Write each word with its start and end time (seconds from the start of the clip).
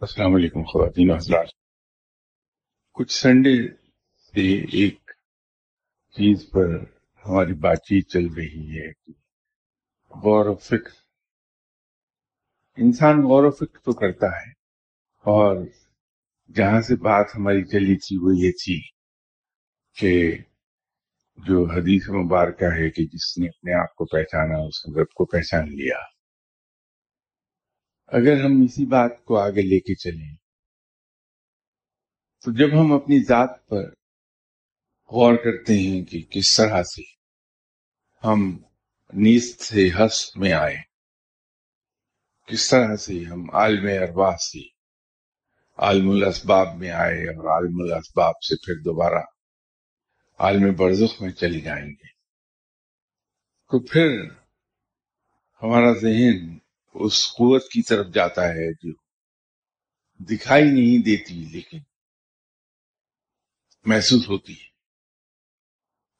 السلام 0.00 0.34
علیکم، 0.34 0.62
خواتین 0.62 1.10
حضرات۔ 1.10 1.46
کچھ 2.92 3.12
سنڈے 3.12 3.74
سے 4.24 4.60
ایک 4.64 5.10
چیز 6.10 6.50
پر 6.50 6.66
ہماری 7.26 7.54
بات 7.54 7.76
چیت 7.76 8.08
چل 8.08 8.26
رہی 8.36 8.78
ہے 8.78 9.10
غور 10.10 10.46
و 10.46 10.54
فکر، 10.54 10.90
انسان 12.76 13.16
غور 13.22 13.44
و 13.44 13.50
فکر 13.50 13.78
تو 13.78 13.92
کرتا 13.92 14.26
ہے 14.26 14.50
اور 15.18 15.56
جہاں 16.54 16.80
سے 16.80 16.96
بات 16.96 17.26
ہماری 17.34 17.64
چلی 17.64 17.96
تھی 17.96 18.16
وہ 18.16 18.30
یہ 18.36 18.50
تھی 18.50 18.80
کہ 19.96 20.38
جو 21.38 21.64
حدیث 21.64 22.08
مبارکہ 22.08 22.64
ہے 22.64 22.90
کہ 22.90 23.04
جس 23.04 23.38
نے 23.38 23.48
اپنے 23.48 23.72
آپ 23.74 23.94
کو 23.94 24.04
پہچانا، 24.04 24.58
اس 24.58 24.86
نے 24.86 25.00
رب 25.00 25.12
کو 25.14 25.24
پہچان 25.24 25.68
لیا۔ 25.68 25.98
اگر 28.12 28.44
ہم 28.44 28.62
اسی 28.62 28.86
بات 28.86 29.24
کو 29.24 29.38
آگے 29.38 29.62
لے 29.62 29.80
کے 29.80 29.94
چلیں، 29.94 30.34
تو 32.44 32.52
جب 32.52 32.80
ہم 32.80 32.92
اپنی 32.92 33.22
ذات 33.24 33.68
پر 33.68 33.82
غور 35.10 35.36
کرتے 35.36 35.78
ہیں 35.78 36.02
کہ 36.04 36.22
کس 36.30 36.56
طرح 36.56 36.82
سے 36.82 37.02
ہم 38.22 38.58
نیست 39.12 39.60
سے 39.60 39.88
ہس 39.88 40.36
میں 40.36 40.52
آئے، 40.52 40.76
کس 42.48 42.70
طرح 42.70 42.96
سے 42.96 43.24
ہم 43.24 43.50
عالم 43.52 43.86
ارواح 44.02 44.36
سے، 44.36 44.62
عالم 45.78 46.10
الاسباب 46.10 46.76
میں 46.76 46.90
آئے 46.90 47.26
اور 47.28 47.44
عالم 47.50 47.80
الاسباب 47.80 48.42
سے 48.42 48.56
پھر 48.56 48.82
دوبارہ 48.82 49.22
عالم 50.42 50.74
برزخ 50.76 51.22
میں 51.22 51.30
چلے 51.30 51.60
جائیں 51.60 51.90
گے۔ 51.90 52.06
تو 53.70 53.86
پھر 53.86 54.30
ہمارا 55.62 55.92
ذہن 55.92 56.58
اس 56.94 57.28
قوت 57.28 57.62
کی 57.62 57.82
طرف 57.82 58.06
جاتا 58.14 58.48
ہے 58.48 58.72
جو 58.72 58.92
دکھائی 60.18 60.64
نہیں 60.64 61.02
دیتی 61.02 61.34
لیکن 61.34 61.78
محسوس 63.84 64.28
ہوتی 64.28 64.52
ہے۔ 64.52 64.68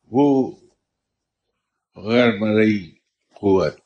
وہ 0.05 0.57
غیر 1.97 2.29
مرئی 2.39 2.99
قوت 3.35 3.81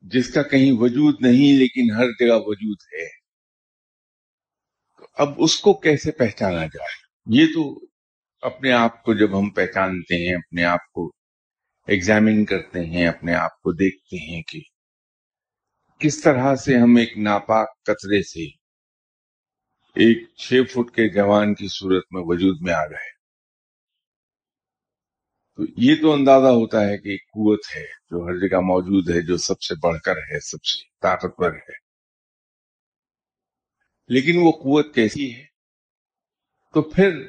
جس 0.00 0.34
کا 0.34 0.42
کہیں 0.42 0.72
وجود 0.72 1.14
نہیں 1.20 1.58
لیکن 1.58 1.94
ہر 1.94 2.06
جگہ 2.18 2.38
وجود 2.46 2.76
ہے۔ 2.92 3.08
تو 4.98 5.06
اب 5.14 5.28
اس 5.38 5.60
کو 5.60 5.74
کیسے 5.74 6.12
پہچانا 6.12 6.66
جائے؟ 6.66 7.03
یہ 7.26 7.46
تو 7.46 7.80
اپنے 8.42 8.72
آپ 8.72 9.02
کو 9.02 9.14
جب 9.14 9.38
ہم 9.38 9.50
پہچانتے 9.50 10.28
ہیں، 10.28 10.34
اپنے 10.34 10.64
آپ 10.64 10.92
کو 10.92 11.12
ایگزامن 11.86 12.44
کرتے 12.44 12.84
ہیں، 12.84 13.08
اپنے 13.08 13.34
آپ 13.34 13.62
کو 13.62 13.72
دیکھتے 13.72 14.16
ہیں 14.16 14.42
کہ 14.42 14.60
کس 15.98 16.20
طرح 16.20 16.56
سے 16.56 16.76
ہم 16.78 16.96
ایک 16.96 17.18
ناپاک 17.18 17.82
قطرے 17.82 18.22
سے 18.22 18.44
ایک 19.94 20.28
چھ 20.36 20.52
فٹ 20.72 20.94
کے 20.94 21.08
جوان 21.08 21.54
کی 21.54 21.66
صورت 21.68 22.04
میں 22.10 22.22
وجود 22.24 22.58
میں 22.60 22.74
آ 22.74 22.86
گئے۔ 22.86 23.14
تو 25.56 25.62
یہ 25.76 25.94
تو 26.02 26.12
اندازہ 26.12 26.46
ہوتا 26.46 26.80
ہے 26.80 26.98
کہ 26.98 27.08
ایک 27.08 27.22
قوت 27.22 27.60
ہے 27.76 27.84
جو 27.84 28.26
ہر 28.26 28.48
جگہ 28.48 28.60
موجود 28.60 29.10
ہے، 29.10 29.20
جو 29.26 29.36
سب 29.36 29.62
سے 29.62 29.74
بڑھ 29.82 30.00
کر 30.00 30.16
ہے، 30.16 30.40
سب 30.40 30.64
سے 30.64 30.82
طاقتور 31.02 31.52
ہے۔ 31.52 31.84
لیکن 34.08 34.32
وہ 34.36 34.52
قوت 34.52 34.94
کیسی 34.94 35.34
ہے؟ 35.34 35.53
تو 36.74 36.82
پھر 36.82 37.28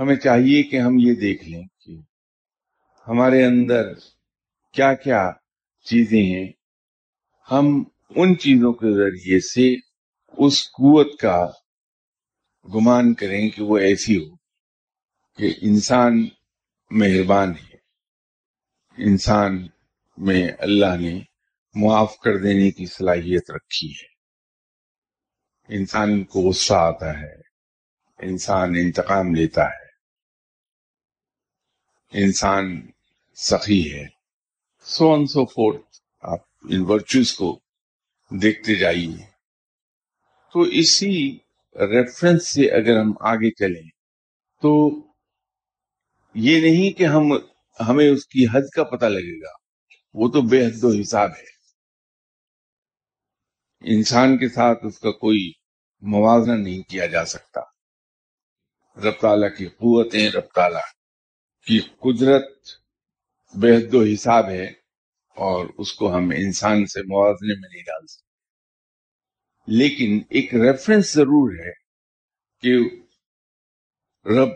ہمیں 0.00 0.16
چاہیے 0.16 0.62
کہ 0.62 0.80
ہم 0.80 0.98
یہ 0.98 1.14
دیکھ 1.14 1.44
لیں 1.44 1.62
کہ 1.80 1.98
ہمارے 3.08 3.44
اندر 3.44 3.82
کیا 4.72 4.94
کیا 4.94 5.32
چیزیں 5.84 6.22
ہیں۔ 6.22 6.52
ہم 7.50 7.84
ان 8.10 8.38
چیزوں 8.38 8.72
کے 8.72 8.94
ذریعے 8.94 9.40
سے 9.40 9.74
اس 10.32 10.64
قوت 10.64 11.20
کا 11.20 11.46
گمان 12.74 13.14
کریں 13.14 13.50
کہ 13.50 13.62
وہ 13.62 13.78
ایسی 13.78 14.16
ہو 14.16 14.36
کہ 15.36 15.54
انسان 15.62 16.28
مہربان 16.90 17.50
ہے۔ 17.50 17.76
انسان 18.98 19.66
میں 20.18 20.48
اللہ 20.58 20.96
نے 21.00 21.20
معاف 21.74 22.18
کر 22.18 22.36
دینے 22.36 22.70
کی 22.70 22.86
صلاحیت 22.86 23.50
رکھی 23.50 23.90
ہے۔ 23.90 24.16
انسان 25.76 26.24
کو 26.24 26.40
غصہ 26.40 26.74
آتا 26.74 27.20
ہے۔ 27.20 27.45
انسان 28.18 28.70
انتقام 28.70 29.34
لیتا 29.34 29.64
ہے۔ 29.64 29.86
انسان 32.24 32.90
سخی 33.34 33.94
ہے۔ 33.94 34.04
سو 34.82 35.14
ان 35.14 35.26
سو 35.26 35.44
فورتھ 35.46 35.96
آپ 36.20 36.38
ان 36.62 36.84
ورچوز 36.88 37.34
کو 37.34 37.60
دیکھتے 38.30 38.74
جائیے۔ 38.74 39.26
تو 40.52 40.60
اسی 40.60 41.38
ریفرنس 41.74 42.48
سے 42.48 42.70
اگر 42.70 43.00
ہم 43.00 43.12
آگے 43.20 43.50
چلیں 43.50 43.90
تو 44.62 45.00
یہ 46.34 46.60
نہیں 46.60 46.98
کہ 46.98 47.04
ہم 47.04 47.32
ہمیں 47.88 48.10
اس 48.10 48.26
کی 48.26 48.46
حد 48.52 48.68
کا 48.74 48.84
پتہ 48.84 49.04
لگے 49.04 49.42
گا۔ 49.42 49.50
وہ 50.14 50.28
تو 50.28 50.42
بے 50.42 50.66
حد 50.66 50.84
و 50.84 51.00
حساب 51.00 51.30
ہے۔ 51.30 51.56
انسان 53.96 54.38
کے 54.38 54.48
ساتھ 54.48 54.86
اس 54.86 54.98
کا 54.98 55.10
کوئی 55.10 55.52
موازنہ 56.00 56.54
نہیں 56.54 56.82
کیا 56.82 57.06
جا 57.06 57.24
سکتا۔ 57.24 57.75
رب 58.96 59.20
تعالیٰ 59.20 59.56
کی 59.56 59.66
قوتیں، 59.66 60.30
رب 60.30 60.52
تعالیٰ 60.54 60.80
کی 61.66 61.80
قدرت 61.80 62.68
بے 63.54 63.76
حد 63.76 63.94
و 63.94 64.02
حساب 64.02 64.48
ہے 64.48 64.64
اور 65.36 65.66
اس 65.78 65.92
کو 65.92 66.16
ہم 66.16 66.30
انسان 66.30 66.86
سے 66.86 67.02
موازنے 67.02 67.54
میں 67.60 67.68
نہیں 67.72 67.82
ڈال 67.82 68.06
سکتے۔ 68.06 68.26
لیکن 69.66 70.20
ایک 70.30 70.54
ریفرنس 70.54 71.12
ضرور 71.12 71.52
ہے 71.66 71.72
کہ 72.60 72.74
رب 74.28 74.48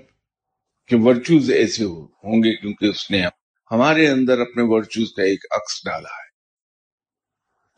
کے 0.86 0.96
ورچوز 0.96 1.50
ایسے 1.50 1.84
ہوں 1.84 2.38
گے 2.38 2.56
کیونکہ 2.56 2.84
اس 2.84 3.10
نے 3.10 3.22
ہمارے 3.70 4.08
اندر 4.08 4.40
اپنے 4.40 4.62
ورچوز 4.66 5.12
کا 5.12 5.22
ایک 5.22 5.44
عکس 5.50 5.84
ڈالا 5.84 6.08
ہے۔ 6.08 6.30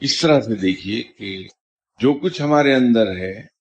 اس 0.00 0.20
طرح 0.20 0.40
سے 0.40 0.54
دیکھیے 0.54 1.02
کہ 1.02 1.48
جو 1.98 2.14
کچھ 2.14 2.42
ہمارے 2.42 2.74
اندر 2.74 3.16
ہے 3.16 3.51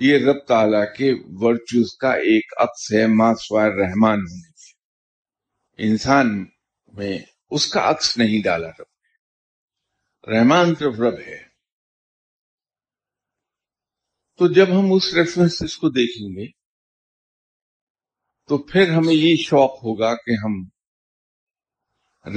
یہ 0.00 0.18
رب 0.26 0.38
تعالیٰ 0.48 0.94
کے 0.96 1.12
ورچوز 1.26 1.96
کا 1.96 2.10
ایک 2.10 2.52
عکس 2.56 2.92
ہے 2.92 3.06
ماسوائر 3.06 3.72
رحمان 3.72 4.18
ہونے 4.18 4.52
کے۔ 4.52 4.72
انسان 5.88 6.46
میں 6.92 7.18
اس 7.50 7.66
کا 7.66 7.90
عکس 7.90 8.18
نہیں 8.18 8.42
ڈالا 8.42 8.68
رب 8.68 8.80
نے۔ 8.80 9.18
رحمان 10.32 10.74
صرف 10.74 11.00
رب 11.00 11.18
ہے۔ 11.18 11.48
تو 14.36 14.52
جب 14.52 14.66
ہم 14.68 14.92
اس 14.92 15.14
ریفرنس 15.14 15.76
کو 15.76 15.88
دیکھیں 15.88 16.28
گے، 16.28 16.46
تو 18.48 18.58
پھر 18.58 18.90
ہمیں 18.92 19.14
یہ 19.14 19.36
شوق 19.36 19.70
ہوگا 19.70 20.14
کہ 20.14 20.30
ہم 20.30 20.68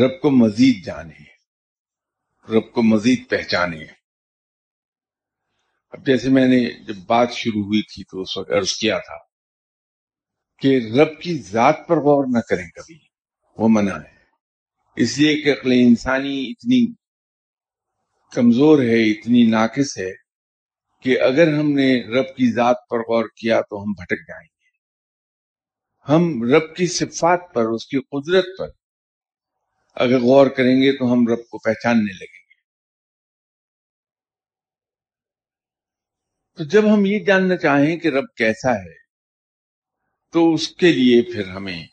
رب 0.01 0.21
کو 0.21 0.31
مزید 0.31 0.85
جانیں، 0.85 1.25
رب 2.51 2.73
کو 2.73 2.83
مزید 2.83 3.29
پہچانیں۔ 3.29 4.00
اب 5.91 6.05
جیسے 6.05 6.29
میں 6.29 6.47
نے 6.47 6.83
جب 6.83 6.95
بات 7.07 7.31
شروع 7.31 7.63
ہوئی 7.63 7.81
تھی 7.81 8.03
تو 8.03 8.21
اس 8.21 8.37
وقت 8.37 8.51
عرض 8.51 8.71
کیا 8.73 8.97
تھا 8.97 9.17
کہ 10.59 10.79
رب 10.99 11.21
کی 11.21 11.37
ذات 11.37 11.77
پر 11.87 11.97
غور 11.97 12.25
نہ 12.27 12.39
کریں 12.39 12.69
کبھی، 12.69 12.99
وہ 13.57 13.67
منع 13.69 13.95
ہے۔ 13.95 14.15
اس 14.95 15.17
لیے 15.19 15.41
کہ 15.41 15.51
عقل 15.51 15.71
انسانی 15.71 16.51
اتنی 16.51 16.93
کمزور 18.31 18.79
ہے، 18.79 19.11
اتنی 19.11 19.45
ناقص 19.45 19.97
ہے 19.97 20.11
کہ 20.99 21.19
اگر 21.19 21.47
ہم 21.53 21.71
نے 21.71 22.03
رب 22.03 22.35
کی 22.35 22.51
ذات 22.51 22.75
پر 22.89 22.99
غور 22.99 23.25
کیا 23.35 23.61
تو 23.61 23.83
ہم 23.83 23.91
بھٹک 23.91 24.27
جائیں 24.27 24.47
گے۔ 24.47 24.69
ہم 26.07 26.53
رب 26.53 26.75
کی 26.75 26.87
صفات 26.87 27.39
پر، 27.53 27.63
اس 27.63 27.85
کی 27.85 27.99
قدرت 27.99 28.45
پر 28.57 28.69
اگر 29.95 30.19
غور 30.19 30.47
کریں 30.47 30.81
گے 30.81 30.97
تو 30.97 31.13
ہم 31.13 31.27
رب 31.27 31.49
کو 31.49 31.57
پہچاننے 31.57 32.13
لگیں 32.13 32.27
گے 32.27 32.41
تو 36.61 36.65
جب 36.65 36.81
ہم 36.93 37.05
یہ 37.05 37.19
جاننا 37.19 37.57
چاہیں 37.57 37.97
کہ 37.97 38.07
رب 38.07 38.25
کیسا 38.37 38.75
ہے، 38.75 38.93
تو 40.31 40.53
اس 40.53 40.67
کے 40.67 40.91
لیے 40.91 41.21
پھر 41.21 41.49
ہمیں 41.49 41.83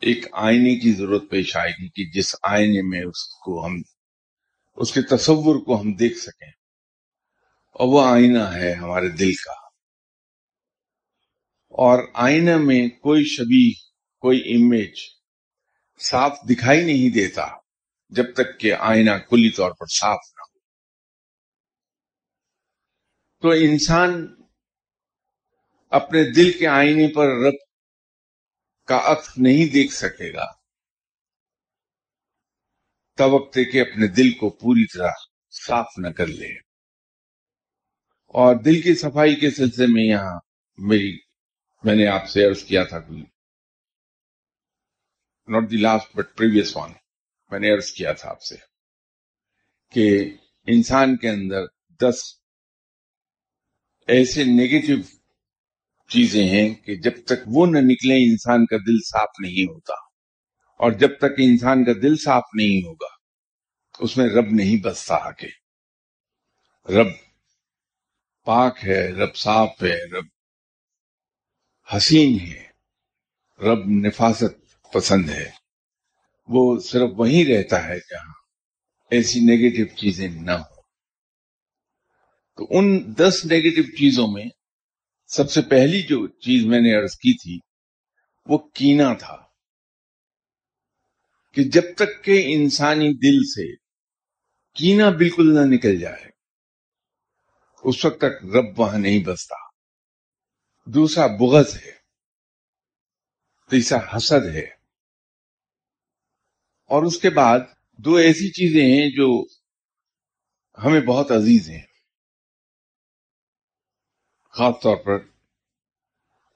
ایک 0.00 0.26
آئینے 0.32 0.80
کی 0.80 0.92
ضرورت 0.92 1.22
پیش 1.30 1.56
آئے 1.56 1.70
گی 1.70 1.88
کہ 1.88 2.18
جس 2.18 2.34
آئینے 2.42 2.82
میں 2.82 3.00
اس 3.00 3.24
کو 3.24 3.66
ہم، 3.66 3.82
اس 4.76 4.92
کے 4.92 5.02
تصور 5.02 5.64
کو 5.64 5.80
ہم 5.80 5.92
دیکھ 5.92 6.18
سکیں۔ 6.18 6.48
اور 7.72 7.88
وہ 7.88 8.06
آئینہ 8.06 8.42
ہے 8.42 8.72
ہمارے 8.72 9.08
دل 9.08 9.34
کا۔ 9.34 9.52
اور 11.70 12.08
آئینہ 12.14 12.56
میں 12.56 12.88
کوئی 12.88 13.24
شبی 13.24 13.72
کوئی 14.18 14.38
امیج 14.38 14.92
صاف 16.00 16.32
دکھائی 16.50 16.84
نہیں 16.84 17.14
دیتا 17.14 17.46
جب 18.08 18.34
تک 18.34 18.60
کہ 18.60 18.72
آئینہ 18.72 19.18
کلی 19.30 19.50
طور 19.50 19.70
پر 19.70 19.86
صاف 19.86 20.20
نہ 20.36 20.40
ہو 20.40 20.56
تو 23.46 23.50
انسان 23.50 24.34
اپنے 25.90 26.24
دل 26.32 26.58
کے 26.58 26.66
آئینے 26.66 27.14
پر 27.14 27.26
رب 27.26 27.54
کا 28.86 29.00
عکس 29.04 29.38
نہیں 29.38 29.72
دیکھ 29.72 29.92
سکے 29.92 30.32
گا۔ 30.32 30.52
تب 33.16 33.32
وقت 33.32 33.58
کہ 33.72 33.80
اپنے 33.80 34.06
دل 34.06 34.32
کو 34.32 34.50
پوری 34.50 34.86
طرح 34.86 35.10
صاف 35.66 35.86
نہ 35.98 36.08
کر 36.08 36.26
لے۔ 36.26 36.48
اور 38.26 38.56
دل 38.56 38.82
کی 38.82 38.94
صفائی 38.94 39.36
کے 39.36 39.50
سلسلے 39.50 39.86
میں 39.88 40.02
یہاں 40.02 40.40
میری 40.78 41.18
میں 41.84 41.94
نے 41.94 42.06
آپ 42.06 42.28
سے 42.28 42.44
عرض 42.44 42.64
کیا 42.64 42.84
تھا 42.84 43.00
کوئی 43.00 43.22
not 45.46 45.70
the 45.70 45.76
last 45.76 46.16
but 46.16 46.36
previous 46.36 46.76
one 46.76 46.92
میں 47.50 47.60
نے 47.60 47.74
عرض 47.74 47.90
کیا 47.90 48.12
تھا 48.12 48.30
آپ 48.30 48.42
سے 48.42 48.56
کہ 49.90 50.34
انسان 50.66 51.16
کے 51.16 51.28
اندر 51.28 51.66
دس 52.00 52.45
ایسے 54.06 54.44
نیگیٹو 54.44 55.02
چیزیں 56.08 56.48
ہیں 56.48 56.74
کہ 56.74 56.94
جب 56.94 57.10
تک 57.24 57.40
وہ 57.46 57.66
نہ 57.66 57.78
نکلے 57.78 58.30
انسان 58.30 58.66
کا 58.66 58.76
دل 58.76 58.98
صاف 59.06 59.28
نہیں 59.40 59.64
ہوتا 59.64 59.94
اور 60.78 60.92
جب 60.92 61.18
تک 61.18 61.32
انسان 61.38 61.84
کا 61.84 61.92
دل 62.02 62.16
صاف 62.16 62.42
نہیں 62.54 62.86
ہوگا، 62.86 63.08
اس 63.98 64.16
میں 64.16 64.26
رب 64.26 64.46
نہیں 64.50 64.76
بستا 64.82 65.14
آگے۔ 65.14 65.48
رب 66.92 67.06
پاک 68.44 68.78
ہے، 68.84 69.10
رب 69.10 69.36
صاف 69.36 69.82
ہے، 69.82 70.18
رب 70.18 70.24
حسین 71.96 72.40
ہے، 72.40 72.66
رب 73.60 74.06
نفاست 74.06 74.54
پسند 74.92 75.28
ہے۔ 75.30 75.50
وہ 76.48 76.80
صرف 76.80 77.10
وہیں 77.16 77.44
رہتا 77.44 77.88
ہے 77.88 77.98
جہاں 77.98 78.32
ایسی 79.10 79.40
نیگیٹو 79.40 79.96
چیزیں 79.96 80.28
نہ 80.28 80.50
ہوں۔ 80.50 80.75
تو 82.56 82.66
ان 82.70 83.14
دس 83.18 83.44
نیگیٹو 83.44 83.82
چیزوں 83.82 84.26
میں 84.28 84.44
سب 85.26 85.50
سے 85.50 85.60
پہلی 85.62 86.02
جو 86.02 86.26
چیز 86.26 86.66
میں 86.66 86.80
نے 86.80 87.02
عرض 87.02 87.10
کی 87.10 87.38
تھی، 87.42 87.58
وہ 88.46 88.58
کینا 88.58 89.14
تھا۔ 89.14 89.42
کہ 91.52 91.62
جب 91.62 91.82
تک 91.96 92.24
کہ 92.24 92.42
انسانی 92.46 93.08
دل 93.08 93.44
سے 93.44 93.76
کینا 94.74 95.10
بالکل 95.10 95.54
نہ 95.54 95.74
نکل 95.74 96.00
جائے، 96.00 96.26
اس 97.84 98.04
وقت 98.04 98.18
تک 98.18 98.44
رب 98.56 98.80
وہاں 98.80 98.98
نہیں 98.98 99.24
بستا۔ 99.24 99.56
دوسرا 100.86 101.26
بغض 101.26 101.74
ہے، 101.74 101.92
تیسرا 103.70 104.16
حسد 104.16 104.46
ہے۔ 104.46 104.76
اور 106.86 107.02
اس 107.02 107.18
کے 107.18 107.30
بعد 107.30 107.60
دو 107.92 108.14
ایسی 108.14 108.50
چیزیں 108.50 108.84
ہیں 108.84 109.10
جو 109.10 109.46
ہمیں 110.84 111.00
بہت 111.00 111.30
عزیز 111.30 111.70
ہیں۔ 111.70 111.85
خاص 114.58 114.74
طور 114.82 114.96
پر 114.96 115.18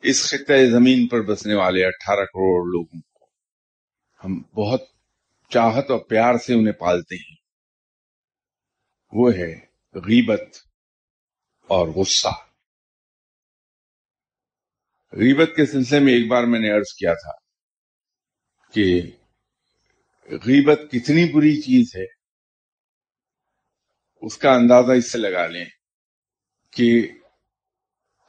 اس 0.02 0.31
خطۂ 0.31 0.55
زمین 0.70 1.08
پر 1.08 1.23
بسنے 1.23 1.55
والے 1.55 1.85
اٹھارہ 1.85 2.25
کروڑ 2.25 2.67
لوگوں 2.73 3.00
کو۔ 3.00 3.25
ہم 4.25 4.43
بہت 4.43 4.81
چاہت 5.49 5.91
اور 5.91 5.99
پیار 5.99 6.35
سے 6.35 6.55
انہیں 6.55 6.73
پالتے 6.73 7.17
ہیں۔ 7.17 7.37
وہ 9.12 9.32
ہے 9.35 9.61
غیبت 9.94 10.56
اور 11.67 11.88
غصہ۔ 11.88 12.29
غیبت 15.12 15.50
کے 15.56 15.67
سلسلے 15.67 15.99
میں 15.99 16.12
ایک 16.12 16.31
بار 16.31 16.44
میں 16.44 16.61
نے 16.61 16.70
عرض 16.70 16.94
کیا 16.94 17.14
تھا 17.14 17.32
کہ 18.73 19.02
غیبت 20.47 20.81
کتنی 20.91 21.32
بری 21.32 21.61
چیز 21.61 21.97
ہے، 21.97 22.06
اس 24.23 24.38
کا 24.38 24.50
اندازہ 24.52 24.93
اس 24.93 25.12
سے 25.12 25.19
لگا 25.19 25.47
لیں 25.47 25.64
کہ 26.73 27.12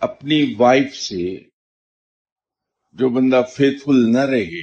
اپنی 0.01 0.55
وائف 0.57 0.95
سے 0.95 1.49
جو 2.91 3.09
بندہ 3.09 3.41
فیتھ 3.53 3.83
فل 3.83 4.13
نہ 4.13 4.19
رہے، 4.19 4.61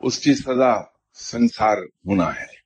اس 0.00 0.18
کی 0.18 0.34
سزا 0.34 0.72
سنسار 1.14 1.76
ہونا 1.76 2.34
ہے۔ 2.36 2.62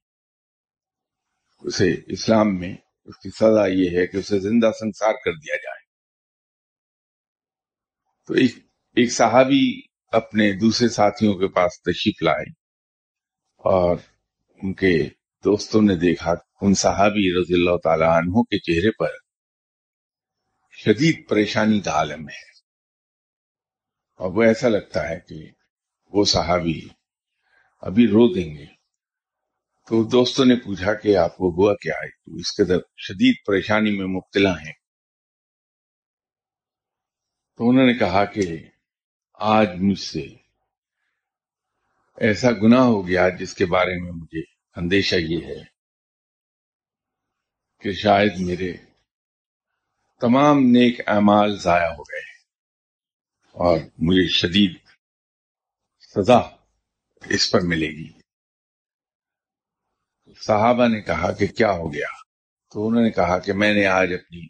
اسے 1.60 1.94
اسلام 2.06 2.58
میں 2.60 2.76
اس 3.04 3.16
کی 3.16 3.30
سزا 3.30 3.66
یہ 3.66 3.98
ہے 3.98 4.06
کہ 4.06 4.16
اسے 4.16 4.38
زندہ 4.38 4.70
سنسار 4.78 5.12
کر 5.24 5.32
دیا 5.32 5.56
جائے۔ 5.56 5.84
تو 8.26 8.34
ایک 8.34 8.56
ایک 8.96 9.12
صحابی 9.12 9.80
اپنے 10.12 10.52
دوسرے 10.52 10.88
ساتھیوں 10.88 11.34
کے 11.34 11.48
پاس 11.48 11.82
تشریف 11.82 12.22
لائے 12.22 12.50
اور 13.56 13.96
ان 14.62 14.74
کے 14.74 15.08
دوستوں 15.44 15.82
نے 15.82 15.94
دیکھا، 15.94 16.34
ان 16.60 16.74
صحابی 16.74 17.40
رضی 17.40 17.54
اللہ 17.54 17.76
تعالی 17.84 18.04
عنہ 18.04 18.42
کے 18.42 18.58
چہرے 18.58 18.90
پر 18.90 19.25
شدید 20.84 21.28
پریشانی 21.28 21.80
کا 21.80 21.90
عالم 21.90 22.28
ہے۔ 22.28 22.44
اور 24.16 24.30
وہ 24.30 24.42
ایسا 24.42 24.68
لگتا 24.68 25.08
ہے 25.08 25.20
کہ 25.28 25.50
وہ 26.06 26.24
صحابی 26.24 26.80
ابھی 27.80 28.06
رو 28.06 28.34
دیں 28.34 28.54
گے۔ 28.54 28.66
تو 29.88 30.08
دوستوں 30.08 30.44
نے 30.44 30.54
پوچھا 30.56 30.94
کہ 30.94 31.16
آپ 31.16 31.36
کو 31.36 31.48
ہوا 31.48 31.74
کیا 31.74 31.94
ہے؟ 31.94 32.10
تو 32.10 32.34
اس 32.34 32.56
قدر 32.56 32.76
شدید 32.96 33.34
پریشانی 33.46 33.98
میں 33.98 34.06
مبتلا 34.06 34.60
ہیں۔ 34.60 34.72
تو 37.56 37.70
انہوں 37.70 37.86
نے 37.86 37.94
کہا 37.94 38.24
کہ 38.24 38.42
آج 39.34 39.68
مجھ 39.80 40.00
سے 40.00 40.26
ایسا 42.16 42.48
گناہ 42.52 42.80
ہو 42.80 43.08
گیا 43.08 43.28
جس 43.28 43.54
کے 43.54 43.66
بارے 43.66 44.02
میں 44.02 44.12
مجھے 44.12 44.40
اندیشہ 44.76 45.16
یہ 45.16 45.46
ہے 45.46 45.64
کہ 47.80 47.92
شاید 47.92 48.32
میرے 48.38 48.85
تمام 50.20 50.58
نیک 50.58 51.00
اعمال 51.06 51.58
ضائع 51.58 51.88
ہو 51.88 52.02
گئے 52.02 52.26
اور 53.52 53.78
مجھے 53.98 54.28
شدید 54.28 54.76
سزا 56.00 56.38
اس 57.26 57.50
پر 57.50 57.60
ملے 57.60 57.86
گی۔ 57.86 58.20
صحابہ 60.40 60.88
نے 60.88 61.00
کہا 61.00 61.32
کہ 61.32 61.46
کیا 61.46 61.70
ہو 61.70 61.92
گیا؟ 61.92 62.08
تو 62.72 62.88
انہوں 62.88 63.02
نے 63.02 63.10
کہا 63.10 63.38
کہ 63.38 63.52
میں 63.52 63.74
نے 63.74 63.86
آج 63.86 64.12
اپنی 64.14 64.46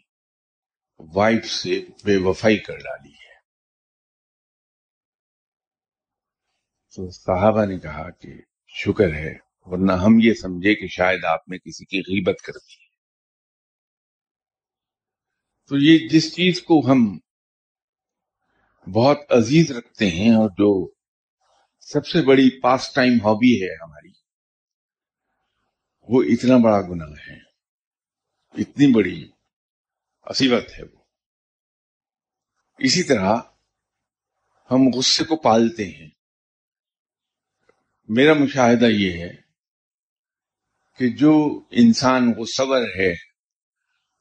وائف 1.13 1.45
سے 1.45 1.85
بے 2.05 2.17
وفائی 2.17 2.57
کر 2.57 2.77
ڈالی 2.77 3.13
ہے۔ 3.13 3.33
تو 6.95 7.09
صحابہ 7.09 7.65
نے 7.65 7.79
کہا 7.79 8.09
کہ 8.09 8.29
شکر 8.67 9.13
ہے، 9.13 9.35
ورنہ 9.61 9.91
ہم 9.91 10.19
یہ 10.21 10.33
سمجھے 10.33 10.75
کہ 10.75 10.87
شاید 10.87 11.25
آپ 11.25 11.49
نے 11.49 11.57
کسی 11.57 11.85
کی 11.85 11.99
غیبت 11.99 12.41
کر 12.41 12.53
دی۔ 12.53 12.81
ہے 12.81 12.86
تو 15.69 15.77
یہ 15.77 16.07
جس 16.09 16.33
چیز 16.35 16.61
کو 16.61 16.91
ہم 16.91 17.19
بہت 18.93 19.17
عزیز 19.29 19.71
رکھتے 19.71 20.09
ہیں 20.09 20.29
اور 20.29 20.49
جو 20.49 20.91
سب 21.79 22.07
سے 22.07 22.21
بڑی 22.21 22.59
پاس 22.61 22.93
ٹائم 22.93 23.13
ہابی 23.13 23.63
ہے 23.63 23.83
ہماری، 23.83 24.11
وہ 26.01 26.23
اتنا 26.23 26.57
بڑا 26.57 26.81
گناہ 26.81 27.09
ہے، 27.29 27.37
اتنی 28.61 28.93
بڑی 28.93 29.29
عصیبت 30.23 30.79
ہے 30.79 30.83
وہ۔ 30.83 31.01
اسی 32.77 33.03
طرح 33.03 33.35
ہم 34.71 34.97
غصے 34.97 35.23
کو 35.23 35.35
پالتے 35.35 35.85
ہیں۔ 35.85 36.09
میرا 38.07 38.33
مشاہدہ 38.33 38.85
یہ 38.85 39.11
ہے 39.11 39.33
کہ 40.97 41.09
جو 41.09 41.61
انسان 41.71 42.31
غصور 42.37 42.81
ہے 42.81 43.26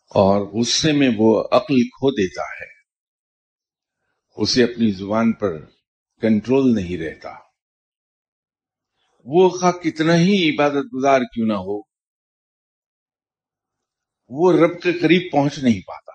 اور 0.06 0.40
غصے 0.40 0.92
میں 0.92 1.10
وہ 1.18 1.40
عقل 1.40 1.88
کھو 1.88 2.10
دیتا 2.10 2.42
ہے۔ 2.42 2.76
اسے 4.36 4.64
اپنی 4.64 4.90
زبان 4.90 5.32
پر 5.32 5.64
کنٹرول 6.20 6.74
نہیں 6.74 6.98
رہتا۔ 6.98 7.30
وہ 9.24 9.48
خواہ 9.48 9.72
کتنا 9.72 10.16
ہی 10.16 10.54
عبادت 10.54 10.94
گزار 10.94 11.20
کیوں 11.20 11.46
نہ 11.46 11.52
ہو۔ 11.52 11.80
وہ 14.28 14.52
رب 14.52 14.82
کے 14.82 14.92
قریب 14.92 15.32
پہنچ 15.32 15.58
نہیں 15.58 15.80
پاتا۔ 15.86 16.12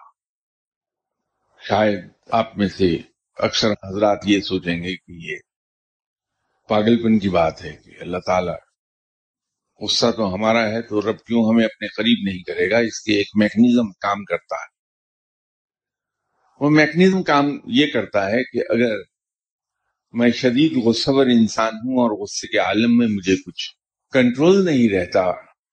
شاید 1.67 2.05
آپ 2.31 2.57
میں 2.57 2.67
سے 2.67 2.97
اکثر 3.37 3.67
حضرات 3.71 4.19
یہ 4.25 4.41
سوچیں 4.41 4.83
گے 4.83 4.95
کہ 4.95 5.11
یہ 5.11 5.37
پاگل 6.69 7.03
پن 7.03 7.19
کی 7.19 7.29
بات 7.29 7.61
ہے 7.61 7.77
کہ 7.77 7.91
اللہ 7.99 8.17
تعالی 8.25 8.70
غصہ 9.81 10.05
تو 10.17 10.33
ہمارا 10.33 10.69
ہے 10.69 10.81
تو 10.81 11.01
رب 11.01 11.19
کیوں 11.19 11.49
ہمیں 11.49 11.65
اپنے 11.65 11.87
قریب 11.87 12.29
نہیں 12.29 12.43
کرے 12.43 12.69
گا؟ 12.69 12.77
اس 12.77 13.01
کے 13.01 13.13
ایک 13.13 13.27
میکنیزم 13.35 13.91
کام 13.91 14.23
کرتا 14.23 14.55
ہے۔ 14.55 14.71
وہ 16.59 16.69
میکنیزم 16.69 17.23
کام 17.23 17.59
یہ 17.65 17.87
کرتا 17.93 18.31
ہے 18.31 18.43
کہ 18.43 18.57
اگر 18.69 18.95
میں 20.11 20.31
شدید 20.31 20.77
غصور 20.85 21.25
انسان 21.25 21.73
ہوں 21.73 21.97
اور 21.97 22.21
غصے 22.21 22.47
کے 22.47 22.57
عالم 22.57 22.97
میں 22.97 23.07
مجھے 23.07 23.35
کچھ 23.35 23.69
کنٹرول 24.13 24.65
نہیں 24.65 24.89
رہتا 24.89 25.23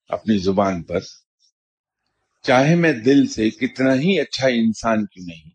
اپنی 0.09 0.39
زبان 0.39 0.83
پر، 0.83 1.01
چاہے 2.43 2.75
میں 2.75 2.93
دل 2.93 3.27
سے 3.27 3.51
کتنا 3.51 3.95
ہی 3.95 4.21
اچھا 4.21 4.49
انسان 4.49 5.07
کیوں 5.07 5.27
نہیں۔ 5.27 5.51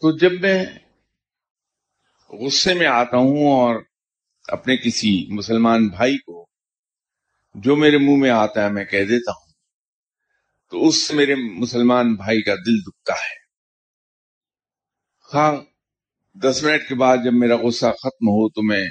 تو 0.00 0.18
جب 0.18 0.32
میں 0.40 0.64
غصے 2.30 2.74
میں 2.74 2.86
آتا 2.86 3.16
ہوں 3.16 3.46
اور 3.46 3.82
اپنے 4.48 4.76
کسی 4.76 5.26
مسلمان 5.32 5.88
بھائی 5.88 6.18
کو 6.18 6.46
جو 7.54 7.76
میرے 7.76 7.98
منہ 7.98 8.16
میں 8.16 8.30
آتا 8.30 8.64
ہے 8.64 8.70
میں 8.72 8.84
کہہ 8.84 9.04
دیتا 9.04 9.30
ہوں، 9.30 9.52
تو 10.70 10.88
اس 10.88 11.08
سے 11.08 11.14
میرے 11.14 11.34
مسلمان 11.34 12.14
بھائی 12.14 12.42
کا 12.42 12.54
دل 12.54 12.78
دکھتا 12.78 13.12
ہے۔ 13.12 13.46
خواہ 15.20 15.56
دس 16.34 16.62
منٹ 16.62 16.88
کے 16.88 16.94
بعد 16.94 17.16
جب 17.24 17.32
میرا 17.32 17.56
غصہ 17.56 17.86
ختم 17.86 18.28
ہو 18.28 18.48
تو 18.48 18.62
میں 18.62 18.90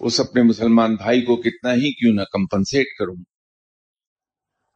اس 0.00 0.20
اپنے 0.20 0.42
مسلمان 0.42 0.94
بھائی 0.94 1.22
کو 1.22 1.36
کتنا 1.36 1.72
ہی 1.72 1.92
کیوں 1.92 2.14
نہ 2.14 2.22
کمپنسیٹ 2.32 2.86
کروں۔ 2.98 3.16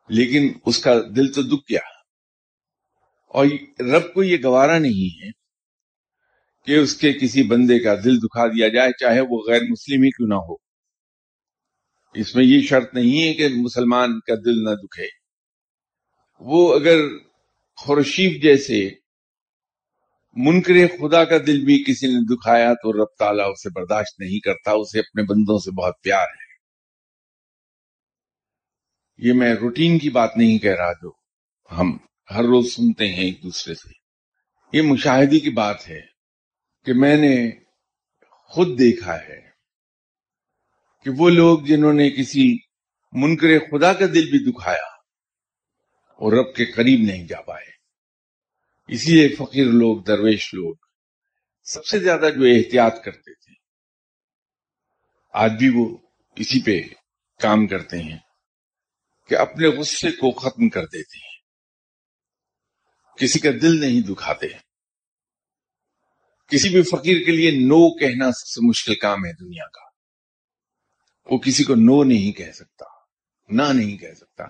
لیکن 0.09 0.53
اس 0.67 0.79
کا 0.79 0.95
دل 1.17 1.33
تو 1.33 1.43
دکھ 1.43 1.73
گیا۔ 1.73 1.81
اور 3.29 3.47
رب 3.81 4.15
کو 4.15 4.23
یہ 4.23 4.37
گوارا 4.45 4.79
نہیں 4.79 5.25
ہے 5.25 5.40
کہ 6.67 6.79
اس 6.79 6.97
کے 6.97 7.13
کسی 7.13 7.43
بندے 7.43 7.79
کا 7.79 7.95
دل 7.95 8.19
دکھا 8.19 8.47
دیا 8.47 8.69
جائے، 8.69 8.91
چاہے 9.01 9.21
وہ 9.21 9.43
غیر 9.49 9.61
مسلم 9.69 10.03
ہی 10.03 10.11
کیوں 10.11 10.29
نہ 10.29 10.35
ہو۔ 10.35 10.55
اس 12.15 12.35
میں 12.35 12.45
یہ 12.45 12.61
شرط 12.61 12.95
نہیں 12.95 13.23
ہے 13.23 13.35
کہ 13.35 13.49
مسلمان 13.49 14.21
کا 14.21 14.35
دل 14.35 14.65
نہ 14.65 14.71
دکھے۔ 14.71 15.07
وہ 16.41 16.75
اگر 16.75 16.97
خورشیف 17.77 18.43
جیسے 18.43 18.91
منکر 20.37 20.75
خدا 20.89 21.25
کا 21.25 21.39
دل 21.47 21.65
بھی 21.65 21.85
کسی 21.85 22.07
نے 22.07 22.35
دکھایا 22.35 22.75
تو 22.75 22.93
رب 22.93 23.09
تعالیٰ 23.19 23.51
اسے 23.53 23.69
برداشت 23.71 24.21
نہیں 24.21 24.41
کرتا، 24.41 24.71
اسے 24.71 24.99
اپنے 24.99 25.23
بندوں 25.23 25.59
سے 25.59 25.71
بہت 25.71 25.95
پیار 26.03 26.27
ہے۔ 26.27 26.51
یہ 29.17 29.33
میں 29.33 29.55
روٹین 29.55 29.99
کی 29.99 30.11
بات 30.11 30.37
نہیں 30.37 30.59
کہہ 30.59 30.75
رہا 30.75 30.93
جو 30.93 31.13
ہم 31.79 31.97
ہر 32.31 32.45
روز 32.45 32.73
سنتے 32.73 33.09
ہیں 33.09 33.25
ایک 33.25 33.43
دوسرے 33.43 33.75
سے۔ 33.75 33.89
یہ 34.73 34.83
مشاہدے 34.83 35.41
کی 35.41 35.51
بات 35.51 35.89
ہے۔ 35.89 36.10
کہ 36.85 36.93
میں 36.93 37.17
نے 37.17 37.51
خود 38.31 38.69
دیکھا 38.79 39.21
ہے 39.21 39.51
کہ 41.05 41.11
وہ 41.19 41.31
لوگ 41.31 41.61
جنہوں 41.61 41.93
نے 41.93 42.11
کسی 42.11 42.59
منکر 43.13 43.59
خدا 43.59 43.93
کا 43.93 44.07
دل 44.07 44.31
بھی 44.31 44.53
دکھایا 44.53 44.87
اور 45.95 46.33
رب 46.33 46.55
کے 46.55 46.65
قریب 46.65 47.01
نہیں 47.01 47.27
جا 47.27 47.41
پائے۔ 47.41 47.71
اسی 48.89 49.13
لیے 49.13 49.29
فقیر 49.29 49.65
لوگ، 49.65 50.03
درویش 50.03 50.55
لوگ 50.55 50.75
سب 51.65 51.87
سے 51.87 51.99
زیادہ 51.99 52.29
جو 52.37 52.43
احتیاط 52.45 53.05
کرتے 53.05 53.35
تھے، 53.35 53.55
آج 55.33 55.53
بھی 55.53 55.69
وہ 55.75 55.99
اسی 56.37 56.63
پہ 56.63 56.95
کام 57.41 57.67
کرتے 57.67 57.99
ہیں 57.99 58.19
کہ 59.29 59.35
اپنے 59.35 59.69
غصے 59.69 60.11
کو 60.11 60.31
ختم 60.31 60.69
کر 60.69 60.85
دیتے 60.85 61.19
ہیں۔ 61.19 61.41
کسی 63.19 63.39
کا 63.39 63.51
دل 63.63 63.81
نہیں 63.81 64.01
دکھاتے۔ 64.01 64.70
کسی 66.51 66.69
بھی 66.69 66.83
فقیر 66.83 67.25
کے 67.25 67.33
لیے 67.33 67.51
نو 67.51 67.99
کہنا 67.99 68.31
سب 68.33 68.47
سے 68.47 68.69
مشکل 68.69 68.95
کام 68.95 69.25
ہے 69.27 69.33
دنیا 69.33 69.69
کا۔ 69.69 69.91
وہ 71.35 71.39
کسی 71.39 71.65
کو 71.65 71.75
نو 71.75 72.05
نہیں 72.05 72.33
کہہ 72.33 72.53
سکتا، 72.53 72.85
نہ 73.49 73.63
نہیں 73.73 73.97
کہہ 73.97 74.15
سکتا۔ 74.17 74.45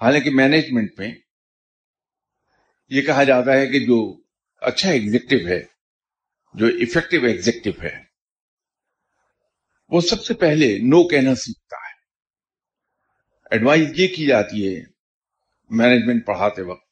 حالانکہ 0.00 0.30
مینجمنٹ 0.30 0.98
میں 0.98 1.14
یہ 2.88 3.02
کہا 3.02 3.24
جاتا 3.24 3.52
ہے 3.52 3.66
کہ 3.66 3.78
جو 3.78 4.20
اچھا 4.56 4.90
ایگزیکٹو 4.90 5.36
ہے، 5.46 5.60
جو 6.54 6.66
افیکٹو 6.66 7.26
ایگزیکٹو 7.26 7.70
ہے، 7.82 8.04
وہ 9.88 10.00
سب 10.00 10.24
سے 10.24 10.34
پہلے 10.34 10.78
نو 10.78 11.08
کہنا 11.08 11.34
سیکھتا 11.34 11.76
ہے۔ 11.76 12.00
ایڈوائز 13.50 14.00
یہ 14.00 14.08
کی 14.16 14.26
جاتی 14.26 14.66
ہے 14.66 14.82
مینجمنٹ 15.70 16.26
پڑھاتے 16.26 16.62
وقت 16.62 16.90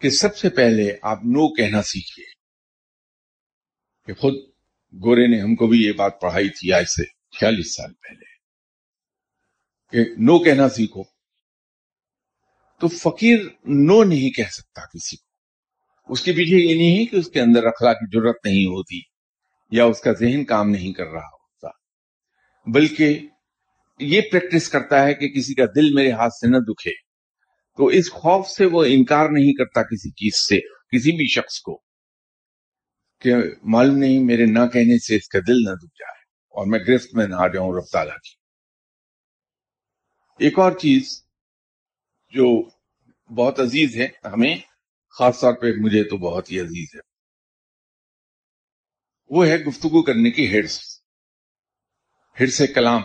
کہ 0.00 0.10
سب 0.10 0.36
سے 0.36 0.48
پہلے 0.48 0.96
آپ 1.02 1.18
نو 1.18 1.54
کہنا 1.54 1.82
سیکھیے۔ 1.82 2.29
کہ 4.10 4.14
خود 4.14 4.34
گورے 5.04 5.26
نے 5.26 5.40
ہم 5.40 5.54
کو 5.54 5.66
بھی 5.66 5.78
یہ 5.82 5.92
بات 5.92 6.20
پڑھائی 6.20 6.48
تھی 6.48 6.72
آج 6.72 6.84
سے 6.84 7.04
چھیالیس 7.38 7.74
سال 7.76 7.92
پہلے 7.92 8.24
کہ 9.92 10.10
نو 10.18 10.38
کہنا 10.38 10.68
سیکھو 10.68 11.02
تو 12.80 12.88
فقیر 12.88 13.38
نو 13.64 14.04
نہیں 14.04 14.30
کہہ 14.30 14.50
سکتا 14.50 14.86
کسی 14.86 15.16
کو۔ 15.16 16.12
اس 16.12 16.22
کے 16.22 16.32
پیچھے 16.32 16.56
یہ 16.56 16.74
نہیں 16.74 16.98
ہے 16.98 17.06
کہ 17.06 17.16
اس 17.16 17.30
کے 17.30 17.40
اندر 17.40 17.66
اخلاق 17.66 17.96
کی 17.96 18.18
ضرورت 18.18 18.36
نہیں 18.44 18.66
ہوتی 18.66 19.00
یا 19.70 19.84
اس 19.84 20.00
کا 20.00 20.12
ذہن 20.12 20.44
کام 20.44 20.70
نہیں 20.70 20.92
کر 20.92 21.06
رہا 21.06 21.32
ہوتا، 21.32 21.68
بلکہ 22.66 23.18
یہ 24.00 24.20
پریکٹس 24.32 24.68
کرتا 24.68 25.02
ہے 25.06 25.14
کہ 25.14 25.28
کسی 25.28 25.54
کا 25.54 25.64
دل 25.64 25.94
میرے 25.94 26.10
ہاتھ 26.10 26.34
سے 26.34 26.50
نہ 26.50 26.56
دکھے۔ 26.56 26.92
تو 27.76 27.86
اس 27.86 28.12
خوف 28.12 28.48
سے 28.48 28.64
وہ 28.64 28.84
انکار 28.88 29.28
نہیں 29.28 29.52
کرتا 29.52 29.82
کسی 29.82 30.10
چیز 30.10 30.48
سے، 30.48 30.60
کسی 30.96 31.12
بھی 31.12 31.26
شخص 31.26 31.60
کو۔ 31.60 31.89
کہ 33.20 33.34
معلوم 33.62 33.96
نہیں، 33.98 34.24
میرے 34.24 34.46
نہ 34.46 34.66
کہنے 34.72 34.98
سے 34.98 35.16
اس 35.16 35.28
کا 35.28 35.38
دل 35.38 35.62
نہ 35.62 35.74
دکھ 35.76 35.98
جائے 35.98 36.20
اور 36.54 36.66
میں 36.66 36.78
گرفت 36.88 37.14
میں 37.14 37.26
نہ 37.26 37.34
آ 37.34 37.46
جاؤں 37.46 37.72
رب 37.72 37.86
تعالیٰ 37.92 38.16
کی۔ 38.16 38.34
ایک 40.44 40.58
اور 40.58 40.72
چیز 40.72 41.24
جو 42.32 42.46
بہت 43.30 43.60
عزیز 43.60 43.96
ہے 43.96 44.08
ہمیں، 44.24 44.56
خاص 45.18 45.40
طور 45.40 45.52
پہ 45.52 45.66
مجھے 45.80 46.02
تو 46.04 46.16
بہت 46.16 46.50
ہی 46.52 46.60
عزیز 46.60 46.88
ہے، 46.94 47.00
وہ 49.30 49.46
ہے 49.46 49.56
گفتگو 49.58 50.02
کرنے 50.02 50.30
کی 50.30 50.50
ہرس 50.52 50.80
ہرس 52.40 52.62
کلام۔ 52.74 53.02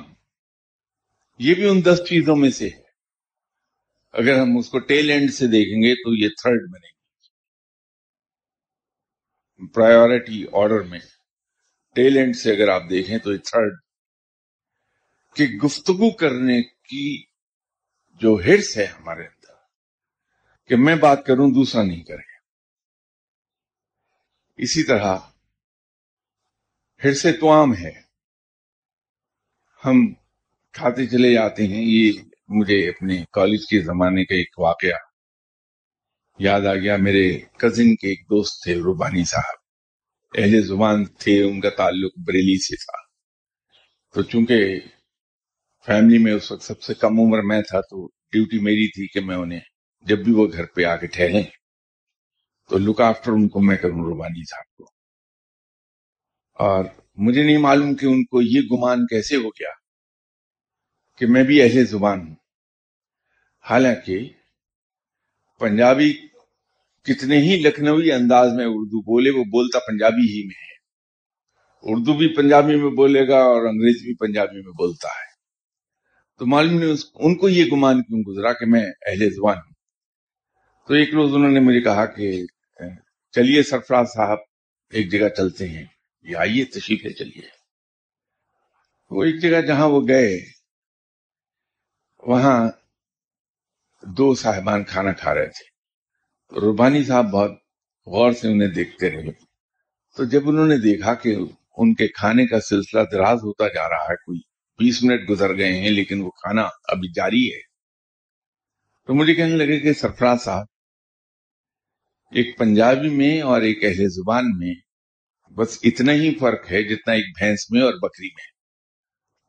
یہ 1.39 1.55
بھی 1.55 1.69
ان 1.69 1.85
دس 1.85 1.99
چیزوں 2.09 2.35
میں 2.35 2.49
سے 2.49 2.69
ہے۔ 2.69 2.83
اگر 4.13 4.39
ہم 4.39 4.57
اس 4.57 4.69
کو 4.69 4.79
ٹیل 4.79 5.09
اینڈ 5.09 5.33
سے 5.33 5.47
دیکھیں 5.47 5.81
گے 5.81 5.95
تو 5.95 6.13
یہ 6.23 6.29
تھرڈ 6.29 6.61
بنے 6.71 6.87
گی 6.87 6.94
پرائیورٹی 9.73 10.45
آرڈر 10.53 10.81
میں 10.81 10.99
ٹیل 11.95 12.17
اینڈ 12.17 12.35
سے 12.35 12.51
اگر 12.51 12.67
آپ 12.67 12.81
دیکھیں 12.89 13.17
تو 13.17 13.33
یہ 13.33 13.37
تھرڈ 13.37 13.73
کہ 15.35 15.45
گفتگو 15.45 16.11
کرنے 16.11 16.61
کی 16.63 17.23
جو 18.13 18.39
ہرس 18.45 18.77
ہے 18.77 18.85
ہمارے 18.85 19.21
اندر 19.21 19.53
کہ 20.67 20.75
میں 20.75 20.95
بات 20.95 21.25
کروں 21.25 21.49
دوسرا 21.49 21.83
نہیں 21.83 22.03
کرے۔ 22.03 22.35
اسی 24.57 24.83
طرح 24.83 25.17
ہرس 27.03 27.25
تو 27.39 27.51
عام 27.51 27.73
ہے۔ 27.73 28.01
ہم 29.85 30.13
کھاتے 30.71 31.07
چلے 31.07 31.33
جاتے 31.33 31.67
ہیں۔ 31.67 31.83
یہ 31.83 32.11
مجھے 32.47 32.89
اپنے 32.89 33.23
کالج 33.31 33.67
کے 33.69 33.81
زمانے 33.81 34.25
کا 34.25 34.35
ایک 34.35 34.59
واقعہ 34.59 35.14
یاد 36.39 36.61
آ 36.61 36.75
گیا 36.75 36.97
میرے 36.97 37.39
کزن 37.57 37.95
کے 37.95 38.07
ایک 38.07 38.21
دوست 38.21 38.63
تھے 38.63 38.75
روبانی 38.75 39.23
صاحب۔ 39.23 39.65
اہل 40.37 40.61
زبان 40.61 41.05
تھے، 41.05 41.43
ان 41.43 41.61
کا 41.61 41.69
تعلق 41.69 42.13
بریلی 42.27 42.61
سے 42.61 42.75
تھا۔ 42.75 43.05
تو 44.13 44.21
چونکہ 44.21 44.79
فیملی 45.85 46.17
میں 46.17 46.33
اس 46.33 46.51
وقت 46.51 46.63
سب 46.63 46.81
سے 46.81 46.93
کم 46.93 47.19
عمر 47.19 47.41
میں 47.41 47.61
تھا، 47.61 47.81
تو 47.81 48.07
ڈیوٹی 48.07 48.59
میری 48.59 48.87
تھی 48.87 49.07
کہ 49.07 49.19
میں 49.19 49.35
انہیں 49.35 49.59
جب 50.01 50.19
بھی 50.19 50.33
وہ 50.33 50.47
گھر 50.51 50.65
پہ 50.65 50.83
آ 50.83 50.95
کے 50.95 51.07
ٹھہرے 51.07 51.43
تو 52.69 52.77
لک 52.77 53.01
آفٹر 53.01 53.31
ان 53.31 53.47
کو 53.47 53.61
میں 53.61 53.77
کروں 53.77 54.03
روبانی 54.03 54.43
صاحب 54.43 54.75
کو۔ 54.75 54.85
اور 56.53 56.85
مجھے 57.15 57.43
نہیں 57.43 57.57
معلوم 57.57 57.95
کہ 57.95 58.05
ان 58.05 58.25
کو 58.25 58.41
یہ 58.41 58.61
گمان 58.71 59.05
کیسے 59.05 59.35
ہو 59.35 59.49
گیا 59.49 59.69
کہ 61.17 61.25
میں 61.25 61.43
بھی 61.43 61.61
ایسے 61.61 61.83
زبان 61.83 62.27
ہوں۔ 62.27 62.35
حالانکہ 63.69 64.29
پنجابی 65.59 66.13
کتنے 67.03 67.37
ہی 67.37 67.55
لکھنوی 67.55 68.11
انداز 68.11 68.53
میں 68.53 68.65
اردو 68.65 69.01
بولے، 69.01 69.29
وہ 69.29 69.43
بولتا 69.43 69.79
پنجابی 69.79 70.27
ہی 70.27 70.47
میں 70.47 70.55
ہے۔ 70.55 70.75
اردو 71.81 72.13
بھی 72.13 72.35
پنجابی 72.35 72.75
میں 72.75 72.89
بولے 72.89 73.27
گا 73.27 73.37
اور 73.37 73.61
انگریزی 73.61 74.05
بھی 74.05 74.15
پنجابی 74.15 74.55
میں 74.55 74.71
بولتا 74.71 75.07
ہے۔ 75.07 75.35
تو 76.39 76.45
معلوم 76.45 76.79
نہیں 76.79 76.95
ان 77.13 77.35
کو 77.35 77.49
یہ 77.49 77.65
گمان 77.71 78.01
کیوں 78.01 78.19
گزرا 78.19 78.53
کہ 78.53 78.65
میں 78.65 78.85
اہل 78.85 79.29
زبان 79.29 79.57
ہوں؟ 79.57 79.73
تو 80.87 80.93
ایک 80.93 81.13
روز 81.13 81.35
انہوں 81.35 81.51
نے 81.51 81.59
مجھے 81.59 81.81
کہا 81.81 82.05
کہ، 82.05 82.43
چلیے 83.31 83.63
سرفراز 83.63 84.07
صاحب، 84.13 84.37
ایک 84.89 85.11
جگہ 85.11 85.29
چلتے 85.29 85.69
ہیں۔ 85.69 85.85
یہ 86.23 86.37
آئیے، 86.37 86.65
تشریف 86.65 87.05
ہے 87.05 87.13
چلیے۔ 87.13 87.41
وہ 89.09 89.23
ایک 89.23 89.41
جگہ 89.41 89.61
جہاں 89.61 89.89
وہ 89.89 90.01
گئے، 90.07 90.39
وہاں 92.17 92.69
دو 94.05 94.35
صاحبان 94.35 94.83
کھانا 94.83 95.11
کھا 95.11 95.35
رہے 95.35 95.45
تھے۔ 95.45 95.75
روبانی 96.59 97.03
صاحب 97.03 97.31
بہت 97.31 97.51
غور 98.05 98.31
سے 98.31 98.47
انہیں 98.47 98.69
دیکھتے 98.69 99.11
رہے۔ 99.11 99.31
تو 100.17 100.23
جب 100.23 100.49
انہوں 100.49 100.67
نے 100.67 100.77
دیکھا 100.77 101.13
کہ 101.13 101.35
ان 101.77 101.93
کے 101.93 102.07
کھانے 102.07 102.47
کا 102.47 102.59
سلسلہ 102.59 102.99
دراز 103.11 103.37
ہوتا 103.37 103.67
جا 103.67 103.89
رہا 103.89 104.03
ہے، 104.03 104.15
کوئی 104.15 104.39
بیس 104.79 105.03
منٹ 105.03 105.29
گزر 105.29 105.57
گئے 105.57 105.79
ہیں، 105.79 105.89
لیکن 105.89 106.21
وہ 106.21 106.29
کھانا 106.29 106.61
ابھی 106.87 107.11
جاری 107.11 107.55
ہے۔ 107.55 107.59
تو 109.07 109.13
مجھے 109.13 109.35
کہنے 109.35 109.55
لگے 109.55 109.79
کہ 109.79 109.93
سرفراز 109.93 110.41
صاحب، 110.41 110.65
ایک 112.31 112.57
پنجابی 112.57 113.09
میں 113.09 113.41
اور 113.41 113.61
ایک 113.61 113.83
اہل 113.83 114.09
زبان 114.09 114.43
میں 114.57 114.73
بس 115.51 115.79
اتنا 115.83 116.11
ہی 116.11 116.35
فرق 116.35 116.71
ہے 116.71 116.83
جتنا 116.83 117.13
ایک 117.13 117.25
بھینس 117.25 117.71
میں 117.71 117.81
اور 117.81 117.93
بکری 117.93 118.27
میں۔ 118.27 118.55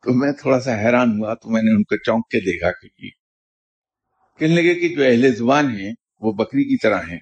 تو 0.03 0.13
میں 0.13 0.31
تھوڑا 0.31 0.59
سا 0.59 0.81
حیران 0.81 1.09
ہوا، 1.19 1.33
تو 1.33 1.49
میں 1.49 1.61
نے 1.61 1.71
ان 1.71 1.83
کو 1.83 1.97
چونک 1.97 2.29
کے 2.29 2.39
دیکھا 2.39 2.71
کہ 2.71 2.87
کہنے 4.39 4.55
لگے 4.55 4.75
کہ 4.75 4.95
جو 4.95 5.03
اہل 5.03 5.35
زبان 5.35 5.79
ہیں 5.79 5.93
وہ 6.19 6.31
بکری 6.31 6.63
کی 6.63 6.77
طرح 6.77 6.97
ہیں۔ 6.97 7.19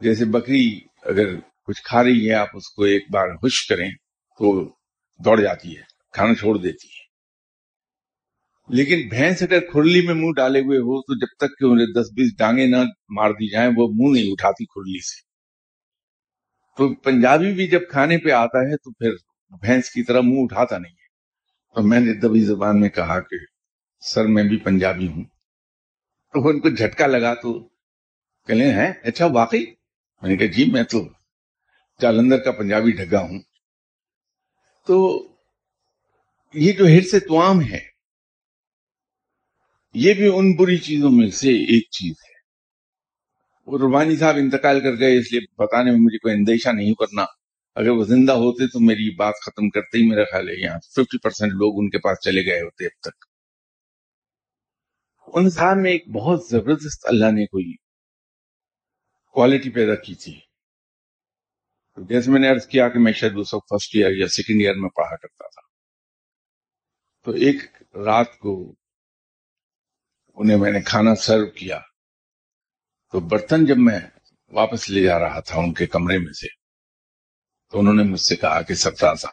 جیسے 0.00 0.24
بکری 0.24 0.80
اگر 1.02 1.40
کچھ 1.66 1.82
کھا 1.82 2.04
رہی 2.04 2.28
ہے، 2.28 2.34
آپ 2.34 2.48
اس 2.54 2.68
کو 2.68 2.82
ایک 2.82 3.04
بار 3.10 3.36
خوش 3.36 3.66
کریں 3.66 3.90
تو 4.38 4.64
دوڑ 5.24 5.40
جاتی 5.40 5.76
ہے، 5.76 5.82
کھانا 6.12 6.34
چھوڑ 6.34 6.58
دیتی 6.58 6.88
ہے۔ 6.88 7.06
لیکن 8.68 9.08
بھینس 9.08 9.42
اگر 9.42 9.60
کھرلی 9.60 10.06
میں 10.06 10.14
منہ 10.14 10.32
ڈالے 10.36 10.60
ہوئے 10.60 10.78
ہو، 10.78 11.02
تو 11.02 11.18
جب 11.18 11.36
تک 11.36 11.58
کہ 11.58 11.64
انہیں 11.64 11.86
دس 11.86 12.06
بیس 12.12 12.38
ڈانگیں 12.38 12.66
نہ 12.66 12.76
مار 13.08 13.30
دی 13.30 13.50
جائیں، 13.50 13.70
وہ 13.76 13.88
منہ 13.94 14.12
نہیں 14.12 14.32
اٹھاتی 14.32 14.64
کھرلی 14.64 15.00
سے۔ 15.00 15.26
تو 16.76 16.94
پنجابی 16.94 17.52
بھی 17.52 17.66
جب 17.66 17.80
کھانے 17.90 18.18
پہ 18.18 18.30
آتا 18.30 18.58
ہے 18.58 18.76
تو 18.76 18.92
پھر 18.92 19.10
بھینس 19.60 19.90
کی 19.90 20.02
طرح 20.02 20.20
منہ 20.20 20.40
اٹھاتا 20.40 20.78
نہیں 20.78 20.92
ہے۔ 20.92 21.06
تو 21.74 21.82
میں 21.82 22.00
نے 22.00 22.14
دبی 22.14 22.40
زبان 22.40 22.80
میں 22.80 22.88
کہا 22.88 23.20
کہ، 23.20 23.36
سر 24.00 24.24
میں 24.26 24.44
بھی 24.44 24.56
پنجابی 24.56 25.08
ہوں۔ 25.08 25.24
تو 26.36 26.48
ان 26.48 26.60
کو 26.60 26.68
جھٹکا 26.68 27.06
لگا 27.06 27.34
تو 27.34 27.68
کہلیں 28.46 28.72
ہیں؟ 28.72 28.92
اچھا 29.02 29.26
واقعی؟ 29.26 29.64
میں 30.22 30.30
نے 30.30 30.36
کہا 30.36 30.46
جی 30.46 30.64
میں 30.64 30.82
تو 30.82 31.08
جالندر 32.00 32.38
کا 32.38 32.52
پنجابی 32.52 32.90
ڈھگا 32.90 33.20
ہوں۔ 33.20 33.38
تو 34.86 35.26
یہ 36.54 36.72
جو 36.72 36.86
ہر 36.86 37.00
سے 37.00 37.20
توام 37.20 37.60
ہے، 37.60 37.78
یہ 39.94 40.14
بھی 40.14 40.30
ان 40.34 40.56
بری 40.56 40.78
چیزوں 40.78 41.10
میں 41.10 41.30
سے 41.30 41.48
ایک 41.48 41.90
چیز 41.90 42.12
ہے۔ 42.12 42.34
وہ 43.66 43.78
روبانی 43.78 44.16
صاحب 44.16 44.36
انتقال 44.36 44.80
کر 44.80 44.98
گئے، 44.98 45.18
اس 45.18 45.32
لیے 45.32 45.40
بتانے 45.58 45.90
میں 45.90 45.98
مجھے 45.98 46.18
کوئی 46.18 46.34
اندیشہ 46.34 46.68
نہیں 46.68 46.94
کرنا 46.94 47.24
اگر 47.74 47.88
وہ 47.88 48.04
زندہ 48.04 48.32
ہوتے 48.32 48.66
تو 48.66 48.80
میری 48.80 49.14
بات 49.14 49.34
ختم 49.46 49.70
کرتے 49.70 49.98
ہی 49.98 50.08
میرا 50.08 50.24
خیال 50.24 50.48
ہے، 50.48 50.54
یہاں 50.54 50.78
ففٹی 50.78 51.18
پرسینٹ 51.18 51.52
لوگ 51.52 51.72
ان 51.76 51.90
کے 51.90 51.98
پاس 51.98 52.18
چلے 52.24 52.44
گئے 52.46 52.60
ہوتے 52.60 52.84
اب 52.84 53.00
تک۔ 53.02 53.35
ان 55.26 55.50
صاحب 55.50 55.76
میں 55.76 55.90
ایک 55.90 56.08
بہت 56.08 56.48
زبردست 56.48 57.06
اللہ 57.06 57.26
نے 57.26 57.46
کوئی 57.46 57.74
کوالٹی 59.32 59.70
پیدا 59.70 59.94
کی 59.94 60.14
تھی۔ 60.14 60.40
جیسے 61.96 62.30
میں 62.30 62.40
نے 62.40 62.48
عرض 62.48 62.66
کیا 62.66 62.88
کہ 62.88 62.98
میں 62.98 63.12
شاید 63.12 63.32
اس 63.36 63.54
وقت 63.54 63.66
فرسٹ 63.70 63.90
ایئر 63.94 64.10
یا 64.10 64.28
سیکنڈ 64.28 64.60
ایئر 64.60 64.74
میں 64.74 64.90
پڑھا 64.90 65.16
کرتا 65.16 65.48
تھا۔ 65.48 65.60
تو 67.24 67.30
ایک 67.30 67.56
رات 67.96 68.38
کو 68.38 68.74
انہیں 70.34 70.56
میں 70.56 70.72
نے 70.72 70.80
کھانا 70.80 71.14
سرو 71.14 71.46
کیا۔ 71.46 71.80
تو 73.12 73.20
برتن 73.20 73.64
جب 73.64 73.78
میں 73.78 74.00
واپس 74.52 74.90
لے 74.90 75.02
جا 75.02 75.18
رہا 75.18 75.40
تھا 75.40 75.58
ان 75.58 75.74
کے 75.74 75.86
کمرے 75.86 76.18
میں 76.18 76.32
سے، 76.32 76.46
تو 77.70 77.80
انہوں 77.80 77.94
نے 77.94 78.02
مجھ 78.02 78.20
سے 78.20 78.36
کہا 78.36 78.62
کہ 78.62 78.74
سرفرازہ 78.74 79.26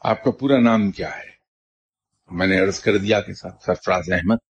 آپ 0.00 0.24
کا 0.24 0.30
پورا 0.30 0.60
نام 0.60 0.90
کیا 0.90 1.16
ہے؟ 1.16 1.30
میں 2.30 2.46
نے 2.46 2.60
عرض 2.60 2.80
کر 2.80 2.96
دیا 2.98 3.20
کہ 3.20 3.32
سرفراز 3.32 4.12
احمد 4.12 4.53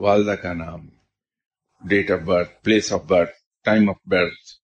والدہ 0.00 0.30
کا 0.30 0.52
نام 0.52 0.88
date 1.88 2.10
of 2.10 2.20
birth 2.20 2.64
place 2.64 2.92
of 2.92 3.02
birth 3.04 3.30
time 3.64 3.90
of 3.90 3.96
birth 4.06 4.64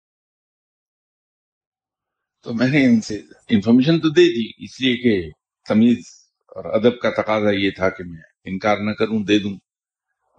تو 2.43 2.53
میں 2.53 2.67
نے 2.67 2.85
ان 2.85 3.01
سے 3.01 3.21
انفارمیشن 3.49 3.99
تو 3.99 4.09
دے 4.09 4.21
دی، 4.21 4.65
اس 4.65 4.81
لیے 4.81 4.97
کہ 4.97 5.29
تمیز 5.67 6.03
اور 6.47 6.65
ادب 6.65 6.99
کا 6.99 7.09
تقاضا 7.09 7.51
یہ 7.51 7.71
تھا 7.71 7.89
کہ 7.89 8.03
میں 8.03 8.21
انکار 8.43 8.77
نہ 8.77 8.91
کروں، 8.91 9.23
دے 9.23 9.39
دوں۔ 9.39 9.57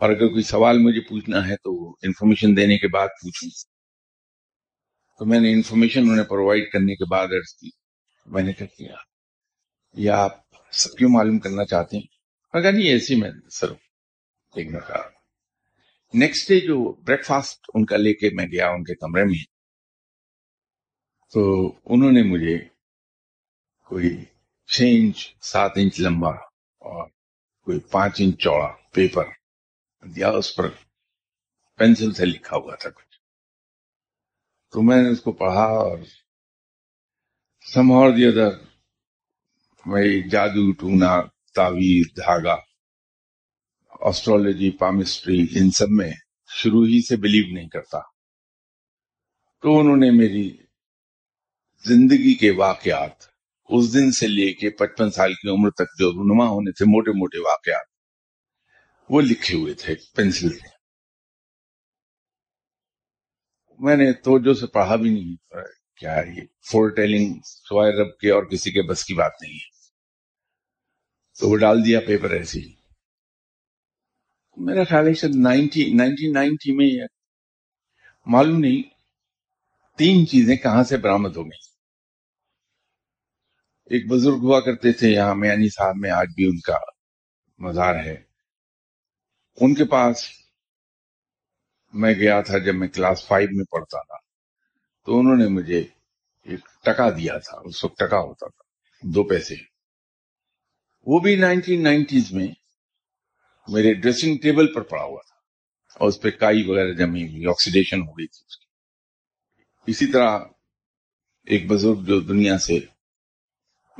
اور 0.00 0.10
اگر 0.10 0.28
کوئی 0.28 0.42
سوال 0.42 0.78
مجھے 0.78 1.00
پوچھنا 1.00 1.48
ہے 1.48 1.56
تو 1.56 1.90
انفارمیشن 1.90 2.56
دینے 2.56 2.78
کے 2.78 2.88
بعد 2.88 3.08
پوچھوں۔ 3.08 3.50
تو 5.18 5.24
میں 5.24 5.40
نے 5.40 5.52
انفارمیشن 5.52 6.00
انہیں 6.00 6.24
پرووائڈ 6.24 6.72
کرنے 6.72 6.94
کے 6.94 7.04
بعد 7.04 7.26
عرض 7.26 7.54
کی۔ 7.54 7.68
میں 8.26 8.42
نے 8.42 8.52
کیا 8.52 8.94
یا 9.92 10.16
آپ 10.16 10.32
سب 10.70 10.98
کیوں 10.98 11.10
معلوم 11.10 11.38
کرنا 11.38 11.64
چاہتے 11.64 11.96
ہیں؟ 11.96 12.06
مگر 12.54 12.72
نہیں، 12.72 12.88
ایسی 12.88 13.14
میں 13.14 13.30
سر 13.50 13.72
ایک 14.54 14.70
کہا 14.70 15.02
نیکسٹ 16.14 16.48
ڈے 16.48 16.60
جو 16.60 16.92
بریک 16.92 17.24
فاسٹ 17.24 17.70
ان 17.74 17.84
کا 17.84 17.96
لے 17.96 18.14
کے 18.14 18.30
میں 18.32 18.46
گیا 18.46 18.68
ان 18.68 18.84
کے 18.84 18.94
کمرے 18.94 19.24
میں، 19.24 19.44
تو 21.32 21.72
انہوں 21.84 22.12
نے 22.12 22.22
مجھے 22.22 22.58
کوئی 23.84 24.24
چھ 24.66 24.82
انچ، 24.86 25.36
سات 25.40 25.72
انچ 25.76 26.00
لمبا 26.00 26.30
اور 26.78 27.08
کوئی 27.64 27.80
پانچ 27.80 28.16
انچ 28.18 28.42
چوڑا 28.42 28.68
پیپر 28.92 29.24
دیا، 30.06 30.28
اس 30.28 30.56
پر 30.56 30.68
پینسل 31.78 32.12
سے 32.12 32.24
لکھا 32.24 32.56
ہوا 32.56 32.74
تھا 32.74 32.90
کچھ۔ 32.90 33.16
تو 34.72 34.82
میں 34.82 35.02
نے 35.02 35.08
اس 35.08 35.20
کو 35.20 35.32
پڑھا 35.32 35.64
اور 35.64 35.98
سمہور 37.74 38.10
دی 38.10 38.26
ادر 38.26 38.56
میں 39.86 40.28
جادو، 40.28 40.72
ٹونا 40.72 41.20
تعویر 41.54 42.04
دھاگا۔ 42.16 42.71
آسٹرولوجی 44.02 44.70
پامسٹری 44.70 45.46
ان 45.54 45.70
سب 45.70 45.86
میں 45.90 46.12
شروع 46.48 46.86
ہی 46.86 47.06
سے 47.06 47.16
بلیو 47.16 47.54
نہیں 47.54 47.68
کرتا۔ 47.68 47.98
تو 49.62 49.80
انہوں 49.80 49.96
نے 49.96 50.10
میری 50.10 50.56
زندگی 51.84 52.34
کے 52.34 52.50
واقعات، 52.50 53.24
اس 53.68 53.94
دن 53.94 54.12
سے 54.12 54.26
لے 54.26 54.52
کے 54.52 54.70
پچپن 54.70 55.10
سال 55.10 55.34
کی 55.34 55.48
عمر 55.48 55.70
تک 55.70 55.98
جو 55.98 56.12
رونما 56.12 56.44
ہونے 56.44 56.72
تھے، 56.72 56.84
موٹے 56.84 57.10
موٹے 57.10 57.38
واقعات، 57.38 57.86
وہ 59.10 59.20
لکھے 59.20 59.56
ہوئے 59.56 59.74
تھے 59.74 59.94
پینسل 60.16 60.48
سے۔ 60.48 60.68
میں 63.78 63.96
نے 63.96 64.12
توجہ 64.12 64.54
سے 64.54 64.66
پڑھا 64.66 64.96
بھی 64.96 65.10
نہیں۔ 65.10 65.36
کیا 65.96 66.16
ہے 66.16 66.34
یہ 66.36 66.42
فور 66.70 66.90
ٹیلنگ 66.90 67.34
سوائے 67.44 67.92
رب 67.92 68.18
کے 68.18 68.30
اور 68.30 68.42
کسی 68.42 68.70
کے 68.70 68.82
بس 68.82 69.04
کی 69.04 69.14
بات 69.14 69.32
نہیں 69.42 69.54
ہے۔ 69.54 69.72
تو 71.40 71.48
وہ 71.48 71.56
ڈال 71.56 71.84
دیا 71.84 72.00
پیپر 72.06 72.30
ایسے 72.30 72.60
ہی۔ 72.60 72.81
میرا 74.56 74.84
خیال 74.84 75.08
ہے 75.08 75.14
شاید 75.14 75.34
نائنٹین 75.34 75.96
نائنٹی 76.32 76.72
میں 76.72 77.06
معلوم 78.26 78.58
نہیں 78.58 78.82
تین 79.98 80.26
چیزیں 80.26 80.56
کہاں 80.56 80.84
سے 80.84 80.96
برامد 80.96 81.36
ہو 81.36 81.44
گئی 81.44 81.72
ایک 83.86 84.10
بزرگ 84.10 84.34
ہوا 84.34 84.60
کرتے 84.60 84.92
تھے 84.92 85.08
یہاں 85.08 85.34
میانی 85.34 85.54
یعنی 85.54 85.68
صاحب، 85.68 85.96
میں 85.96 86.10
آج 86.10 86.26
بھی 86.34 86.44
ان 86.44 86.60
کا 86.60 86.76
مزار 87.58 87.94
ہے۔ 87.94 88.22
ان 89.60 89.74
کے 89.74 89.84
پاس 89.84 90.28
میں 91.92 92.14
گیا 92.14 92.40
تھا 92.40 92.58
جب 92.58 92.74
میں 92.74 92.88
کلاس 92.88 93.26
فائیو 93.26 93.48
میں 93.52 93.64
پڑھتا 93.64 94.02
تھا۔ 94.02 94.16
تو 95.06 95.20
انہوں 95.20 95.36
نے 95.36 95.46
مجھے 95.48 95.78
ایک 96.42 96.60
ٹکا 96.84 97.10
دیا 97.10 97.38
تھا، 97.38 97.58
اس 97.64 97.84
وقت 97.84 97.98
ٹکا 97.98 98.18
ہوتا 98.18 98.48
تھا، 98.48 98.62
دو 99.02 99.24
پیسے۔ 99.24 99.54
وہ 101.06 101.18
بھی 101.18 101.36
نائنٹین 101.36 101.82
نائنٹیز 101.82 102.32
میں 102.32 102.48
میرے 103.68 103.94
ڈریسنگ 103.94 104.36
ٹیبل 104.38 104.74
پر 104.74 104.82
پڑا 104.82 105.02
ہوا 105.02 105.20
تھا 105.26 105.34
اور 105.98 106.08
اس 106.08 106.20
پہ 106.20 106.30
کائی 106.30 106.62
وغیرہ 106.62 106.92
جمی 106.92 107.28
ہوئی 107.28 107.46
آکسیڈیشن 107.46 108.00
ہو 108.00 108.12
گئی 108.12 108.26
تھی 108.26 108.44
اس 108.46 108.56
کی۔ 108.56 108.66
اسی 109.86 110.06
طرح 110.06 110.38
ایک 111.46 111.66
بزرگ 111.66 112.04
جو 112.04 112.20
دنیا 112.20 112.58
سے 112.58 112.78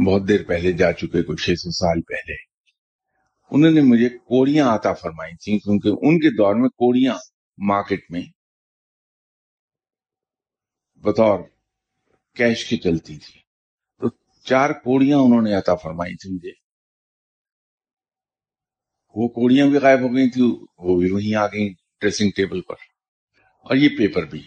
بہت 0.07 0.29
دیر 0.29 0.44
پہلے 0.44 0.72
جا 0.72 0.92
چکے، 0.92 1.22
کچھ 1.22 1.44
چھ 1.44 1.51
سو 1.51 1.70
سال 1.70 2.01
پہلے، 2.03 2.35
انہوں 3.51 3.70
نے 3.70 3.81
مجھے 3.81 4.09
کوڑیاں 4.09 4.68
آتا 4.68 4.92
فرمائی 4.92 5.37
تھیں، 5.37 5.59
کیونکہ 5.59 5.88
ان 5.88 6.18
کے 6.18 6.37
دور 6.37 6.55
میں 6.55 6.68
کوڑیاں 6.68 7.14
مارکیٹ 7.59 8.11
میں 8.11 8.22
بطور 10.96 11.38
کیش 12.37 12.64
کی 12.64 12.77
چلتی 12.77 13.18
تھی۔ 13.18 13.40
تو 14.01 14.09
چار 14.44 14.70
کوڑیاں 14.70 15.18
انہوں 15.18 15.42
نے 15.42 15.55
عطا 15.55 15.75
فرمائی 15.75 16.16
تھی 16.16 16.35
مجھے۔ 16.35 16.62
وہ 19.14 19.29
کوڑیاں 19.29 19.66
بھی 19.66 19.79
غائب 19.79 20.01
ہو 20.01 20.14
گئی 20.14 20.31
تھی 20.31 20.42
وہ 20.79 21.01
بھی 21.01 21.11
وہیں 21.11 21.35
آ 21.35 21.46
گئی 21.46 21.75
ڈریسنگ 22.01 22.31
ٹیبل 22.31 22.61
پر۔ 22.61 22.75
اور 23.59 23.77
یہ 23.77 23.88
پیپر 23.88 24.25
بھی۔ 24.25 24.42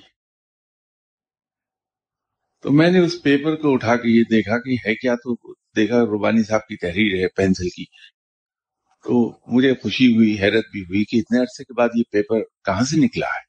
تو 2.61 2.71
میں 2.71 2.91
نے 2.91 2.99
اس 2.99 3.23
پیپر 3.23 3.55
کو 3.55 3.73
اٹھا 3.73 3.95
کے 3.95 4.19
یہ 4.19 4.23
دیکھا 4.23 4.57
کہ 4.57 4.89
ہے 4.89 4.95
کیا 4.95 5.15
تو 5.15 5.53
دیکھا 5.53 5.99
روبانی 5.99 6.43
صاحب 6.43 6.61
کی 6.61 6.77
تحریر 6.77 7.21
ہے 7.21 7.27
پینسل 7.27 7.69
کی۔ 7.69 7.83
تو 9.03 9.39
مجھے 9.47 9.73
خوشی 9.73 10.15
ہوئی، 10.15 10.39
حیرت 10.39 10.65
بھی 10.71 10.81
ہوئی 10.81 11.03
کہ 11.03 11.17
اتنے 11.17 11.39
عرصے 11.39 11.63
کے 11.63 11.73
بعد 11.73 11.89
یہ 11.95 12.03
پیپر 12.11 12.39
کہاں 12.63 12.81
سے 12.81 12.97
نکلا 12.97 13.25
ہے۔ 13.25 13.45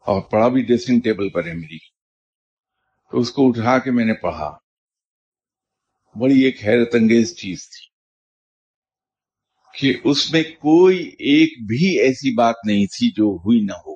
اور 0.00 0.22
پڑھا 0.22 0.48
بھی 0.48 0.62
ڈریسنگ 0.62 1.00
ٹیبل 1.00 1.28
پر 1.28 1.46
ہے 1.46 1.52
میری۔ 1.52 1.78
تو 3.10 3.18
اس 3.18 3.30
کو 3.30 3.48
اٹھا 3.48 3.78
کے 3.78 3.90
میں 3.90 4.04
نے 4.04 4.14
پڑھا۔ 4.14 4.56
بڑی 6.20 6.40
ایک 6.40 6.64
حیرت 6.64 6.94
انگیز 6.94 7.36
چیز 7.36 7.68
تھی۔ 7.68 7.95
کہ 9.76 9.94
اس 10.04 10.32
میں 10.32 10.42
کوئی 10.42 10.98
ایک 11.08 11.68
بھی 11.68 12.00
ایسی 12.00 12.34
بات 12.34 12.54
نہیں 12.66 12.86
تھی 12.86 13.10
جو 13.10 13.24
ہوئی 13.24 13.60
نہ 13.60 13.72
ہو۔ 13.72 13.92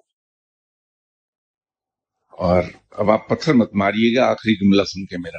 اور 2.30 2.62
اب 2.90 3.10
آپ 3.10 3.28
پتھر 3.28 3.52
مت 3.52 3.70
ماریے 3.74 4.16
گا، 4.16 4.26
آخری 4.26 4.56
جملہ 4.56 4.84
سن 4.84 5.06
کے 5.06 5.16
میرا۔ 5.18 5.38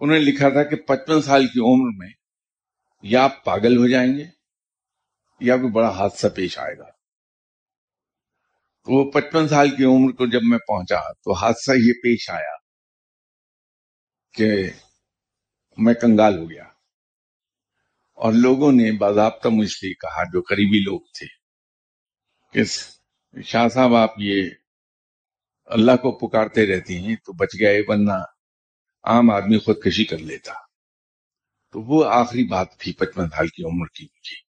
انہوں 0.00 0.18
نے 0.18 0.24
لکھا 0.24 0.48
تھا 0.48 0.62
کہ 0.62 0.76
پچپن 0.76 1.22
سال 1.22 1.46
کی 1.46 1.60
عمر 1.60 1.90
میں 1.96 2.08
یا 3.02 3.24
آپ 3.24 3.44
پاگل 3.44 3.76
ہو 3.76 3.88
جائیں 3.88 4.18
گے 4.18 4.24
یا 5.40 5.56
کوئی 5.56 5.72
بڑا 5.72 5.88
حادثہ 5.88 6.26
پیش 6.36 6.58
آئے 6.58 6.78
گا۔ 6.78 6.90
تو 8.84 8.92
وہ 8.92 9.10
پچپن 9.10 9.48
سال 9.48 9.76
کی 9.76 9.84
عمر 9.84 10.12
کو 10.12 10.26
جب 10.26 10.40
میں 10.42 10.58
پہنچا 10.58 11.12
تو 11.12 11.32
حادثہ 11.32 11.70
یہ 11.70 11.92
پیش 11.92 12.30
آیا 12.30 12.56
کہ 14.32 14.70
میں 15.76 15.94
کنگال 15.94 16.38
ہو 16.38 16.50
گیا۔ 16.50 16.75
اور 18.16 18.32
لوگوں 18.32 18.72
نے 18.72 18.92
باضابطہ 18.92 19.48
مجھ 19.48 19.70
سے 19.70 19.94
کہا، 19.94 20.24
جو 20.24 20.42
قریبی 20.42 20.78
لوگ 20.78 21.00
تھے، 21.00 21.26
کہ 22.52 23.42
شاہ 23.42 23.68
صاحب، 23.68 23.94
آپ 23.94 24.10
یہ 24.18 24.50
اللہ 25.64 25.92
کو 25.92 26.28
پکارتے 26.28 26.66
رہتے 26.66 26.98
ہیں 26.98 27.16
تو 27.16 27.32
بچ 27.32 27.48
گئے، 27.60 27.82
ورنہ 27.86 28.12
عام 29.04 29.30
آدمی 29.30 29.58
خودکشی 29.58 30.04
کر 30.04 30.18
لیتا۔ 30.18 30.52
تو 31.72 31.80
وہ 31.80 32.04
آخری 32.04 32.44
بات 32.44 32.78
تھی 32.78 32.92
پچپن 32.92 33.28
سال 33.28 33.48
کی 33.48 33.64
عمر 33.64 33.86
کی 33.86 34.04
مجھے۔ 34.04 34.46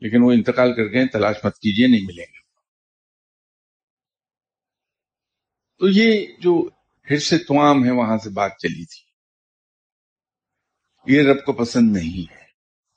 لیکن 0.00 0.22
وہ 0.22 0.32
انتقال 0.32 0.74
کر 0.74 0.82
گئے، 0.82 1.08
تلاش 1.08 1.36
مت 1.44 1.54
کیجیے، 1.54 1.86
نہیں 1.86 2.06
ملیں 2.06 2.26
گے۔ 2.34 2.38
تو 5.78 5.88
یہ 5.88 6.26
جو 6.38 6.68
حرص 7.10 7.30
توام 7.30 7.84
ہے، 7.84 7.90
وہاں 7.90 8.18
سے 8.18 8.30
بات 8.30 8.52
چلی 8.58 8.84
تھی۔ 8.84 9.05
یہ 11.06 11.22
رب 11.22 11.44
کو 11.44 11.52
پسند 11.52 11.96
نہیں 11.96 12.32
ہے۔ 12.32 12.44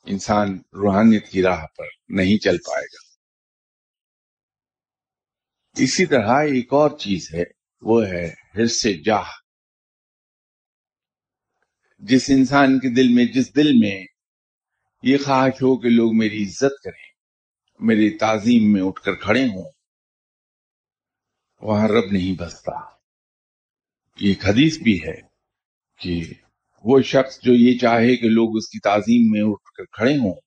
انسان 0.06 0.58
روحانیت 0.58 1.30
کی 1.30 1.42
راہ 1.42 1.66
پر 1.78 1.86
نہیں 2.10 2.38
چل 2.38 2.58
پائے 2.58 2.84
گا۔ 2.84 3.10
اسی 5.84 6.06
طرح 6.06 6.30
ایک 6.30 6.74
اور 6.74 6.98
چیز 6.98 7.34
ہے، 7.34 7.44
وہ 7.82 8.06
ہے 8.06 8.26
حرص 8.28 8.88
جاہ۔ 9.06 9.32
جس 12.00 12.30
انسان 12.30 12.80
کے 12.80 12.90
دل 12.90 13.08
میں، 13.14 13.26
جس 13.26 13.56
دل 13.56 13.74
میں 13.74 14.06
یہ 15.04 15.18
خواہش 15.18 15.54
ہو 15.54 15.78
کہ 15.78 15.90
لوگ 15.90 16.18
میری 16.18 16.44
عزت 16.44 16.84
کریں، 16.84 17.10
میری 17.80 18.18
تعظیم 18.18 18.74
میں 18.74 18.82
اٹھ 18.82 19.02
کر 19.02 19.16
کھڑے 19.16 19.44
ہوں، 19.44 19.72
وہاں 21.62 21.88
رب 21.88 22.12
نہیں 22.12 22.40
بستا۔ 22.40 22.80
ایک 24.16 24.46
حدیث 24.46 24.78
بھی 24.78 25.04
ہے 25.04 25.22
کہ 26.00 26.34
وہ 26.84 27.02
شخص 27.02 27.40
جو 27.42 27.54
یہ 27.54 27.78
چاہے 27.78 28.18
کہ 28.18 28.28
لوگ 28.30 28.58
اس 28.58 28.70
کی 28.70 28.80
تعظیم 28.80 29.32
میں 29.32 29.42
اٹھ 29.44 29.72
کر 29.78 29.84
کھڑے 29.86 30.14
ہوں، 30.14 30.40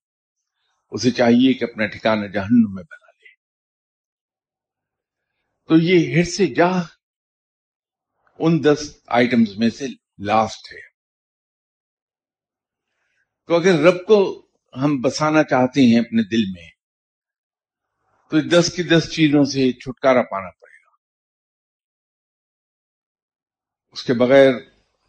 اسے 0.91 1.11
چاہیے 1.11 1.53
کہ 1.53 1.65
اپنا 1.65 1.87
ٹھکانہ 1.87 2.27
جہنم 2.27 2.75
میں 2.75 2.83
بنا 2.83 3.11
لے۔ 3.11 3.35
تو 5.69 5.75
یہ 5.77 6.17
ہر 6.17 6.25
سے 6.25 6.47
جا 6.47 6.69
ان 8.39 8.65
دس 8.65 8.97
آئٹمز 9.07 9.59
میں 9.59 9.71
سے 9.71 9.87
لاسٹ 10.19 10.73
ہے۔ 10.73 10.81
تو 13.47 13.57
اگر 13.57 13.79
رب 13.79 14.07
کو 14.07 14.47
ہم 14.77 15.01
بسانا 15.01 15.43
چاہتے 15.43 15.81
ہیں 15.81 16.01
اپنے 16.01 16.23
دل 16.23 16.61
میں، 16.61 16.71
تو 18.31 18.61
دس 18.61 18.73
کی 18.77 18.83
دس 18.83 19.13
چیزوں 19.13 19.45
سے 19.45 19.73
چھٹکارا 19.73 20.23
پانا 20.23 20.51
پڑے 20.51 20.77
گا۔ 20.85 20.91
اس 23.93 24.03
کے 24.03 24.15
بغیر 24.15 24.55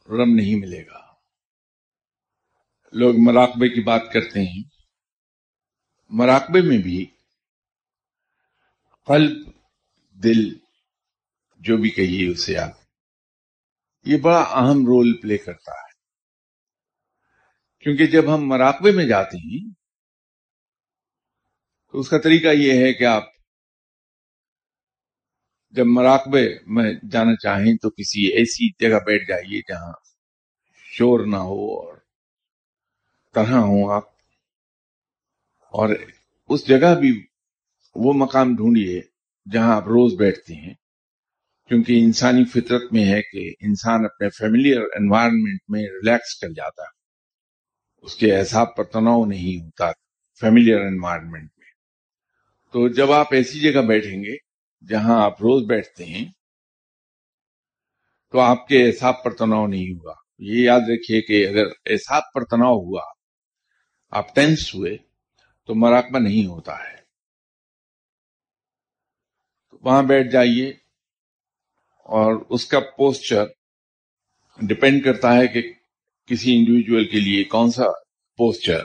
رم 0.10 0.36
نہیں 0.36 0.56
ملے 0.56 0.88
گا۔ 0.88 1.03
لوگ 2.94 3.16
مراقبے 3.18 3.70
کی 3.70 3.82
بات 3.82 4.02
کرتے 4.14 4.40
ہیں۔ 4.40 4.64
مراقبے 6.10 6.62
میں 6.62 6.78
بھی 6.78 7.06
قلب، 9.06 9.52
دل، 10.24 10.58
جو 11.60 11.78
بھی 11.78 11.90
کہیے 11.90 12.32
اسے 12.32 12.58
آپ، 12.58 12.72
یہ 14.06 14.18
بڑا 14.18 14.40
اہم 14.40 14.86
رول 14.86 15.22
پلے 15.22 15.38
کرتا 15.38 15.72
ہے۔ 15.72 15.92
کیونکہ 17.80 18.06
جب 18.06 18.36
ہم 18.36 18.48
مراقبے 18.48 18.92
میں 18.92 19.06
جاتے 19.06 19.38
ہیں، 19.38 19.74
تو 21.92 22.00
اس 22.00 22.10
کا 22.10 22.18
طریقہ 22.18 22.48
یہ 22.48 22.74
ہے 22.74 22.94
کہ 22.94 23.04
آپ 23.04 23.24
جب 25.70 25.86
مراقبے 25.86 26.50
میں 26.68 26.94
جانا 27.12 27.36
چاہیں 27.36 27.78
تو 27.78 27.90
کسی 27.90 28.28
ایسی 28.28 28.72
جگہ 28.72 29.00
بیٹھ 29.06 29.28
جائیے 29.28 29.62
جہاں 29.62 29.94
شور 30.76 31.26
نہ 31.26 31.36
ہو 31.36 31.80
اور 31.80 32.03
طرح 33.34 33.56
ہوں 33.56 33.92
آپ۔ 33.92 34.04
اور 35.62 35.90
اس 36.50 36.68
جگہ 36.68 36.96
بھی 37.00 37.26
وہ 37.96 38.14
مقام 38.14 38.56
ڈھونڈیے 38.56 39.02
جہاں 39.52 39.76
آپ 39.76 39.84
روز 39.84 40.14
بیٹھتے 40.14 40.54
ہیں۔ 40.54 40.74
کیونکہ 41.68 42.00
انسانی 42.04 42.46
فطرت 42.46 42.82
میں 42.92 43.06
ہے 43.06 43.22
کہ 43.22 43.66
انسان 43.66 44.06
اپنے 44.06 44.30
فیملیئر 44.30 44.82
انوائرمنٹ 44.82 45.60
میں 45.68 45.84
ریلیکس 45.84 46.40
کر 46.40 46.50
جاتا 46.50 46.84
ہے۔ 46.84 47.04
اس 48.02 48.16
کے 48.16 48.38
احساب 48.38 48.76
پر 48.76 48.84
تناؤ 48.84 49.26
نہیں 49.26 49.64
ہوتا 49.64 49.92
فیملیئر 50.40 50.80
انوائرمنٹ 50.82 51.52
میں۔ 51.58 51.72
تو 52.72 52.88
جب 52.88 53.12
آپ 53.12 53.28
ایسی 53.32 53.60
جگہ 53.60 53.82
بیٹھیں 53.82 54.24
گے 54.24 54.36
جہاں 54.90 55.24
آپ 55.24 55.42
روز 55.42 55.64
بیٹھتے 55.66 56.06
ہیں، 56.06 56.32
تو 58.32 58.40
آپ 58.40 58.68
کے 58.68 58.86
احساب 58.86 59.24
پر 59.24 59.34
تناؤ 59.34 59.68
نہیں 59.68 59.94
ہوگا۔ 59.94 60.14
یہ 60.40 60.64
یاد 60.64 60.80
رکھیے 60.80 61.22
کہ 61.22 61.48
اگر 61.48 61.66
احساب 61.86 62.24
پر 62.34 62.44
تناؤ 62.44 62.76
ہوا 62.76 63.02
آپ 64.16 64.36
ٹینس 64.36 64.76
ہوئے 64.76 64.98
تو 65.66 65.76
مراقبہ 65.76 66.20
نہیں 66.20 66.46
ہوتا 66.46 66.76
ہے۔ 66.76 66.96
وہاں 69.74 70.04
بیٹھ 70.04 70.32
جائیے 70.32 70.70
اور 72.00 72.46
اس 72.50 72.66
کا 72.66 72.80
پوسچر 72.80 73.46
ڈپینڈ 74.62 75.04
کرتا 75.04 75.36
ہے 75.36 75.48
کہ 75.48 75.74
کسی 76.26 76.58
انڈیویجل 76.58 77.10
کے 77.10 77.20
لیے 77.20 77.44
کون 77.44 77.72
سا 77.72 77.84
پوسچر 78.38 78.84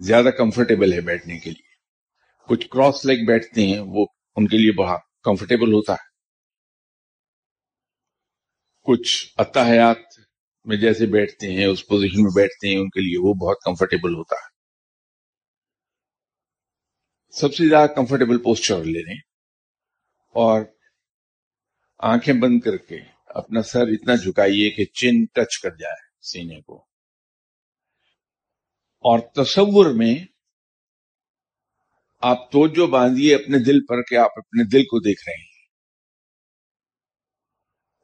زیادہ 0.00 0.28
کمفرٹیبل 0.38 0.92
ہے 0.92 1.00
بیٹھنے 1.00 1.38
کے 1.38 1.50
لیے۔ 1.50 1.72
کچھ 2.48 2.68
کراس 2.68 3.04
لیگ 3.04 3.26
بیٹھتے 3.26 3.66
ہیں، 3.66 3.80
وہ 3.80 4.06
ان 4.36 4.48
کے 4.48 4.56
لیے 4.56 4.72
بہت 4.72 5.00
کمفرٹیبل 5.22 5.72
ہوتا 5.72 5.92
ہے۔ 5.92 6.12
کچھ 8.82 9.34
اتحیات 9.36 9.98
میں 10.64 10.76
جیسے 10.76 11.06
بیٹھتے 11.06 11.52
ہیں، 11.52 11.66
اس 11.66 11.86
پوزیشن 11.86 12.22
میں 12.22 12.30
بیٹھتے 12.36 12.68
ہیں، 12.68 12.76
ان 12.76 12.88
کے 12.88 13.00
لیے 13.00 13.18
وہ 13.18 13.34
بہت 13.34 13.56
کمفرٹیبل 13.64 14.14
ہوتا 14.14 14.34
ہے۔ 14.36 14.52
سب 17.30 17.54
سے 17.54 17.68
زیادہ 17.68 17.90
کمفرٹیبل 17.90 18.38
پوسچر 18.38 18.84
لے 18.84 19.02
لیں 19.02 19.16
اور 20.34 20.62
آنکھیں 21.98 22.34
بند 22.34 22.60
کر 22.60 22.76
کے 22.76 22.98
اپنا 23.26 23.62
سر 23.62 23.80
اتنا 23.80 24.14
جھکائیے 24.14 24.70
کہ 24.70 24.84
چین 24.84 25.24
ٹچ 25.32 25.58
کر 25.58 25.70
جائے 25.70 25.96
سینے 26.20 26.60
کو۔ 26.60 26.86
اور 29.04 29.18
تصور 29.18 29.86
میں 29.94 30.14
آپ 32.20 32.52
توجہ 32.52 32.86
باندھیے 32.86 33.34
اپنے 33.34 33.58
دل 33.58 33.86
پر 33.86 34.02
کہ 34.02 34.14
آپ 34.14 34.30
اپنے 34.36 34.64
دل 34.64 34.82
کو 34.82 35.00
دیکھ 35.00 35.28
رہے 35.28 35.40
ہیں۔ 35.40 35.51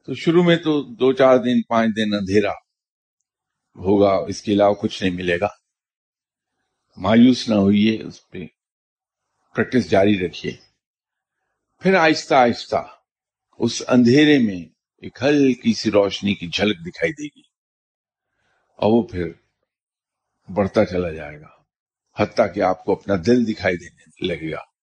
تو 0.09 0.15
شروع 0.15 0.43
میں 0.43 0.57
تو 0.57 0.83
دو 0.83 1.13
چار 1.13 1.37
دن، 1.37 1.63
پانچ 1.63 1.97
دن 1.97 2.15
اندھیرا 2.15 2.51
ہوگا، 3.77 4.13
اس 4.29 4.43
کے 4.43 4.53
علاوہ 4.53 4.75
کچھ 4.75 5.03
نہیں 5.03 5.15
ملے 5.15 5.41
گا۔ 5.41 5.47
مایوس 6.97 7.49
نہ 7.49 7.55
ہوئیے، 7.55 8.03
اس 8.03 8.29
پہ 8.29 8.39
پریکٹس 9.55 9.91
جاری 9.91 10.27
رکھیے۔ 10.27 10.53
پھر 11.83 11.95
آہستہ 11.95 12.35
آہستہ 12.35 12.87
اس 13.59 13.83
اندھیرے 13.89 14.39
میں 14.39 14.69
ایک 14.97 15.19
ہلکی 15.23 15.75
سی 15.75 15.91
روشنی 15.91 16.35
کی 16.35 16.47
جھلک 16.47 16.77
دکھائی 16.87 17.13
دے 17.13 17.25
گی۔ 17.25 17.43
اور 18.77 18.93
وہ 18.93 19.03
پھر 19.03 19.33
بڑھتا 20.53 20.85
چلا 20.85 21.11
جائے 21.11 21.41
گا، 21.41 21.63
حتیٰ 22.17 22.55
کہ 22.55 22.61
آپ 22.61 22.85
کو 22.85 22.93
اپنا 22.93 23.15
دل 23.27 23.53
دکھائی 23.53 23.77
دینے 23.77 24.27
لگے 24.27 24.53
گا۔ 24.53 24.78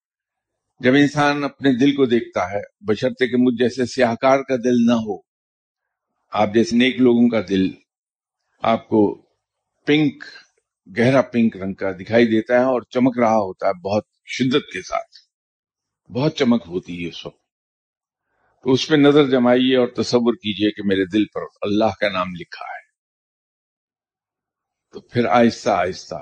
جب 0.79 0.93
انسان 0.93 1.43
اپنے 1.43 1.71
دل 1.71 1.95
کو 1.95 2.05
دیکھتا 2.05 2.51
ہے، 2.51 2.61
بشرطے 2.79 3.27
کہ 3.27 3.37
مجھ 3.37 3.55
جیسے 3.55 3.85
سیاہکار 3.85 4.39
کا 4.39 4.55
دل 4.55 4.85
نہ 4.85 4.93
ہو، 4.93 5.17
آپ 6.31 6.49
جیسے 6.53 6.75
نیک 6.75 6.95
لوگوں 7.01 7.29
کا 7.29 7.41
دل 7.49 7.61
آپ 8.61 8.87
کو 8.87 9.25
پنک، 9.85 10.23
گہرا 10.97 11.21
پنک 11.21 11.57
رنگ 11.57 11.73
کا 11.73 11.91
دکھائی 11.91 12.25
دیتا 12.25 12.53
ہے 12.53 12.63
اور 12.63 12.81
چمک 12.81 13.19
رہا 13.19 13.35
ہوتا 13.35 13.67
ہے 13.67 13.73
بہت 13.73 14.03
شدت 14.25 14.71
کے 14.73 14.81
ساتھ۔ 14.81 15.15
بہت 16.11 16.35
چمک 16.35 16.63
ہوتی 16.67 17.03
ہے 17.03 17.09
اس 17.09 17.25
وقت۔ 17.25 17.45
تو 18.63 18.71
اس 18.71 18.87
پہ 18.87 18.95
نظر 18.95 19.29
جمائیے 19.29 19.77
اور 19.77 19.87
تصور 19.87 20.33
کیجیے 20.33 20.71
کہ 20.71 20.81
میرے 20.85 21.05
دل 21.05 21.25
پر 21.25 21.41
اللہ 21.61 21.95
کا 21.99 22.09
نام 22.09 22.27
لکھا 22.39 22.65
ہے۔ 22.65 22.85
تو 24.93 24.99
پھر 24.99 25.25
آہستہ 25.25 25.69
آہستہ 25.69 26.15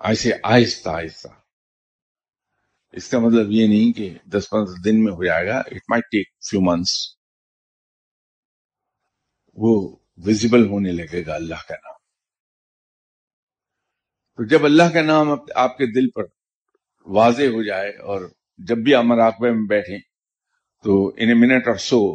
ایسے 0.00 0.32
آہستہ 0.44 0.88
آہستہ 0.88 1.28
اس 2.96 3.08
کا 3.08 3.18
مطلب 3.18 3.50
یہ 3.50 3.66
نہیں 3.66 3.92
کہ 3.92 4.18
دس 4.24 4.50
پندرہ 4.50 4.82
دن 4.82 5.04
میں 5.04 5.12
ہو 5.12 5.24
جائے 5.24 5.46
گا۔ 5.46 5.58
It 5.58 5.82
may 5.88 6.02
take 6.02 6.28
few 6.50 6.60
months 6.60 7.14
وہ 9.54 9.96
ویزیبل 10.16 10.66
ہونے 10.66 10.92
لگے 10.92 11.26
گا 11.26 11.34
اللہ 11.34 11.54
کا 11.68 11.74
نام۔ 11.74 11.94
تو 14.36 14.46
جب 14.46 14.64
اللہ 14.64 14.82
کا 14.92 15.02
نام 15.02 15.28
آپ 15.54 15.76
کے 15.76 15.86
دل 15.86 16.10
پر 16.10 16.22
واضح 17.06 17.42
ہو 17.42 17.62
جائے 17.62 17.90
اور 17.90 18.30
جب 18.58 18.76
بھی 18.78 18.94
آپ 18.94 19.04
مراقبے 19.04 19.50
میں 19.50 19.66
بیٹھیں، 19.68 19.98
تو 20.82 21.08
ان 21.08 21.28
اے 21.28 21.34
منٹ 21.34 21.68
اور 21.68 21.76
سو 21.76 22.14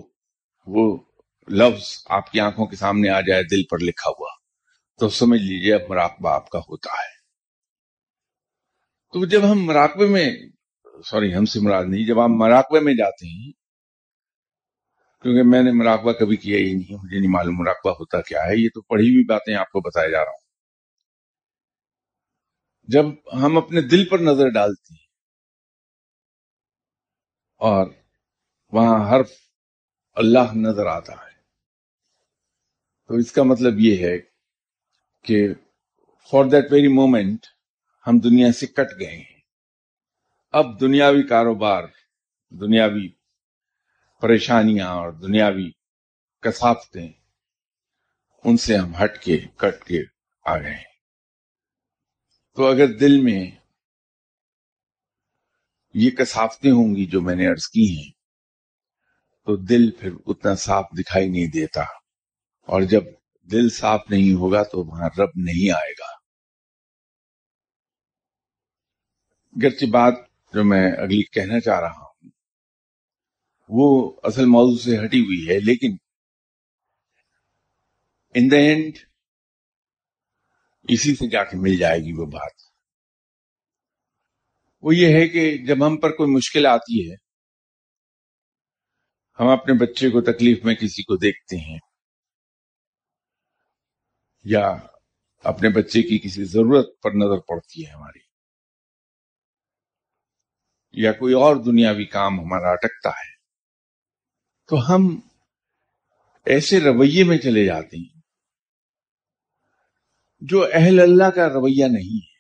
وہ 0.68 0.98
لفظ 1.50 2.04
آپ 2.10 2.32
کی 2.32 2.39
آنکھوں 2.39 2.65
کے 2.65 2.76
سامنے 2.76 3.10
آ 3.10 3.22
جائے، 3.22 3.44
دل 3.44 3.63
پر 3.63 3.78
لکھا 3.80 4.10
ہوا۔ 4.10 4.30
تو 5.00 5.10
سمجھ 5.10 5.42
لیجیے 5.42 5.74
اب 5.74 5.82
مراقبہ 5.89 6.30
آپ 6.30 6.50
کا 6.50 6.60
ہوتا 6.60 6.92
ہے۔ 6.92 7.20
تو 9.13 9.26
جب 9.26 9.52
ہم 9.52 9.63
مراقبے 9.65 10.06
میں 10.06 10.32
سوری، 11.03 11.33
ہم 11.35 11.45
سے 11.45 11.59
مراد 11.59 11.85
نہیں، 11.85 12.05
جب 12.07 12.19
آپ 12.19 12.29
مراقبے 12.31 12.79
میں 12.79 12.93
جاتے 12.95 13.27
ہیں، 13.27 13.51
کیونکہ 15.23 15.43
میں 15.43 15.62
نے 15.63 15.71
مراقبہ 15.73 16.12
کبھی 16.19 16.38
کیا 16.38 16.57
ہی 16.57 16.73
نہیں، 16.73 16.95
مجھے 16.95 17.19
نہیں 17.19 17.31
معلوم 17.31 17.55
مراقبہ 17.59 17.91
ہوتا 17.93 18.21
کیا 18.21 18.43
ہے، 18.45 18.55
یہ 18.55 18.69
تو 18.73 18.81
پڑھی 18.83 19.09
ہوئی 19.09 19.23
باتیں 19.27 19.55
آپ 19.55 19.71
کو 19.71 19.81
بتایا 19.81 20.09
جا 20.09 20.19
رہا 20.19 20.31
ہوں۔ 20.31 20.47
جب 22.89 23.05
ہم 23.41 23.57
اپنے 23.57 23.81
دل 23.88 24.05
پر 24.09 24.19
نظر 24.21 24.49
ڈالتے 24.49 24.93
ہیں، 24.93 25.07
اور 27.62 27.88
وہاں 28.73 28.99
حرف 29.09 29.31
اللہ 30.17 30.55
نظر 30.57 30.85
آتا 30.88 31.13
ہے، 31.13 31.38
تو 33.09 33.15
اس 33.15 33.31
کا 33.31 33.43
مطلب 33.43 33.79
یہ 33.79 34.05
ہے 34.05 34.17
کہ 35.25 35.47
فار 36.31 36.45
دیٹ 36.45 36.71
ویری 36.71 36.88
مومنٹ 36.93 37.45
ہم 38.05 38.19
دنیا 38.19 38.51
سے 38.51 38.67
کٹ 38.67 38.99
گئے 38.99 39.15
ہیں۔ 39.15 39.38
اب 40.51 40.79
دنیاوی 40.79 41.27
کاروبار، 41.27 41.83
دنیاوی 42.49 43.09
پریشانیاں 44.21 44.88
اور 44.88 45.12
دنیاوی 45.12 45.71
کثافتیں 46.41 47.12
ان 48.43 48.57
سے 48.57 48.77
ہم 48.77 49.03
ہٹ 49.03 49.21
کے، 49.21 49.38
کٹ 49.55 49.83
کے 49.83 50.03
آ 50.45 50.57
گئے 50.57 50.73
ہیں۔ 50.73 50.83
تو 52.55 52.65
اگر 52.65 52.88
دل 52.97 53.21
میں 53.21 53.51
یہ 55.93 56.12
کثافتیں 56.12 56.71
ہوں 56.71 56.95
گی 56.95 57.05
جو 57.05 57.21
میں 57.21 57.35
نے 57.35 57.47
ارض 57.47 57.67
کی 57.67 57.97
ہیں، 57.97 58.12
تو 59.45 59.55
دل 59.55 59.91
پھر 59.91 60.09
اتنا 60.25 60.55
صاف 60.55 60.85
دکھائی 60.99 61.29
نہیں 61.29 61.47
دیتا۔ 61.47 61.81
اور 62.65 62.81
جب 62.81 63.03
دل 63.51 63.69
صاف 63.69 64.01
نہیں 64.09 64.33
ہوگا 64.33 64.63
تو 64.63 64.83
وہاں 64.83 65.09
رب 65.17 65.29
نہیں 65.35 65.71
آئے 65.71 65.91
گا۔ 65.91 66.19
گرچہ 69.63 69.85
بات 69.85 70.29
جو 70.53 70.63
میں 70.63 70.85
اگلی 70.97 71.21
کہنا 71.33 71.59
چاہ 71.59 71.79
رہا 71.79 71.99
ہوں، 71.99 72.29
وہ 73.69 73.88
اصل 74.23 74.45
موضوع 74.47 74.77
سے 74.83 74.97
ہٹی 74.97 75.19
ہوئی 75.19 75.47
ہے، 75.49 75.59
لیکن 75.62 75.95
ان 78.35 78.49
دا 78.51 78.57
اینڈ 78.59 78.97
اسی 80.89 81.13
سے 81.15 81.27
جا 81.29 81.43
کے 81.43 81.57
مل 81.57 81.75
جائے 81.77 81.99
گی 81.99 82.12
وہ 82.12 82.25
بات۔ 82.25 82.67
وہ 84.83 84.95
یہ 84.95 85.13
ہے 85.15 85.27
کہ 85.27 85.41
جب 85.67 85.85
ہم 85.88 85.97
پر 85.97 86.12
کوئی 86.12 86.31
مشکل 86.35 86.65
آتی 86.65 86.99
ہے، 87.01 87.15
ہم 89.39 89.47
اپنے 89.47 89.73
بچے 89.79 90.09
کو 90.09 90.21
تکلیف 90.21 90.65
میں 90.65 90.75
کسی 90.75 91.03
کو 91.03 91.15
دیکھتے 91.17 91.57
ہیں، 91.57 91.77
یا 94.45 94.65
اپنے 95.45 95.69
بچے 95.69 96.01
کی 96.01 96.17
کسی 96.19 96.43
ضرورت 96.45 96.88
پر 97.03 97.12
نظر 97.15 97.39
پڑتی 97.47 97.85
ہے 97.85 97.91
ہماری۔ 97.91 98.29
یا 100.93 101.12
کوئی 101.12 101.34
اور 101.34 101.56
دنیاوی 101.56 102.06
کام 102.06 102.39
ہمارا 102.39 102.71
اٹکتا 102.71 103.10
ہے، 103.10 103.34
تو 104.69 104.75
ہم 104.89 105.04
ایسے 106.45 106.80
رویے 106.80 107.23
میں 107.23 107.38
چلے 107.38 107.65
جاتے 107.65 107.97
ہیں 107.97 108.19
جو 110.41 110.63
اہل 110.73 110.99
اللہ 110.99 111.30
کا 111.30 111.47
رویہ 111.49 111.86
نہیں 111.86 112.17
ہے، 112.17 112.38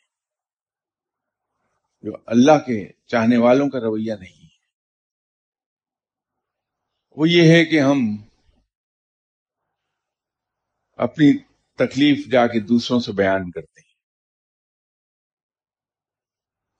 جو 2.03 2.11
اللہ 2.25 2.59
کے 2.59 2.77
چاہنے 3.07 3.37
والوں 3.37 3.69
کا 3.69 3.79
رویہ 3.79 4.13
نہیں 4.19 4.43
ہے۔ 4.43 4.47
وہ 7.17 7.29
یہ 7.29 7.51
ہے 7.51 7.65
کہ 7.65 7.79
ہم 7.81 7.99
اپنی 10.99 11.37
تکلیف 11.79 12.27
جا 12.31 12.47
کے 12.47 12.59
دوسروں 12.59 12.99
سے 12.99 13.11
بیان 13.11 13.51
کرتے 13.51 13.81
ہیں۔ 13.81 13.88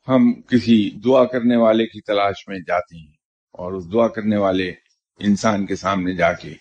ہم 0.10 0.42
کسی 0.42 1.00
دعا 1.00 1.26
کرنے 1.26 1.58
والے 1.58 1.86
کی 1.88 2.02
تلاش 2.02 2.48
میں 2.48 2.60
جاتے 2.60 2.98
ہیں 2.98 3.14
اور 3.52 3.74
اس 3.74 3.94
دعا 3.94 4.08
کرنے 4.08 4.38
والے 4.38 4.70
انسان 5.20 5.66
کے 5.66 5.76
سامنے 5.76 6.16
جا 6.16 6.34
کے 6.34 6.54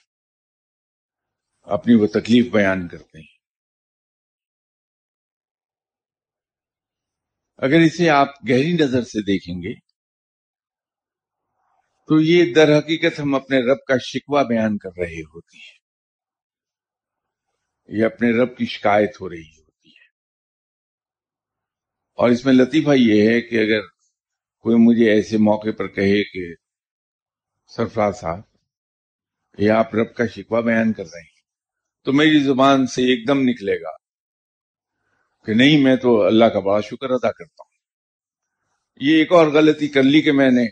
اپنی 1.62 1.94
وہ 1.94 2.06
تکلیف 2.06 2.52
بیان 2.52 2.88
کرتے 2.88 3.18
ہیں۔ 3.18 3.38
اگر 7.56 7.80
اسے 7.86 8.10
آپ 8.10 8.28
گہری 8.48 8.76
نظر 8.80 9.02
سے 9.02 9.22
دیکھیں 9.22 9.54
گے 9.54 9.74
تو 12.08 12.20
یہ 12.20 12.54
در 12.54 12.78
حقیقت 12.78 13.20
ہم 13.20 13.34
اپنے 13.34 13.58
رب 13.72 13.78
کا 13.86 13.94
شکوہ 14.00 14.42
بیان 14.42 14.78
کر 14.78 14.90
رہے 14.98 15.20
ہوتے 15.20 15.56
ہیں۔ 15.56 15.78
یہ 17.88 18.06
اپنے 18.06 18.30
رب 18.30 18.56
کی 18.56 18.64
شکایت 18.64 19.20
ہو 19.20 19.30
رہی 19.30 19.42
ہوتی 19.42 19.62
ہے۔ 19.62 19.67
اور 22.18 22.30
اس 22.30 22.44
میں 22.44 22.52
لطیفہ 22.52 22.90
یہ 22.96 23.28
ہے 23.28 23.40
کہ 23.40 23.56
اگر 23.56 23.80
کوئی 24.60 24.76
مجھے 24.76 25.10
ایسے 25.10 25.38
موقع 25.38 25.68
پر 25.78 25.86
کہے 25.86 26.24
کہ 26.24 26.54
سرفراز 27.76 28.20
صاحب، 28.20 28.40
یہ 29.58 29.70
آپ 29.70 29.94
رب 29.94 30.14
کا 30.14 30.26
شکوہ 30.26 30.60
بیان 30.60 30.92
کر 30.92 31.02
رہے 31.02 31.20
ہیں، 31.20 31.40
تو 32.04 32.12
میری 32.12 32.40
زبان 32.40 32.86
سے 32.86 33.02
ایک 33.02 33.28
دم 33.28 33.38
نکلے 33.40 33.82
گا 33.82 33.90
کہ 35.46 35.54
نہیں، 35.54 35.80
میں 35.80 35.96
تو 35.96 36.22
اللہ 36.22 36.44
کا 36.44 36.60
بڑا 36.60 36.80
شکر 36.80 37.10
ادا 37.10 37.32
کرتا 37.32 37.62
ہوں۔ 37.62 37.76
یہ 39.00 39.18
ایک 39.18 39.32
اور 39.32 39.46
غلطی 39.46 39.88
کر 39.88 40.02
لی 40.02 40.22
کہ 40.22 40.32
میں 40.32 40.50
نے، 40.50 40.66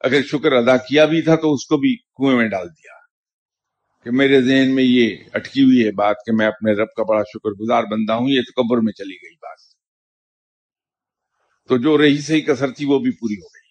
اگر 0.00 0.22
شکر 0.22 0.52
ادا 0.52 0.76
کیا 0.76 1.04
بھی 1.04 1.22
تھا 1.22 1.36
تو 1.36 1.54
اس 1.54 1.66
کو 1.66 1.76
بھی 1.76 1.96
کنویں 1.96 2.36
میں 2.36 2.48
ڈال 2.48 2.68
دیا۔ 2.68 3.00
کہ 4.04 4.10
میرے 4.10 4.42
ذہن 4.42 4.74
میں 4.74 4.84
یہ 4.84 5.16
اٹکی 5.34 5.62
ہوئی 5.62 5.86
ہے 5.86 5.90
بات 5.90 6.16
کہ 6.26 6.32
میں 6.32 6.46
اپنے 6.46 6.72
رب 6.72 6.88
کا 6.96 7.02
بڑا 7.02 7.22
شکر 7.22 7.50
گزار 7.50 7.82
بندہ 7.82 8.12
ہوں، 8.12 8.28
یہ 8.28 8.40
تو 8.40 8.62
قبر 8.62 8.78
میں 8.78 8.92
چلی 8.92 9.14
گئی 9.14 9.34
بات۔ 9.34 9.69
تو 11.70 11.78
جو 11.78 11.98
رہی 11.98 12.20
صحیح 12.20 12.42
کسر 12.42 12.70
تھی 12.70 12.84
وہ 12.84 12.98
بھی 12.98 13.10
پوری 13.10 13.34
ہو 13.34 13.46
گئی۔ 13.46 13.68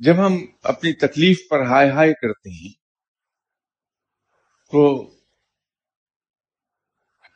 جب 0.00 0.26
ہم 0.26 0.36
اپنی 0.62 0.92
تکلیف 0.92 1.40
پر 1.50 1.62
ہائے 1.62 1.90
ہائے 1.90 2.12
کرتے 2.12 2.50
ہیں، 2.50 2.72
تو 4.72 5.12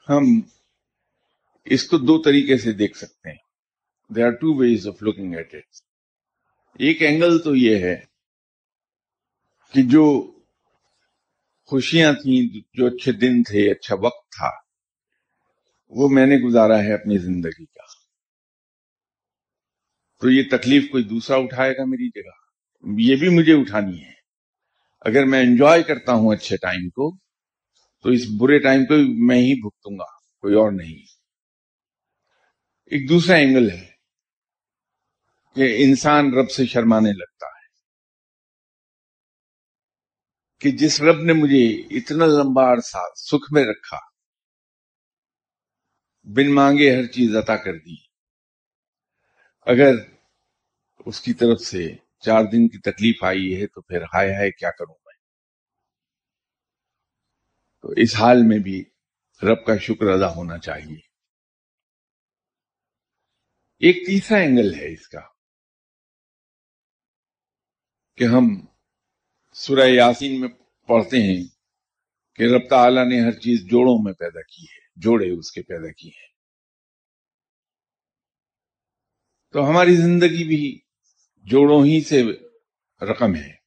ہم 0.09 0.25
اس 1.65 1.89
کو 1.89 1.99
دو 1.99 2.23
طریقے 2.23 2.59
سے 2.59 2.73
دیکھ 2.73 2.99
سکتے 2.99 3.31
ہیں۔ 3.31 3.37
They 4.11 4.23
are 4.23 4.31
two 4.31 4.55
ways 4.61 4.89
of 4.89 5.03
looking 5.03 5.35
at 5.35 5.55
it 5.55 5.81
ایک 6.79 7.03
اینگل 7.03 7.39
تو 7.43 7.57
یہ 7.57 7.77
ہے 7.77 7.95
کہ 9.75 9.83
جو 9.83 10.33
خوشیاں 11.71 12.13
تھیں، 12.13 12.43
جو 12.75 12.87
اچھے 12.87 13.13
دن 13.13 13.43
تھے 13.43 13.71
اچھا 13.71 13.95
وقت 13.95 14.31
تھا 14.31 14.62
وہ 15.95 16.09
میں 16.09 16.27
نے 16.27 16.37
گزارا 16.37 16.79
ہے 16.79 16.95
اپنی 16.95 17.19
زندگی 17.19 17.65
کا۔ 17.65 17.83
تو 20.21 20.31
یہ 20.31 20.43
تکلیف 20.51 20.91
کوئی 20.91 21.05
دوسرا 21.05 21.37
اٹھائے 21.37 21.73
گا 21.73 21.85
میری 21.85 22.09
جگہ؟ 22.09 22.43
یہ 23.01 23.17
بھی 23.17 23.29
مجھے 23.29 23.61
اٹھانی 23.61 24.05
ہے۔ 24.05 24.13
اگر 25.01 25.25
میں 25.25 25.41
انجوائے 25.41 25.83
کرتا 25.83 26.13
ہوں 26.13 26.33
اچھے 26.33 26.57
ٹائم 26.57 26.89
کو، 26.89 27.17
تو 28.03 28.11
اس 28.11 28.21
برے 28.41 28.59
ٹائم 28.59 28.85
کو 28.85 28.95
میں 29.27 29.37
ہی 29.37 29.61
بھگتوں 29.61 29.99
گا، 29.99 30.19
کوئی 30.41 30.55
اور 30.55 30.73
نہیں۔ 30.73 31.03
ایک 32.85 33.09
دوسرا 33.09 33.37
اینگل 33.37 33.71
ہے 33.71 33.91
کہ 35.55 35.75
انسان 35.79 36.35
رب 36.35 36.51
سے 36.51 36.67
شرمانے 36.67 37.11
لگتا 37.13 37.47
ہے۔ 37.47 37.63
کہ 40.61 40.71
جس 40.71 41.01
رب 41.01 41.23
نے 41.23 41.33
مجھے 41.33 41.69
اتنا 41.99 42.27
لمبا 42.27 42.73
عرصہ 42.73 42.99
سکھ 43.17 43.53
میں 43.53 43.65
رکھا 43.65 44.12
بن 46.25 46.55
مانگے 46.55 46.97
ہر 46.97 47.07
چیز 47.07 47.37
عطا 47.37 47.57
کر 47.57 47.79
دی۔ 47.79 47.97
اگر 49.67 49.95
اس 51.07 51.21
کی 51.21 51.33
طرف 51.33 51.61
سے 51.61 51.97
چار 52.21 52.45
دن 52.45 52.69
کی 52.69 52.79
تکلیف 52.79 53.25
آئی 53.25 53.61
ہے 53.61 53.67
تو 53.67 53.81
پھر 53.81 54.03
ہائے 54.03 54.35
ہائے 54.35 54.51
کیا 54.51 54.71
کروں 54.71 54.95
میں؟ 55.05 55.15
تو 57.83 57.89
اس 57.97 58.15
حال 58.17 58.37
میں 58.47 58.59
بھی 58.59 58.85
رب 59.43 59.67
کا 59.67 59.77
شکر 59.77 60.07
ادا 60.07 60.35
ہونا 60.35 60.59
چاہیے۔ 60.59 61.01
ایک 63.79 64.07
تیسرا 64.07 64.39
اینگل 64.39 64.75
ہے 64.75 64.93
اس 64.93 65.09
کا 65.09 65.21
کہ 68.17 68.25
ہم 68.25 68.67
سورہ 69.53 69.89
یاسین 69.89 70.41
میں 70.41 70.49
پڑھتے 70.89 71.17
ہیں 71.17 71.45
کہ 72.35 72.43
رب 72.43 72.71
تعالیٰ 72.71 73.07
نے 73.07 73.21
ہر 73.21 73.33
چیز 73.33 73.61
جوڑوں 73.61 74.05
میں 74.05 74.13
پیدا 74.13 74.41
کی 74.43 74.63
ہے۔ 74.63 74.82
جوڑے 74.95 75.31
اس 75.31 75.53
کے 75.53 75.63
پیدا 75.63 75.93
کی 75.93 76.09
ہے 76.09 76.33
تو 79.53 79.71
ہماری 79.71 79.97
زندگی 79.97 80.45
بھی 80.45 80.81
جوڑوں 81.37 81.87
ہی 81.87 82.01
سے 82.01 82.23
رقم 83.05 83.37
ہے۔ 83.37 83.63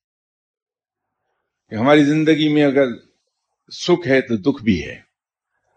کہ 1.69 1.75
ہماری 1.75 2.03
زندگی 2.03 2.53
میں 2.53 2.63
اگر 2.63 2.88
سکھ 3.71 4.07
ہے 4.07 4.21
تو 4.21 4.38
دکھ 4.38 4.63
بھی 4.63 4.88
ہے، 4.88 5.01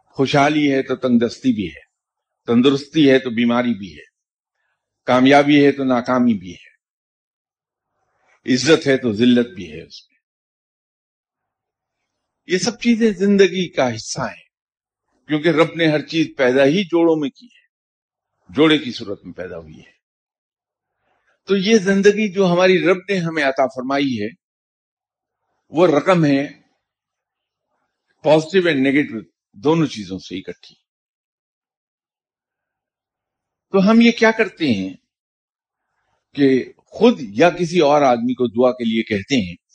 خوشحالی 0.05 0.73
ہے 0.73 0.83
تو 0.83 0.97
تندرستی 0.97 1.53
بھی 1.53 1.69
ہے، 1.69 1.81
تندرستی 2.47 3.11
ہے 3.11 3.19
تو 3.19 3.31
بیماری 3.31 3.79
بھی 3.79 3.99
ہے، 3.99 4.05
کامیابی 5.05 5.67
ہے 5.67 5.73
تو 5.73 5.85
ناکامی 5.85 6.39
بھی 6.39 6.55
ہے، 6.55 6.69
عزت 8.55 8.87
ہے 8.87 8.97
تو 8.97 9.13
ذلت 9.13 9.49
بھی 9.55 9.73
ہے 9.73 9.83
اس 9.83 10.11
میں۔ 10.11 10.19
یہ 12.47 12.59
سب 12.59 12.81
چیزیں 12.81 13.11
زندگی 13.11 13.69
کا 13.69 13.95
حصہ 13.95 14.21
ہیں۔ 14.21 14.48
کیونکہ 15.29 15.49
رب 15.49 15.75
نے 15.77 15.87
ہر 15.87 16.03
چیز 16.03 16.27
پیدا 16.37 16.65
ہی 16.65 16.85
جوڑوں 16.85 17.17
میں 17.21 17.31
کی 17.31 17.47
ہے۔ 17.47 17.67
جوڑے 18.55 18.79
کی 18.79 18.93
صورت 18.93 19.25
میں 19.25 19.33
پیدا 19.33 19.59
ہوئی 19.59 19.79
ہے۔ 19.79 19.99
تو 21.47 21.57
یہ 21.57 21.79
زندگی 21.79 22.33
جو 22.33 22.47
ہماری 22.47 22.85
رب 22.85 22.97
نے 22.97 23.19
ہمیں 23.19 23.45
عطا 23.45 23.67
فرمائی 23.67 24.23
ہے، 24.23 24.29
وہ 25.69 25.87
رقم 25.87 26.25
ہے 26.25 26.49
پازیٹو 28.25 28.69
اینڈ 28.69 28.81
نیگیٹو 28.81 29.31
دونوں 29.53 29.87
چیزوں 29.87 30.19
سے 30.19 30.39
اکٹھی۔ 30.39 30.75
تو 33.73 33.91
ہم 33.91 34.01
یہ 34.01 34.11
کیا 34.11 34.31
کرتے 34.31 34.67
ہیں 34.67 34.95
کہ 36.35 36.73
خود 36.77 37.21
یا 37.21 37.51
کسی 37.51 37.81
اور 37.81 38.03
آدمی 38.03 38.35
کو 38.35 38.47
دعا 38.47 38.73
کے 38.73 38.85
لیے 38.85 39.03
کہتے 39.03 39.49
ہیں 39.49 39.68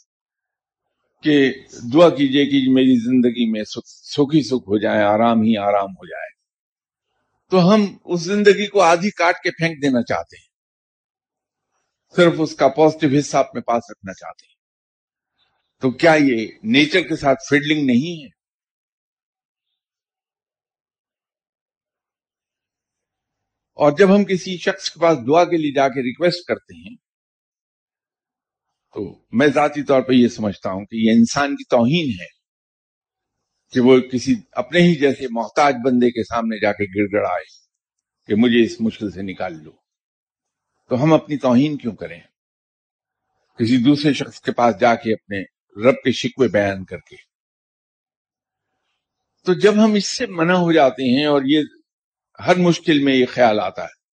کہ 1.24 1.54
دعا 1.94 2.10
کیجیے 2.10 2.46
کہ 2.46 2.72
میری 2.72 3.00
زندگی 3.00 3.52
میں 3.52 3.64
سکھ 3.64 4.36
ہی 4.36 4.44
سکھ 4.44 4.70
ہو 4.70 4.78
جائے، 4.78 5.04
آرام 5.04 5.42
ہی 5.42 5.58
آرام 5.58 5.92
ہو 5.92 6.06
جائے۔ 6.06 6.34
تو 7.50 7.74
ہم 7.74 7.98
اس 8.06 8.22
زندگی 8.22 8.68
کو 8.68 8.82
آدھی 8.82 9.10
کاٹ 9.12 9.36
کے 9.44 9.52
پھینک 9.52 9.82
دینا 9.82 10.02
چاہتے 10.02 10.38
ہیں۔ 10.38 10.54
صرف 12.16 12.34
اس 12.40 12.56
کا 12.56 12.68
پازیٹو 12.68 13.08
حصہ 13.20 13.38
اپنے 13.38 13.62
پاس 13.62 13.84
رکھنا 13.90 14.14
چاہتے 14.14 14.46
ہیں۔ 14.46 14.54
تو 15.82 15.92
کیا 15.92 16.14
یہ 16.14 16.48
نیچر 16.64 17.02
کے 17.02 17.16
ساتھ 17.16 17.40
فیڈلنگ 17.50 17.86
نہیں 17.86 18.24
ہے؟ 18.24 18.28
اور 23.76 23.92
جب 23.92 24.16
ہم 24.16 24.24
کسی 24.24 24.58
شخص 24.58 24.92
کے 24.92 25.00
پاس 25.00 25.18
دعا 25.28 25.44
کے 25.44 25.58
لیے 25.58 25.74
جا 25.74 25.88
کے 25.88 26.02
ریکویسٹ 26.02 26.48
کرتے 26.48 26.90
ہیں 26.90 27.03
تو 28.94 29.20
میں 29.32 29.48
ذاتی 29.48 29.84
طور 29.84 30.02
پہ 30.02 30.14
یہ 30.14 30.28
سمجھتا 30.28 30.72
ہوں 30.72 30.86
کہ 30.86 30.96
یہ 30.96 31.12
انسان 31.12 31.56
کی 31.56 31.64
توہین 31.64 32.22
ہے 32.22 32.44
کہ 33.72 33.80
وہ 33.80 34.00
کسی 34.00 34.36
اپنے 34.52 34.80
ہی 34.80 34.96
جیسے 34.96 35.28
محتاج 35.32 35.76
بندے 35.86 36.12
کے 36.12 36.24
سامنے 36.24 36.60
جا 36.60 36.72
کے 36.72 36.84
گڑ 36.84 37.20
گڑ 37.20 37.28
آئے 37.28 37.44
کہ 38.28 38.36
مجھے 38.36 38.64
اس 38.64 38.82
مشکل 38.82 39.12
سے 39.12 39.22
نکال 39.22 39.64
لو۔ 39.64 39.72
تو 40.90 41.04
ہم 41.04 41.14
اپنی 41.14 41.38
توہین 41.38 41.78
کیوں 41.78 41.96
کریں؟ 41.96 42.20
کسی 43.60 43.78
دوسرے 43.78 44.14
شخص 44.14 44.42
کے 44.42 44.52
پاس 44.52 44.80
جا 44.80 44.96
کے 44.96 45.14
اپنے 45.14 45.42
رب 45.90 45.96
کے 46.04 46.12
شکوے 46.12 46.48
بیان 46.48 46.86
کر 46.86 46.98
کے۔ 46.98 47.16
تو 49.46 49.54
جب 49.54 49.74
ہم 49.86 49.94
اس 49.94 50.08
سے 50.18 50.26
منع 50.26 50.54
ہو 50.54 50.72
جاتے 50.72 51.20
ہیں 51.20 51.26
اور 51.26 51.42
یہ 51.46 51.62
ہر 52.40 52.56
مشکل 52.56 53.04
میں 53.04 53.16
یہ 53.16 53.26
خیال 53.26 53.60
آتا 53.60 53.84
ہے 53.84 54.04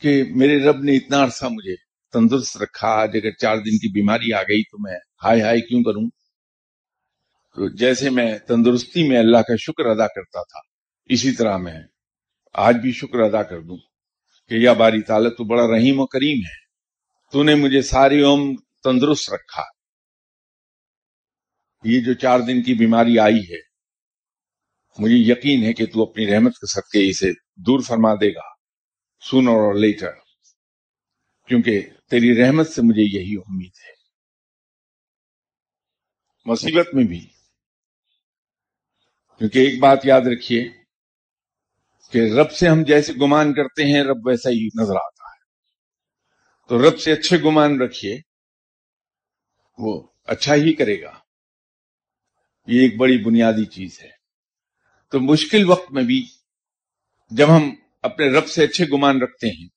کہ 0.00 0.24
میرے 0.36 0.58
رب 0.58 0.76
نے 0.82 0.96
اتنا 0.96 1.24
عرصہ 1.24 1.44
مجھے 1.44 1.91
تندرست 2.12 2.56
رکھا، 2.56 2.88
آج 2.88 3.10
اگر 3.14 3.30
چار 3.30 3.56
دن 3.56 3.78
کی 3.78 3.92
بیماری 3.92 4.32
آ 4.32 4.42
گئی 4.42 4.62
تو 4.62 4.78
میں 4.78 4.98
ہائے 5.24 5.42
ہائے 5.42 5.60
کیوں 5.60 5.82
کروں؟ 5.82 6.10
تو 7.54 7.68
جیسے 7.68 8.10
میں 8.10 8.38
تندرستی 8.38 9.08
میں 9.08 9.18
اللہ 9.18 9.38
کا 9.38 9.56
شکر 9.56 9.86
ادا 9.86 10.06
کرتا 10.06 10.42
تھا، 10.42 10.60
اسی 11.04 11.32
طرح 11.32 11.56
میں 11.56 11.80
آج 12.52 12.76
بھی 12.76 12.92
شکر 12.92 13.20
ادا 13.20 13.42
کر 13.42 13.60
دوں 13.60 13.76
کہ 14.48 14.54
یا 14.54 14.72
باری 14.72 15.02
تعالیٰ 15.02 15.30
تو 15.30 15.44
بڑا 15.44 15.76
رحیم 15.76 16.00
و 16.00 16.06
کریم 16.06 16.38
ہے۔ 16.38 16.62
تو 17.32 17.42
نے 17.42 17.54
مجھے 17.54 17.82
ساری 17.82 18.22
عمر 18.22 18.54
تندرست 18.82 19.32
رکھا۔ 19.32 19.62
یہ 21.84 22.00
جو 22.00 22.14
چار 22.14 22.40
دن 22.40 22.62
کی 22.62 22.74
بیماری 22.74 23.18
آئی 23.18 23.38
ہے، 23.38 23.72
مجھے 24.98 25.16
یقین 25.16 25.62
ہے 25.62 25.72
کہ 25.72 25.86
تو 25.86 26.02
اپنی 26.02 26.26
رحمت 26.26 26.52
کے 26.52 26.66
صدقے 26.66 27.08
اسے 27.08 27.32
دور 27.56 27.80
فرما 27.80 28.14
دے 28.14 28.34
گا 28.34 28.52
سونر 29.30 29.48
اور 29.48 29.74
لیٹر 29.74 30.10
کیونکہ 31.48 31.82
تیری 32.12 32.42
رحمت 32.42 32.68
سے 32.68 32.82
مجھے 32.82 33.02
یہی 33.02 33.36
امید 33.36 33.72
ہے۔ 33.84 33.92
مصیبت 36.46 36.94
میں 36.94 37.04
بھی۔ 37.04 37.20
کیونکہ 39.38 39.58
ایک 39.58 39.80
بات 39.80 39.98
یاد 40.04 40.20
رکھیے 40.20 40.68
کہ 42.10 42.18
رب 42.18 42.52
سے 42.52 42.68
ہم 42.68 42.82
جیسے 42.82 43.12
گمان 43.22 43.54
کرتے 43.54 43.82
ہیں، 43.84 44.04
رب 44.04 44.26
ویسا 44.26 44.50
ہی 44.50 44.68
نظر 44.82 44.94
آتا 44.94 45.24
ہے۔ 45.30 45.40
تو 46.68 46.90
رب 46.90 47.00
سے 47.00 47.12
اچھے 47.12 47.38
گمان 47.38 47.80
رکھیے، 47.80 48.20
وہ 49.78 50.08
اچھا 50.24 50.54
ہی 50.54 50.72
کرے 50.72 51.02
گا۔ 51.02 51.12
یہ 52.66 52.80
ایک 52.80 52.96
بڑی 52.96 53.24
بنیادی 53.24 53.64
چیز 53.64 53.98
ہے۔ 54.02 54.10
تو 55.10 55.20
مشکل 55.20 55.68
وقت 55.68 55.92
میں 55.92 56.02
بھی 56.02 56.26
جب 57.30 57.46
ہم 57.56 57.74
اپنے 58.02 58.28
رب 58.28 58.46
سے 58.46 58.64
اچھے 58.64 58.84
گمان 58.92 59.22
رکھتے 59.22 59.46
ہیں 59.48 59.68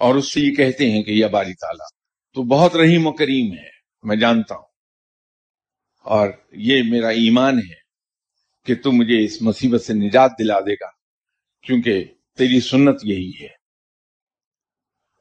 اور 0.00 0.14
اس 0.14 0.32
سے 0.32 0.40
یہ 0.40 0.54
کہتے 0.54 0.90
ہیں 0.90 1.02
کہ 1.02 1.10
یہ 1.10 1.26
باری 1.26 1.54
تعالیٰ 1.54 1.86
تو 2.34 2.42
بہت 2.42 2.76
رحیم 2.76 3.06
و 3.06 3.12
کریم 3.12 3.52
ہے، 3.52 3.68
میں 4.02 4.16
جانتا 4.16 4.54
ہوں۔ 4.54 4.66
اور 6.04 6.28
یہ 6.52 6.82
میرا 6.90 7.08
ایمان 7.08 7.58
ہے 7.58 7.74
کہ 8.64 8.74
تو 8.82 8.92
مجھے 8.92 9.24
اس 9.24 9.42
مصیبت 9.42 9.82
سے 9.82 9.92
نجات 9.94 10.30
دلا 10.38 10.60
دے 10.60 10.74
گا، 10.74 10.90
کیونکہ 11.62 12.04
تیری 12.36 12.60
سنت 12.60 13.00
یہی 13.04 13.32
ہے۔ 13.40 13.48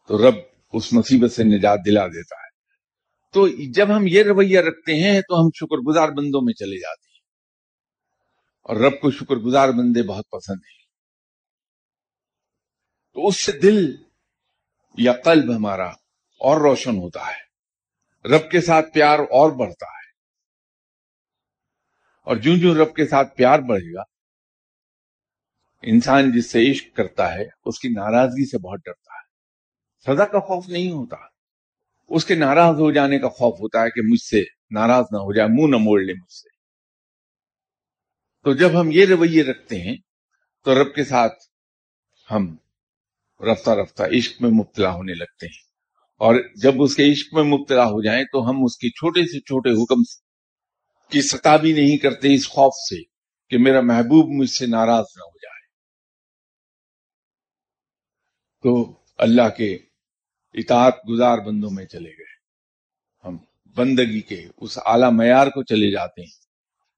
تو 0.08 0.30
رب 0.30 0.36
اس 0.74 0.94
مصیبت 0.94 1.32
سے 1.32 1.44
نجات 1.44 1.80
دلا 1.86 2.08
دیتا 2.08 2.36
ہے۔ 2.36 2.50
تو 3.34 3.48
جب 3.74 3.98
ہم 3.98 4.04
یہ 4.08 4.24
رویہ 4.24 4.60
رکھتے 4.60 4.96
ہیں 4.96 5.22
تو 5.22 5.42
ہم 5.42 5.50
شکر 5.56 5.78
گزار 5.78 6.10
بندوں 6.10 6.42
میں 6.42 6.54
چلے 6.54 6.80
جاتے 6.80 7.10
ہیں۔ 7.12 7.20
اور 8.64 8.76
رب 8.76 9.02
کو 9.02 9.12
شکر 9.12 9.36
گزار 9.36 9.70
بندے 9.70 10.04
بہت 10.04 10.30
پسند 10.30 10.56
ہیں۔ 10.56 10.80
تو 13.14 13.28
اس 13.28 13.38
سے 13.38 13.52
دل 13.52 14.09
یا 14.98 15.14
قلب 15.14 15.56
ہمارا 15.56 15.88
اور 16.40 16.62
روشن 16.62 16.96
ہوتا 16.98 17.28
ہے۔ 17.28 17.50
رب 18.28 18.52
کے 18.52 18.62
ساتھ 18.62 18.94
پیار 18.94 19.20
اور 19.20 19.52
بڑھتا 19.52 19.86
ہے۔ 19.86 20.10
اور 22.26 22.36
جو 22.36 22.58
جو 22.58 22.84
رب 22.84 22.96
کے 22.96 23.08
ساتھ 23.08 23.36
پیار 23.36 23.60
بڑھے 23.60 23.94
گا، 23.94 24.02
انسان 25.82 26.32
جس 26.32 26.52
سے 26.52 26.72
عشق 26.72 26.96
کرتا 26.96 27.34
ہے، 27.34 27.46
اس 27.66 27.80
کی 27.80 27.88
ناراضگی 27.88 28.50
سے 28.50 28.58
بہت 28.58 28.80
ڈرتا 28.86 29.14
ہے۔ 29.14 29.30
سزا 30.06 30.26
کا 30.26 30.40
خوف 30.40 30.70
نہیں 30.70 30.92
ہوتا۔ 30.92 31.16
اس 32.10 32.26
کے 32.26 32.36
ناراض 32.36 32.76
ہو 32.76 32.92
جانے 32.92 33.20
کا 33.20 33.30
خوف 33.30 33.54
ہوتا 33.54 33.84
ہے 33.84 33.90
کہ 33.90 34.02
مجھ 34.02 34.22
سے 34.22 34.44
ناراض 34.72 35.06
نہ 35.12 35.18
ہو 35.18 35.34
جائے، 35.34 35.48
منہ 35.50 35.78
نہ 35.78 35.84
موڑ 35.84 36.02
لے 36.02 36.14
مجھ 36.14 36.32
سے۔ 36.32 36.50
تو 38.44 38.54
جب 38.54 38.82
ہم 38.82 38.90
یہ 38.92 39.06
رویے 39.06 39.44
رکھتے 39.44 39.82
ہیں، 39.82 39.98
تو 40.64 40.84
رب 40.84 40.96
کے 40.96 41.04
ساتھ 41.04 41.34
ہم 42.32 42.56
رفتہ 43.44 43.70
رفتہ 43.70 44.04
عشق 44.04 44.42
میں 44.42 44.50
مبتلا 44.50 44.92
ہونے 44.94 45.14
لگتے 45.14 45.46
ہیں۔ 45.46 45.70
اور 46.18 46.36
جب 46.56 46.82
اس 46.82 46.96
کے 46.96 47.12
عشق 47.12 47.34
میں 47.34 47.44
مبتلا 47.44 47.86
ہو 47.86 48.04
جائیں 48.04 48.24
تو 48.24 48.50
ہم 48.50 48.64
اس 48.64 48.78
کے 48.78 48.90
چھوٹے 48.90 49.22
سے 49.22 49.40
چھوٹے 49.40 49.70
حکم 49.70 50.04
کی 51.10 51.22
سطح 51.22 51.58
بھی 51.58 51.74
نہیں 51.74 51.98
کرتے 51.98 52.34
اس 52.34 52.50
خوف 52.50 52.74
سے 52.74 52.96
کہ 53.50 53.58
میرا 53.58 53.82
محبوب 53.82 54.30
مجھ 54.30 54.50
سے 54.50 54.66
ناراض 54.66 55.06
نہ 55.16 55.24
ہو 55.24 55.38
جائے۔ 55.38 55.60
تو 58.64 58.94
اللہ 59.18 59.50
کے 59.58 59.78
اطاعت 60.54 60.94
گزار 61.10 61.38
بندوں 61.38 61.70
میں 61.72 61.86
چلے 61.86 62.10
گئے۔ 62.10 62.40
ہم 63.26 63.38
بندگی 63.76 64.22
کے 64.22 64.46
اس 64.58 64.78
اعلی 64.86 65.16
معیار 65.16 65.48
کو 65.48 65.64
چلے 65.64 65.92
جاتے 65.92 66.22
ہیں 66.22 66.40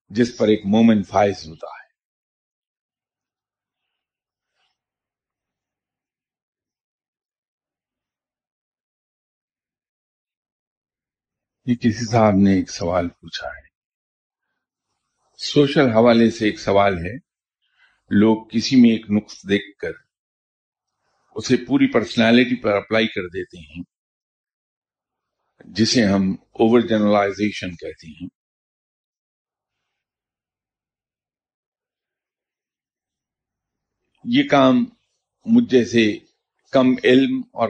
جس 0.10 0.38
پر 0.38 0.47
ایک 0.47 0.65
مومن 0.65 1.04
فائز 1.04 1.47
ہوتا 1.47 1.67
ہے۔ 1.67 1.81
یہ 11.65 11.76
کسی 11.76 12.12
صاحب 12.12 12.34
نے 12.43 12.54
ایک 12.54 12.69
سوال 12.69 13.10
پوچھا 13.10 13.47
ہے۔ 13.47 13.67
سوشل 15.38 15.89
حوالے 15.89 16.32
سے 16.32 16.45
ایک 16.45 16.60
سوال 16.60 16.97
ہے۔ 16.97 17.32
لوگ 18.10 18.47
کسی 18.47 18.76
میں 18.76 18.89
ایک 18.89 19.06
نقص 19.10 19.34
دیکھ 19.50 19.78
کر 19.78 19.91
اسے 21.36 21.58
پوری 21.67 21.91
پرسنالٹی 21.91 22.62
پر 22.62 22.71
اپلائی 22.71 23.08
کر 23.08 23.28
دیتے 23.28 23.58
ہیں، 23.60 23.84
جسے 25.65 26.06
ہم 26.06 26.32
اوور 26.32 26.82
جنرلائزیشن 26.82 27.69
کہتے 27.76 28.08
ہیں۔ 28.08 28.28
یہ 34.24 34.50
کام 34.50 34.86
مجھ 35.45 35.71
جیسے 35.71 36.17
کم 36.71 36.88
علم 37.04 37.41
اور 37.54 37.69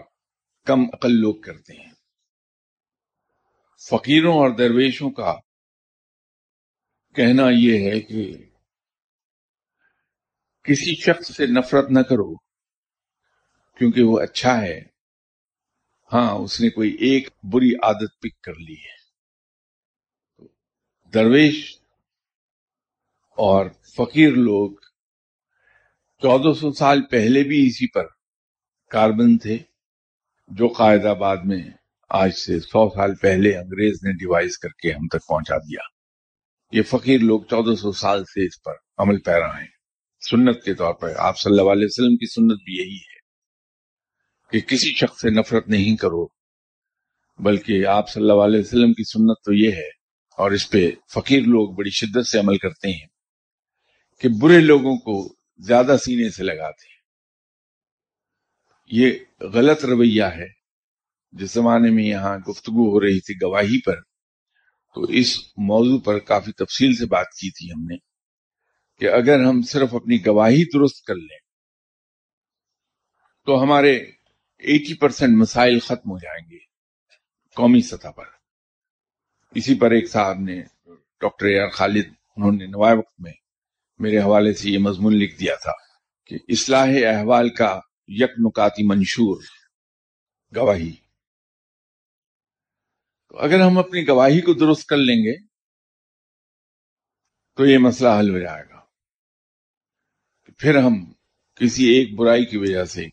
کم 0.66 0.80
عقل 0.94 1.12
لوگ 1.12 1.36
کرتے 1.36 1.74
ہیں۔ 1.74 1.91
فقیروں 3.90 4.34
اور 4.34 4.50
درویشوں 4.50 5.10
کا 5.10 5.36
کہنا 7.16 7.44
یہ 7.52 7.92
ہے 7.92 8.00
کہ 8.00 8.38
کسی 10.64 10.96
شخص 10.96 11.36
سے 11.36 11.46
نفرت 11.46 11.90
نہ 11.90 12.00
کرو، 12.00 12.36
کیونکہ 13.78 14.04
وہ 14.04 14.20
اچھا 14.20 14.62
ہے۔ 14.62 14.82
ہاں 16.14 16.32
اس 16.32 16.62
نے 16.62 16.70
کوئی 16.70 16.92
ایک 17.00 17.30
بری 17.44 17.74
عادت 17.76 18.20
پک 18.20 18.42
کر 18.42 18.56
لی 18.56 18.76
ہے۔ 18.76 19.00
درویش 21.14 21.78
اور 23.38 23.66
فقیر 23.96 24.32
لوگ 24.32 24.72
چودہ 26.22 26.54
سو 26.54 26.72
سال 26.72 27.02
پہلے 27.02 27.44
بھی 27.44 27.68
اسی 27.68 27.88
پر 27.92 28.06
کاربن 28.88 29.38
تھے، 29.38 29.58
جو 30.48 30.68
قائد 30.68 31.06
آباد 31.06 31.38
میں 31.46 31.64
آج 32.14 32.32
سے 32.34 32.60
سو 32.60 32.90
سال 32.90 33.16
پہلے 33.16 33.58
انگریز 33.58 34.04
نے 34.04 34.12
ڈیوائز 34.12 34.58
کر 34.58 34.70
کے 34.70 34.92
ہم 34.92 35.08
تک 35.08 35.28
پہنچا 35.28 35.58
دیا۔ 35.58 35.80
یہ 36.72 36.82
فقیر 36.82 37.20
لوگ 37.20 37.42
چودہ 37.42 37.76
سو 37.76 37.92
سال 37.92 38.24
سے 38.26 38.46
اس 38.46 38.64
پر 38.64 38.74
عمل 38.98 39.20
پیرا 39.20 39.60
ہیں۔ 39.60 39.68
سنت 40.30 40.64
کے 40.64 40.74
طور 40.74 40.94
پر 40.94 41.14
آپ 41.18 41.40
صلی 41.40 41.60
اللہ 41.60 41.72
علیہ 41.72 41.86
وسلم 41.86 42.16
کی 42.16 42.26
سنت 42.26 42.62
بھی 42.64 42.74
یہی 42.74 42.98
ہے 42.98 43.20
کہ 44.52 44.60
کسی 44.60 44.94
شخص 44.94 45.22
سے 45.22 45.30
نفرت 45.30 45.68
نہیں 45.68 45.98
کرو، 45.98 46.28
بلکہ 47.40 47.86
آپ 47.86 48.10
صلی 48.10 48.22
اللہ 48.22 48.44
علیہ 48.44 48.60
وسلم 48.60 48.94
کی 48.94 49.04
سنت 49.04 49.46
تو 49.46 49.54
یہ 49.54 49.72
ہے 49.72 49.90
اور 50.38 50.52
اس 50.52 50.70
پہ 50.70 50.92
فقیر 51.14 51.42
لوگ 51.42 51.76
بڑی 51.76 51.90
شدت 51.90 52.28
سے 52.28 52.40
عمل 52.40 52.58
کرتے 52.58 52.92
ہیں 52.92 53.08
کہ 54.22 54.30
برے 54.42 54.60
لوگوں 54.60 54.98
کو 54.98 55.36
زیادہ 55.58 55.96
سینے 56.06 56.30
سے 56.30 56.44
لگاتے 56.44 56.88
ہیں۔ 56.88 57.02
یہ 58.88 59.12
غلط 59.54 59.86
رویہ 59.86 60.24
ہے 60.24 60.61
جس 61.32 61.54
زمانے 61.54 61.92
میں 61.92 62.04
یہاں 62.04 62.38
گفتگو 62.38 62.90
ہو 62.90 63.00
رہی 63.02 63.20
تھی 63.20 63.36
گواہی 63.36 63.82
پر، 63.82 64.02
تو 64.96 65.02
اس 65.02 65.38
موضوع 65.58 66.00
پر 66.00 66.20
کافی 66.20 66.52
تفصیل 66.52 66.96
سے 66.96 67.06
بات 67.06 67.26
کی 67.26 67.52
تھی 67.52 67.72
ہم 67.72 67.86
نے 67.86 67.96
کہ 69.00 69.10
اگر 69.10 69.44
ہم 69.44 69.62
صرف 69.62 69.96
اپنی 69.96 70.26
گواہی 70.26 70.64
درست 70.64 71.06
کر 71.06 71.16
لیں 71.16 71.40
تو 73.46 73.64
ہمارے 73.64 73.96
ایٹی 74.58 74.94
پرسینٹ 74.94 75.38
مسائل 75.38 75.80
ختم 75.80 76.12
ہو 76.12 76.18
جائیں 76.18 76.52
گے 76.52 76.58
قومی 77.56 77.82
سطح 77.82 78.12
پر۔ 78.12 78.26
اسی 79.56 79.76
پر 79.76 79.92
ایک 79.92 80.10
صاحب 80.10 80.40
نے، 80.40 80.62
ڈاکٹر 81.22 81.46
اے 81.46 81.70
خالد، 81.70 82.06
انہوں 82.38 82.52
نے 82.52 82.66
نوائے 82.66 82.98
وقت 82.98 83.20
میں 83.20 83.34
میرے 84.00 84.18
حوالے 84.18 84.54
سے 84.54 84.70
یہ 84.70 84.78
مضمون 84.78 85.14
لکھ 85.14 85.40
دیا 85.40 85.56
تھا 85.56 85.72
کہ 86.26 86.38
اصلاح 86.48 86.88
احوال 86.88 87.50
کا 87.50 87.80
یک 88.08 88.32
نکاتی 88.38 88.88
منشور 88.88 89.42
گواہی۔ 90.56 90.92
تو 93.32 93.40
اگر 93.40 93.60
ہم 93.60 93.78
اپنی 93.78 94.08
گواہی 94.08 94.42
کو 94.42 94.54
درست 94.54 94.88
کر 94.88 94.98
لیں 94.98 95.16
گے، 95.16 95.46
تو 97.56 97.66
یہ 97.66 97.78
مسئلہ 97.78 98.10
حل 98.20 98.30
ہو 98.30 98.40
جائے 98.40 98.64
گا۔ 98.70 98.82
پھر 100.58 100.78
ہم 100.78 101.14
کسی 101.56 101.84
ایک 101.84 102.16
برائی 102.16 102.46
کی 102.46 102.58
وجہ 102.58 102.86
سے 102.86 103.06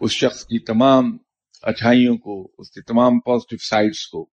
اس 0.00 0.10
شخص 0.10 0.44
کی 0.44 0.58
تمام 0.58 1.18
اچھائیوں 1.62 2.16
کو، 2.16 2.52
اس 2.58 2.70
کی 2.70 2.82
تمام 2.82 3.20
پازیٹو 3.20 3.56
سائڈس 3.56 4.06
کو 4.06 4.30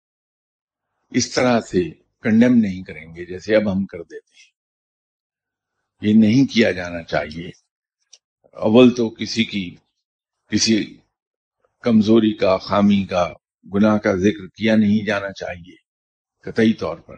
اس 1.10 1.30
طرح 1.30 1.60
سے 1.60 1.90
کنڈیم 2.20 2.54
نہیں 2.54 2.82
کریں 2.82 3.16
گے 3.16 3.24
جیسے 3.24 3.56
اب 3.56 3.72
ہم 3.72 3.86
کر 3.86 4.02
دیتے 4.02 4.34
ہیں۔ 4.36 4.52
یہ 6.02 6.20
نہیں 6.20 6.54
کیا 6.54 6.72
جانا 6.72 7.02
چاہیے۔ 7.02 7.48
اول 8.42 8.94
تو 8.94 9.10
کسی 9.10 9.44
کی، 9.44 9.76
کسی 10.50 10.96
کمزوری 11.82 12.34
کا، 12.34 12.56
خامی 12.56 13.06
کا 13.06 13.32
گناہ 13.74 13.98
کا 13.98 14.14
ذکر 14.14 14.46
کیا 14.46 14.76
نہیں 14.76 15.06
جانا 15.06 15.32
چاہیے، 15.32 15.76
قطعی 16.44 16.72
طور 16.72 16.96
پر۔ 16.96 17.16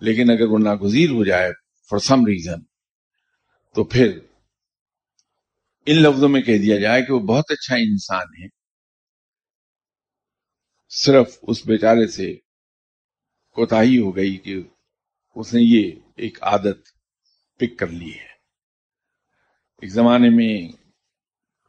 لیکن 0.00 0.30
اگر 0.30 0.48
وہ 0.48 0.58
ناگزیر 0.58 1.10
ہو 1.10 1.24
جائے 1.24 1.52
فار 1.90 1.98
سم 1.98 2.26
ریزن 2.26 2.62
تو 3.74 3.84
پھر 3.84 4.18
ان 5.86 5.96
لفظوں 5.96 6.28
میں 6.28 6.42
کہہ 6.42 6.58
دیا 6.58 6.76
جائے 6.76 7.02
کہ 7.02 7.12
وہ 7.12 7.18
بہت 7.18 7.44
اچھا 7.48 7.76
انسان 7.76 8.26
ہے۔ 8.42 8.48
صرف 10.88 11.38
اس 11.42 11.66
بیچارے 11.66 12.06
سے 12.06 12.34
کوتا 13.50 13.80
ہو 13.80 14.16
گئی 14.16 14.36
کہ 14.36 14.62
اس 15.34 15.54
نے 15.54 15.60
یہ 15.62 15.92
ایک 16.16 16.42
عادت 16.42 16.78
پک 17.56 17.78
کر 17.78 17.86
لی 17.86 18.14
ہے۔ 18.14 18.28
ایک 19.82 19.90
زمانے 19.90 20.28
میں 20.30 20.72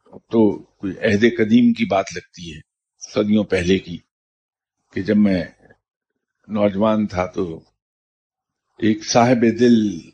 تو 0.06 0.64
کوئی 0.64 0.94
عہد 1.00 1.22
قدیم 1.22 1.74
کی 1.74 1.86
بات 1.86 2.06
لگتی 2.16 2.54
ہے۔ 2.54 2.69
صدیوں 3.14 3.44
پہلے 3.44 3.80
کی 3.80 3.98
کہ 4.94 5.02
جب 5.02 5.18
میں 5.18 5.44
نوجوان 6.48 7.08
تھا 7.08 7.26
تو 7.26 7.60
ایک 8.78 9.06
صاحب 9.06 9.42
دل 9.60 10.10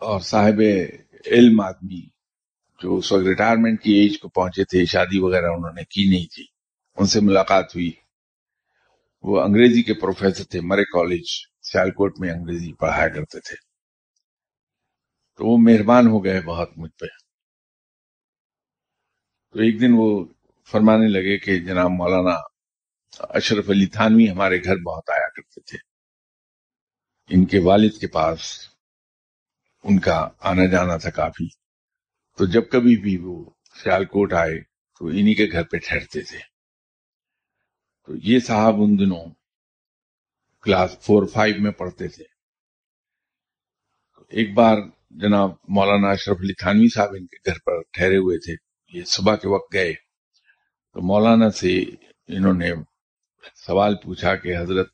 اور 0.00 0.20
صاحب 0.20 0.60
علم 1.26 1.60
آدمی 1.60 2.06
جو 2.82 2.96
اس 2.96 3.12
وقت 3.12 3.22
ریٹائرمنٹ 3.22 3.82
کی 3.82 3.92
ایج 3.92 4.18
کو 4.20 4.28
پہنچے 4.28 4.64
تھے، 4.64 4.84
شادی 4.84 5.18
وغیرہ 5.18 5.46
انہوں 5.46 5.72
نے 5.72 5.84
کی 5.84 6.10
نہیں 6.10 6.26
تھی۔ 6.34 6.44
ان 6.96 7.06
سے 7.06 7.20
ملاقات 7.20 7.64
ہوئی۔ 7.64 7.90
وہ 9.22 9.40
انگریزی 9.40 9.82
کے 9.82 9.94
پروفیسر 9.94 10.44
تھے 10.44 10.60
مرے 10.60 10.84
کالج، 10.84 11.24
سیالکوٹ 11.62 12.18
میں 12.18 12.30
انگریزی 12.30 12.72
پڑھایا 12.72 13.08
کرتے 13.08 13.40
تھے۔ 13.40 13.56
تو 15.36 15.46
وہ 15.46 15.58
مہربان 15.58 16.06
ہو 16.06 16.24
گئے 16.24 16.40
بہت 16.40 16.70
مجھ 16.76 16.92
پہ۔ 16.92 17.06
تو 19.52 19.58
ایک 19.58 19.80
دن 19.80 19.90
وہ 19.92 20.24
فرمانے 20.70 21.08
لگے 21.08 21.38
کہ 21.38 21.58
جناب 21.58 21.90
مولانا 21.90 22.36
اشرف 23.18 23.70
علی 23.70 23.86
تھانوی 23.86 24.30
ہمارے 24.30 24.64
گھر 24.64 24.76
بہت 24.76 25.10
آیا 25.10 25.28
کرتے 25.28 25.60
تھے۔ 25.60 25.78
ان 27.34 27.46
کے 27.46 27.58
والد 27.58 28.00
کے 28.00 28.06
پاس 28.06 28.68
ان 29.82 29.98
کا 29.98 30.28
آنا 30.40 30.66
جانا 30.66 30.96
تھا 30.96 31.10
کافی۔ 31.10 31.48
تو 32.38 32.46
جب 32.46 32.62
کبھی 32.70 32.96
بھی 32.96 33.16
وہ 33.16 33.50
سیال 33.82 34.04
کوٹ 34.04 34.32
آئے 34.32 34.60
تو 34.98 35.06
انہی 35.06 35.34
کے 35.34 35.46
گھر 35.52 35.62
پہ 35.62 35.76
ٹھہرتے 35.76 36.20
تھے۔ 36.20 36.38
تو 38.06 38.12
یہ 38.22 38.38
صاحب 38.38 38.74
ان 38.76 38.98
دنوں 38.98 39.34
کلاس 40.62 40.98
فور 41.00 41.26
فائیو 41.26 41.54
میں 41.58 41.72
پڑھتے 41.72 42.08
تھے۔ 42.08 42.24
ایک 44.28 44.54
بار 44.54 44.76
جناب 45.10 45.50
مولانا 45.68 46.08
اشرف 46.08 46.36
علی 46.40 46.52
تھانوی 46.52 46.88
صاحب 46.94 47.08
ان 47.08 47.26
کے 47.26 47.50
گھر 47.50 47.58
پر 47.66 47.72
ٹھہرے 47.92 48.16
ہوئے 48.16 48.38
تھے۔ 48.38 48.54
یہ 48.98 49.04
صبح 49.04 49.36
کے 49.36 49.48
وقت 49.48 49.74
گئے۔ 49.74 49.94
تو 50.92 51.00
مولانا 51.02 51.50
سے 51.50 51.82
انہوں 52.26 52.54
نے 52.54 52.72
سوال 53.54 53.94
پوچھا 53.96 54.36
کہ 54.36 54.56
حضرت 54.56 54.92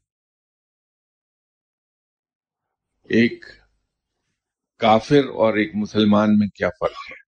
ایک 3.05 3.45
کافر 4.77 5.25
اور 5.29 5.55
ایک 5.55 5.71
مسلمان 5.75 6.39
میں 6.39 6.49
کیا 6.49 6.69
فرق 6.81 7.11
ہے؟ 7.11 7.29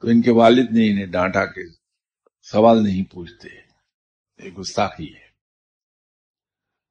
تو 0.00 0.08
ان 0.08 0.22
کے 0.22 0.30
والد 0.30 0.66
نے 0.72 0.90
انہیں 0.90 1.06
ڈانٹا 1.06 1.46
کہ 1.46 1.62
سوال 2.42 2.84
نہیں 2.84 3.12
پوچھتے 3.12 3.48
ایک 4.36 4.58
گستاخی 4.58 5.14
ہے۔ 5.14 5.24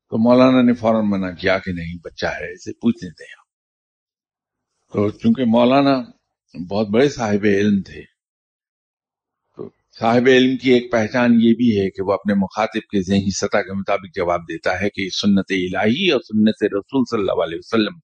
تو 0.09 0.17
مولانا 0.17 0.61
نے 0.61 0.74
فوراً 0.74 1.03
منع 1.05 1.32
کیا 1.32 1.59
کہ 1.59 1.71
نہیں، 1.71 1.99
بچہ 2.03 2.26
ہے، 2.26 2.53
اسے 2.53 2.71
پوچھ 2.74 3.03
لیتے 3.03 3.24
ہیں۔ 3.24 3.43
تو 4.93 5.09
چونکہ 5.09 5.43
مولانا 5.45 6.11
بہت 6.69 6.88
بڑے 6.88 7.09
صاحب 7.09 7.43
علم 7.43 7.82
تھے 7.82 8.12
صاحب 9.99 10.27
علم 10.27 10.57
کی 10.57 10.71
ایک 10.71 10.91
پہچان 10.91 11.31
یہ 11.33 11.53
بھی 11.53 11.79
ہے 11.79 11.89
کہ 11.89 12.03
وہ 12.03 12.13
اپنے 12.13 12.33
مخاطب 12.33 12.81
کے 12.81 13.01
ذہنی 13.01 13.31
سطح 13.31 13.57
کے 13.57 13.73
مطابق 13.73 14.15
جواب 14.15 14.41
دیتا 14.41 14.81
ہے 14.81 14.89
کہ 14.89 15.09
سنت 15.09 15.45
الہی 15.49 16.11
اور 16.11 16.21
سنت 16.21 16.63
رسول 16.63 17.03
صلی 17.09 17.19
اللہ 17.19 17.43
علیہ 17.43 17.57
وسلم 17.57 17.99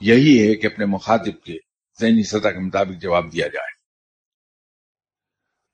یہی 0.00 0.48
ہے 0.48 0.54
کہ 0.54 0.66
اپنے 0.66 0.84
مخاطب 0.84 1.44
کے 1.44 1.56
ذہنی 2.00 2.22
سطح 2.22 2.48
کے 2.48 2.58
مطابق 2.58 3.02
جواب 3.02 3.32
دیا 3.32 3.46
جائے۔ 3.46 3.72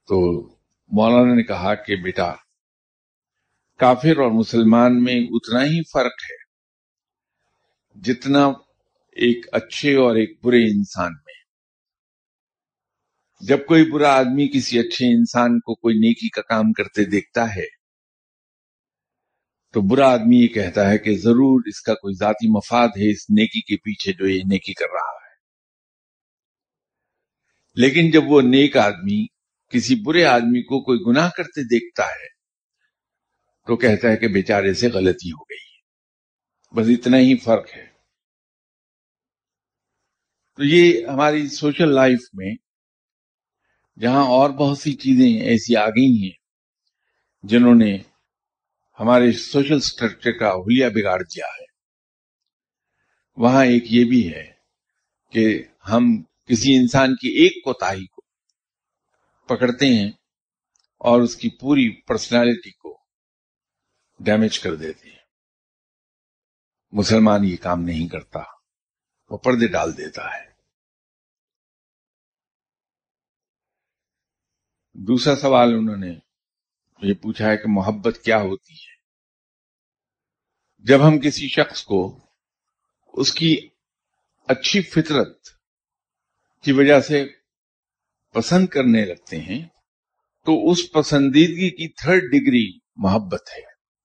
تو 0.09 0.49
مولانا 0.89 1.35
نے 1.35 1.43
کہا 1.43 1.75
کہ 1.75 1.97
بیٹا، 1.97 2.33
کافر 3.79 4.19
اور 4.19 4.31
مسلمان 4.31 5.05
میں 5.05 5.15
اتنا 5.15 5.65
ہی 5.65 5.83
فرق 5.93 6.23
ہے 6.31 6.41
جتنا 8.01 8.47
ایک 9.17 9.47
اچھے 9.53 9.97
اور 9.97 10.17
ایک 10.17 10.45
برے 10.45 10.65
انسان 10.65 11.13
میں۔ 11.27 11.40
جب 13.41 13.59
کوئی 13.67 13.91
برا 13.91 14.13
آدمی 14.15 14.49
کسی 14.49 14.79
اچھے 14.79 15.07
انسان 15.07 15.59
کو 15.61 15.75
کوئی 15.75 15.95
نیکی 15.95 16.29
کا 16.29 16.43
کام 16.43 16.73
کرتے 16.73 17.05
دیکھتا 17.05 17.55
ہے، 17.57 17.67
تو 19.75 19.81
برا 19.81 20.09
آدمی 20.13 20.37
یہ 20.37 20.49
کہتا 20.49 20.89
ہے 20.91 20.99
کہ 20.99 21.17
ضرور 21.17 21.63
اس 21.67 21.81
کا 21.83 21.95
کوئی 21.95 22.15
ذاتی 22.15 22.49
مفاد 22.49 22.89
ہے 22.89 23.11
اس 23.11 23.31
نیکی 23.31 23.61
کے 23.61 23.77
پیچھے 23.77 24.13
جو 24.13 24.29
یہ 24.29 24.43
نیکی 24.45 24.75
کر 24.75 24.87
رہا 24.93 25.15
ہے۔ 25.15 25.29
لیکن 27.77 28.11
جب 28.11 28.23
وہ 28.27 28.41
نیک 28.41 28.77
آدمی 28.77 29.27
کسی 29.73 29.95
برے 30.03 30.25
آدمی 30.25 30.63
کو 30.63 30.85
کوئی 30.85 30.99
گناہ 31.07 31.31
کرتے 31.37 31.63
دیکھتا 31.65 32.07
ہے، 32.07 32.29
تو 33.67 33.77
کہتا 33.77 34.11
ہے 34.11 34.17
کہ 34.17 34.29
بیچارے 34.29 34.75
سے 34.75 34.89
غلطی 34.89 35.31
ہو 35.31 35.43
گئی 35.43 35.69
بس 36.75 36.87
اتنا 36.89 37.19
ہی 37.19 37.37
فرق 37.37 37.77
ہے۔ 37.77 37.87
تو 40.59 40.65
یہ 40.65 41.07
ہماری 41.07 41.49
سوشل 41.49 41.95
لائف 41.95 42.19
میں 42.35 42.55
جہاں 44.01 44.25
اور 44.27 44.51
بہت 44.51 44.79
سی 44.79 44.93
چیزیں 44.93 45.43
ایسی 45.43 45.77
آ 45.77 45.89
گئی 45.89 46.23
ہیں 46.23 46.37
جنہوں 47.43 47.75
نے 47.75 47.99
ہمارے 49.01 49.33
سوشل 49.33 49.81
سٹرکچر 49.81 50.33
کا 50.33 50.53
حلیہ 50.53 50.89
بگاڑ 50.89 51.23
دیا 51.23 51.47
ہے۔ 51.47 51.65
وہاں 53.37 53.65
ایک 53.65 53.85
یہ 53.87 54.05
بھی 54.05 54.35
ہے 54.35 54.53
کہ 55.33 55.63
ہم 55.93 56.23
کسی 56.23 56.77
انسان 56.77 57.17
کی 57.17 57.29
ایک 57.29 57.65
کوتاہی 57.65 58.07
کو 58.07 58.23
پکڑتے 59.47 59.87
ہیں 59.87 60.11
اور 60.99 61.21
اس 61.21 61.37
کی 61.37 61.51
پوری 61.51 62.01
پرسنالٹی 62.01 62.71
کو 62.71 62.99
ڈیمیج 64.21 64.59
کر 64.59 64.75
دیتے 64.75 65.09
ہیں۔ 65.09 65.19
مسلمان 66.93 67.45
یہ 67.45 67.57
کام 67.57 67.83
نہیں 67.83 68.09
کرتا، 68.09 68.41
وہ 69.31 69.37
پردے 69.37 69.67
ڈال 69.67 69.97
دیتا 69.97 70.25
ہے۔ 70.25 70.50
دوسرا 75.07 75.37
سوال 75.37 75.75
انہوں 75.75 75.97
نے 75.97 76.15
یہ 77.03 77.15
پوچھا 77.15 77.51
ہے 77.51 77.57
کہ 77.57 77.65
محبت 77.67 78.19
کیا 78.25 78.41
ہوتی 78.41 78.75
ہے؟ 78.75 79.01
جب 80.83 81.09
ہم 81.09 81.19
کسی 81.19 81.49
شخص 81.49 81.85
کو 81.85 82.21
اس 83.15 83.33
کی 83.35 83.69
اچھی 84.49 84.83
فطرت 84.83 85.39
کی 86.63 86.73
وجہ 86.73 87.01
سے 87.01 87.27
پسند 88.35 88.67
کرنے 88.67 89.05
لگتے 89.05 89.41
ہیں، 89.41 89.69
تو 90.47 90.71
اس 90.71 90.93
پسندیدگی 90.93 91.71
کی 91.71 91.89
تھرڈ 91.89 92.21
ڈگری 92.21 92.79
محبت 92.97 93.43
ہے، 93.57 93.63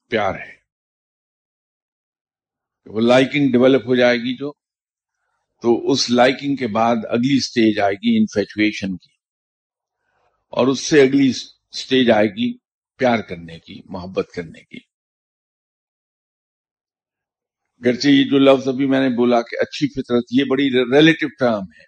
پیار 0.09 0.35
ہے۔ 0.35 0.55
وہ 2.85 3.01
لائکنگ 3.01 3.51
ڈیولپ 3.51 3.81
ہو 3.87 3.95
جائے 3.95 4.17
گی 4.17 4.37
جو، 4.37 4.51
تو 5.61 5.91
اس 5.91 6.09
لائکنگ 6.09 6.55
کے 6.55 6.67
بعد 6.67 6.95
اگلی 7.09 7.39
سٹیج 7.39 7.79
آئے 7.79 7.95
گی 7.95 8.17
انفیچویشن 8.17 8.97
کی۔ 8.97 9.14
اور 10.55 10.67
اس 10.67 10.79
سے 10.79 11.01
اگلی 11.01 11.31
سٹیج 11.71 12.11
آئے 12.11 12.27
گی 12.27 12.57
پیار 12.97 13.19
کرنے 13.19 13.59
کی، 13.59 13.81
محبت 13.85 14.29
کرنے 14.35 14.63
کی۔ 14.63 14.77
گرچہ 17.85 18.07
یہ 18.07 18.23
جو 18.23 18.37
لفظ 18.37 18.67
ابھی 18.67 18.85
میں 18.85 19.09
نے 19.09 19.15
بولا 19.15 19.41
کہ 19.41 19.55
اچھی 19.61 19.87
فطرت، 19.87 20.23
یہ 20.31 20.43
بڑی 20.49 20.69
ریلیٹو 20.95 21.27
ٹرم 21.39 21.63
ہے۔ 21.63 21.83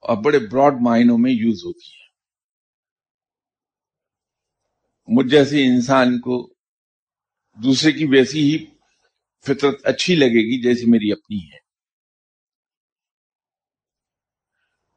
اور 0.00 0.22
بڑے 0.24 0.38
براڈ 0.38 0.72
معنوں 0.80 1.18
میں 1.18 1.30
یوز 1.30 1.64
ہوتی 1.64 1.86
ہے۔ 1.86 2.04
مجھ 5.06 5.30
جیسے 5.30 5.66
انسان 5.66 6.20
کو 6.20 6.54
دوسرے 7.64 7.92
کی 7.92 8.04
ویسی 8.04 8.40
ہی 8.40 8.66
فطرت 9.46 9.80
اچھی 9.84 10.14
لگے 10.14 10.28
گی 10.28 10.62
جیسی 10.62 10.90
میری 10.90 11.12
اپنی 11.12 11.52
ہے۔ 11.52 11.63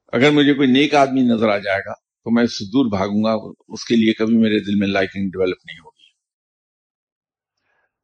اگر 0.07 0.31
مجھے 0.31 0.53
کوئی 0.53 0.67
نیک 0.67 0.95
آدمی 0.95 1.21
نظر 1.21 1.49
آ 1.49 1.57
جائے 1.57 1.79
گا 1.79 1.93
تو 1.93 2.35
میں 2.35 2.43
اس 2.43 2.59
سے 2.59 2.65
دور 2.65 2.97
بھاگوں 2.97 3.23
گا 3.23 3.61
اس 3.67 3.85
کے 3.85 3.95
لیے 3.95 4.13
کبھی 4.13 4.37
میرے 4.37 4.59
دل 4.59 4.75
میں 4.75 4.87
لائکنگ 4.87 5.29
ڈیولپ 5.29 5.57
نہیں 5.65 5.79
ہوگی۔ 5.79 5.97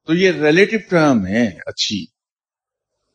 تو 0.06 0.14
یہ 0.14 0.32
ریلیٹو 0.32 0.78
ٹرم 0.90 1.26
ہے 1.26 1.48
اچھی۔ 1.66 2.06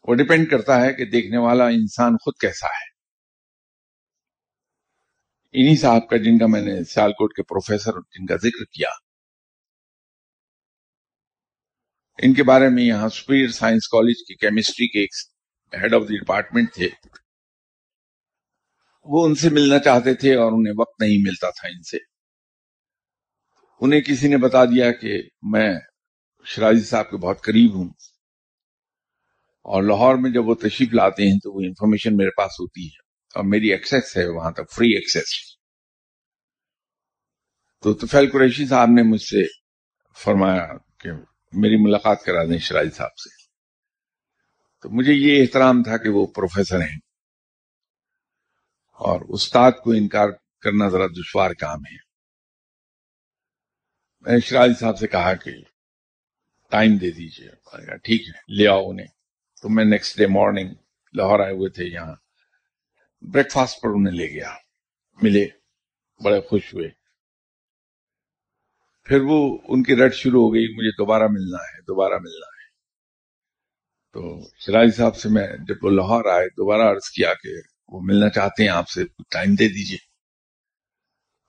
وہ 0.04 0.14
ڈپینڈ 0.14 0.50
کرتا 0.50 0.80
ہے 0.80 0.92
کہ 0.92 1.04
دیکھنے 1.04 1.38
والا 1.38 1.64
انسان 1.64 2.12
خود 2.12 2.34
کیسا 2.40 2.66
ہے۔ 2.66 2.98
انہی 5.52 5.76
صاحب 5.76 6.08
کا 6.08 6.16
جن 6.16 6.38
کا 6.38 6.46
میں 6.46 6.62
نے 6.62 6.84
سیال 6.84 7.12
کوٹ 7.12 7.34
کے 7.34 7.42
پروفیسر 7.42 7.92
جن 7.92 8.26
کا 8.26 8.36
ذکر 8.36 8.64
کیا۔ 8.64 8.88
ان 12.22 12.34
کے 12.34 12.42
بارے 12.42 12.68
میں 12.68 12.82
یہاں 12.82 13.08
سپیر 13.08 13.48
سائنس 13.48 13.88
کالج 13.88 14.14
کی 14.28 14.34
کیمسٹری 14.34 14.88
کے 14.88 15.00
ایک 15.00 15.10
ہیڈ 15.82 15.94
آف 15.94 16.02
دی 16.02 16.18
ڈپارٹمنٹ 16.18 16.72
تھے۔ 16.74 16.88
وہ 19.10 19.26
ان 19.26 19.34
سے 19.34 19.50
ملنا 19.50 19.78
چاہتے 19.78 20.14
تھے 20.14 20.34
اور 20.34 20.52
انہیں 20.52 20.74
وقت 20.78 21.00
نہیں 21.00 21.18
ملتا 21.22 21.50
تھا 21.50 21.68
ان 21.68 21.82
سے۔ 21.82 21.96
انہیں 23.80 24.00
کسی 24.00 24.28
نے 24.28 24.36
بتا 24.36 24.64
دیا 24.64 24.92
کہ 24.92 25.22
میں 25.42 25.74
شرازی 26.44 26.84
صاحب 26.84 27.10
کے 27.10 27.16
بہت 27.16 27.42
قریب 27.42 27.74
ہوں 27.74 27.88
اور 29.62 29.82
لاہور 29.82 30.14
میں 30.14 30.30
جب 30.30 30.48
وہ 30.48 30.54
تشریف 30.54 30.94
لاتے 30.94 31.22
ہیں 31.22 31.38
تو 31.38 31.52
وہ 31.52 31.60
انفارمیشن 31.60 32.16
میرے 32.16 32.30
پاس 32.30 32.50
ہوتی 32.60 32.86
ہے 32.86 32.98
اور 33.34 33.44
میری 33.44 33.72
ایکسیس 33.72 34.16
ہے 34.16 34.28
وہاں 34.28 34.50
تک، 34.50 34.72
فری 34.72 34.88
ایکسیس۔ 34.94 35.58
تو 37.82 37.94
تفیل 37.94 38.30
قریشی 38.30 38.66
صاحب 38.66 38.88
نے 38.88 39.02
مجھ 39.02 39.22
سے 39.22 39.42
فرمایا 40.24 40.66
کہ 41.00 41.10
میری 41.52 41.76
ملاقات 41.76 42.22
کرا 42.22 42.44
دیں 42.44 42.58
شراج 42.58 42.94
صاحب 42.94 43.16
سے۔ 43.16 43.42
تو 44.82 44.90
مجھے 44.90 45.12
یہ 45.12 45.42
احترام 45.42 45.82
تھا 45.82 45.96
کہ 45.96 46.08
وہ 46.08 46.26
پروفیسر 46.26 46.80
ہیں۔ 46.80 47.07
اور 48.98 49.20
استاد 49.28 49.72
کو 49.84 49.90
انکار 49.90 50.28
کرنا 50.60 50.88
ذرا 50.88 51.06
دشوار 51.06 51.50
کام 51.50 51.78
ہے۔ 51.78 51.96
میں 54.20 54.32
نے 54.32 54.40
شراج 54.40 54.70
صاحب 54.80 54.98
سے 54.98 55.06
کہا 55.06 55.34
کہ 55.34 55.50
ٹائم 56.70 56.96
دے 56.96 57.10
دیجیے 57.10 57.48
ٹھیک 57.96 58.28
ہے، 58.28 58.54
لے 58.54 58.68
آؤ 58.68 58.90
انہیں۔ 58.90 59.06
تو 59.62 59.68
میں 59.68 59.84
نیکسٹ 59.84 60.18
ڈے 60.18 60.26
مارننگ 60.26 60.74
لاہور 61.12 61.40
آئے 61.40 61.52
ہوئے 61.52 61.70
تھے 61.70 61.84
یہاں۔ 61.84 62.14
بریک 63.20 63.52
فاسٹ 63.52 63.82
پر 63.82 63.88
انہیں 63.88 64.14
لے 64.14 64.26
گیا۔ 64.26 64.54
ملے، 65.22 65.46
بڑے 66.24 66.40
خوش 66.40 66.74
ہوئے۔ 66.74 66.88
پھر 69.04 69.20
وہ 69.20 69.58
ان 69.68 69.82
کی 69.82 69.96
رٹ 69.96 70.14
شروع 70.14 70.42
ہو 70.42 70.54
گئی، 70.54 70.76
مجھے 70.76 70.90
دوبارہ 70.90 71.26
ملنا 71.30 71.58
ہے، 71.58 71.80
دوبارہ 71.80 72.14
ملنا 72.14 72.46
ہے۔ 72.46 72.68
تو 74.12 74.48
شراج 74.58 74.96
صاحب 74.96 75.16
سے 75.16 75.28
میں 75.28 75.48
جب 75.68 75.74
وہ 75.82 75.90
لاہور 75.90 76.24
آئے، 76.24 76.48
دوبارہ 76.48 76.82
عرض 76.82 77.10
کیا 77.10 77.34
کہ 77.34 77.48
وہ 77.88 78.00
ملنا 78.02 78.28
چاہتے 78.28 78.62
ہیں، 78.62 78.70
آپ 78.70 78.88
سے 78.88 79.04
ٹائم 79.04 79.54
دے 79.54 79.68
دیجیے 79.68 79.98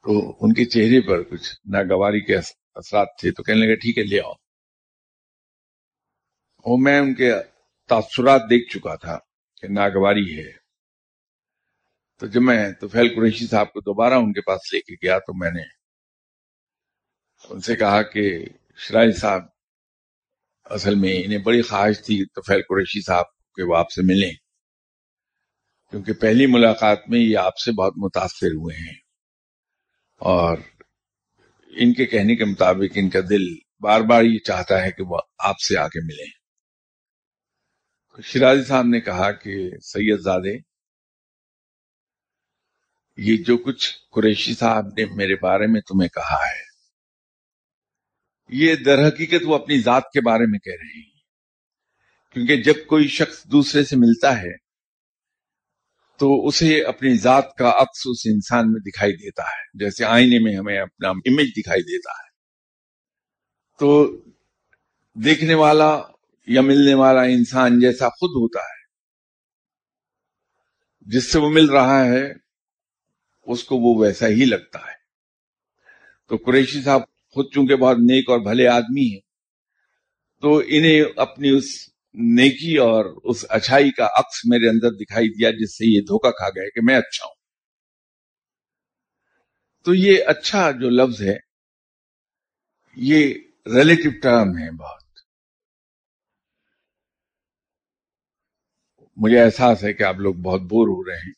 تو 0.04 0.38
ان 0.42 0.54
کے 0.54 0.66
چہرے 0.66 1.08
پر 1.08 1.24
کچھ 1.24 1.56
ناگواری 1.66 2.22
کے 2.22 2.36
اثرات 2.76 3.08
تھے 3.20 3.32
تو 3.32 3.44
کہنے 3.44 3.60
لگے، 3.60 3.76
ٹھیک 3.76 3.98
ہے، 3.98 4.04
لے 4.04 4.20
آؤ۔ 4.20 4.32
اور 6.60 6.84
میں 6.84 7.00
ان 7.00 7.16
کے 7.16 7.32
تاثرات 7.88 8.42
دیکھ 8.50 8.72
چکا 8.72 8.96
تھا 8.96 9.18
کہ 9.62 9.68
ناگواری 9.68 10.40
ہے۔ 10.40 10.52
تو 12.18 12.28
جب 12.28 12.42
میں 12.42 12.72
تو 12.72 12.88
فیل 12.88 13.16
قریشی 13.16 13.48
صاحب 13.48 13.74
کو 13.74 13.82
دوبارہ 13.82 14.14
ان 14.14 14.34
کے 14.34 14.42
پاس 14.42 14.74
لے 14.74 14.80
کے 14.80 14.94
گیا 14.94 15.20
تو 15.20 15.34
میں 15.34 15.52
نے 15.52 15.62
ان 17.50 17.60
سے 17.60 17.76
کہا 17.76 18.02
کہ 18.02 18.46
شرائی 18.78 19.12
صاحب، 19.12 19.42
اصل 20.66 20.96
میں 20.96 21.22
انہیں 21.26 21.38
بڑی 21.38 21.62
خواہش 21.62 22.02
تھی 22.06 22.26
تو 22.26 22.42
فیل 22.42 22.62
قریشی 22.62 23.02
صاحب 23.02 23.26
کے 23.56 23.64
وہ 23.64 23.78
آپ 23.78 23.92
سے 23.92 24.02
ملیں۔ 24.02 24.49
کیونکہ 25.92 26.14
پہلی 26.14 26.46
ملاقات 26.46 27.00
میں 27.08 27.20
یہ 27.20 27.38
آپ 27.38 27.58
سے 27.58 27.72
بہت 27.72 27.94
متاثر 27.98 28.48
ہوئے 28.48 28.76
ہیں 28.78 28.98
اور 30.22 30.58
ان 31.72 31.94
کے 31.94 32.06
کہنے 32.06 32.36
کے 32.36 32.46
مطابق 32.46 32.92
ان 32.96 33.10
کا 33.10 33.20
دل 33.30 33.46
بار 33.80 34.02
بار 34.02 34.24
یہ 34.24 34.40
چاہتا 34.40 34.82
ہے 34.84 34.92
کہ 34.92 35.04
وہ 35.04 35.20
آپ 35.40 35.60
سے 35.60 35.78
آ 35.78 35.88
کے 35.88 36.00
ملیں۔ 36.06 36.32
شرازی 38.24 38.64
صاحب 38.64 38.86
نے 38.86 39.02
کہا 39.02 39.32
کہ 39.32 39.70
سید 39.84 40.20
زادے، 40.20 40.56
یہ 43.18 43.44
جو 43.44 43.58
کچھ 43.58 43.90
قریشی 44.12 44.54
صاحب 44.54 44.86
نے 44.98 45.06
میرے 45.16 45.36
بارے 45.36 45.68
میں 45.68 45.82
تمہیں 45.82 46.10
کہا 46.10 46.44
ہے، 46.46 46.68
یہ 48.50 48.76
در 48.76 49.08
حقیقت 49.08 49.44
وہ 49.46 49.56
اپنی 49.56 49.80
ذات 49.82 50.04
کے 50.14 50.22
بارے 50.22 50.46
میں 50.46 50.60
کہہ 50.60 50.80
رہے 50.82 51.00
ہیں۔ 51.00 51.10
کیونکہ 52.36 52.64
جب 52.64 52.86
کوئی 52.88 53.08
شخص 53.08 53.44
دوسرے 53.46 53.84
سے 53.84 53.96
ملتا 53.96 54.42
ہے 54.42 54.69
تو 56.20 56.48
اسے 56.48 56.84
اپنی 56.84 57.16
ذات 57.18 57.56
کا 57.56 57.70
عکس 57.70 58.02
اس 58.06 58.22
انسان 58.26 58.72
میں 58.72 58.82
دکھائی 58.82 59.14
دیتا 59.14 59.44
ہے۔ 59.44 59.84
جیسے 59.84 60.06
آئینے 60.06 60.40
میں 60.40 60.56
ہمیں 60.56 60.78
اپنا 60.78 61.10
امیج 61.10 61.52
دکھائی 61.58 61.82
دیتا 61.82 62.12
ہے۔ 62.12 62.30
تو 63.80 64.18
دیکھنے 65.14 65.54
والا 65.54 66.02
یا 66.48 66.62
ملنے 66.62 66.94
والا 66.94 67.22
انسان 67.22 67.80
جیسا 67.80 68.10
خود 68.10 68.30
ہوتا 68.30 68.60
ہے۔ 68.60 68.80
جس 71.02 71.32
سے 71.32 71.40
وہ 71.40 71.50
مل 71.50 71.66
رہا 71.66 72.06
ہے، 72.06 72.34
اس 73.46 73.64
کو 73.64 73.78
وہ 73.78 74.06
ویسا 74.06 74.28
ہی 74.28 74.46
لگتا 74.46 74.80
ہے۔ 74.80 75.00
تو 76.28 76.36
قریشی 76.36 76.82
صاحب 76.82 77.02
خود 77.30 77.46
چونکہ 77.54 77.76
بہت 77.76 77.98
نیک 77.98 78.30
اور 78.30 78.40
بھلے 78.40 78.68
آدمی 78.68 79.14
ہیں، 79.14 79.20
تو 80.42 80.58
انہیں 80.58 81.04
اپنی 81.16 81.50
اس 81.50 81.90
نیکی 82.14 82.78
اور 82.78 83.06
اس 83.24 83.46
اچھائی 83.50 83.92
کا 83.92 84.06
عکس 84.06 84.46
میرے 84.46 84.70
اندر 84.70 84.90
دکھائی 84.92 85.30
دیا، 85.30 85.52
جس 85.52 85.78
سے 85.78 85.86
یہ 85.86 86.02
دھوکہ 86.02 86.32
کھا 86.32 86.50
گئے 86.50 86.70
کہ 86.70 86.82
میں 86.84 86.96
اچھا 86.96 87.26
ہوں۔ 87.26 87.36
تو 89.86 89.94
یہ 89.94 90.24
اچھا 90.28 90.72
جو 90.72 90.90
لفظ 90.90 91.22
ہے، 91.22 91.38
یہ 92.96 93.34
ریلیٹو 93.76 94.10
ٹرم 94.22 94.58
ہے 94.58 94.72
بہت۔ 94.72 95.04
مجھے 99.18 99.44
احساس 99.44 99.84
ہے 99.84 99.94
کہ 99.94 100.04
آپ 100.04 100.16
لوگ 100.16 100.36
بہت 100.36 100.62
بور 100.62 100.88
ہو 100.88 101.10
رہے 101.10 101.18
ہیں۔ 101.18 101.34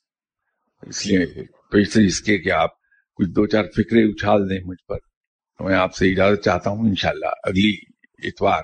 اس 0.82 1.06
لیے 1.06 1.26
پیسے 1.72 2.06
اس 2.06 2.22
کے 2.22 2.38
کہ 2.38 2.52
آپ 2.52 2.70
کچھ 3.16 3.30
دو 3.30 3.48
چار 3.48 3.64
فکرے 3.64 4.12
اچھال 4.12 4.50
دیں 4.50 4.60
مجھ 4.66 4.86
پر۔ 4.86 4.98
میں 5.60 5.76
آپ 5.76 5.96
سے 5.96 6.12
اجازت 6.12 6.44
چاہتا 6.44 6.70
ہوں 6.70 6.90
انشاءاللہ 6.90 7.26
اگلی 7.26 7.78
اتوار 8.28 8.64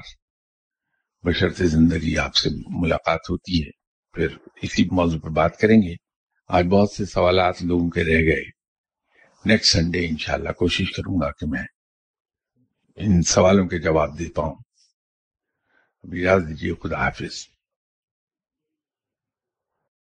بشرط 1.23 1.61
زندگی 1.61 2.17
آپ 2.17 2.35
سے 2.35 2.49
ملاقات 2.69 3.19
ہوتی 3.29 3.63
ہے۔ 3.63 3.69
پھر 4.13 4.27
اسی 4.61 4.85
موضوع 4.91 5.19
پر 5.19 5.29
بات 5.29 5.59
کریں 5.59 5.81
گے۔ 5.81 5.95
آج 6.47 6.65
بہت 6.65 6.91
سے 6.91 7.05
سوالات 7.05 7.63
لوگوں 7.63 7.89
کے 7.89 8.03
رہ 8.03 8.23
گئے۔ 8.23 8.43
نیکسٹ 9.45 9.71
سنڈے 9.71 10.07
انشاءاللہ 10.07 10.51
کوشش 10.51 10.91
کروں 10.91 11.21
گا 11.21 11.31
کہ 11.31 11.47
میں 11.47 11.63
ان 12.95 13.21
سوالوں 13.21 13.67
کے 13.67 13.79
جواب 13.79 14.19
دے 14.19 14.25
پاؤں۔ 14.35 14.55
اجازت 16.03 16.49
دیجیے، 16.49 16.73
خدا 16.83 16.97
حافظ۔ 17.05 17.56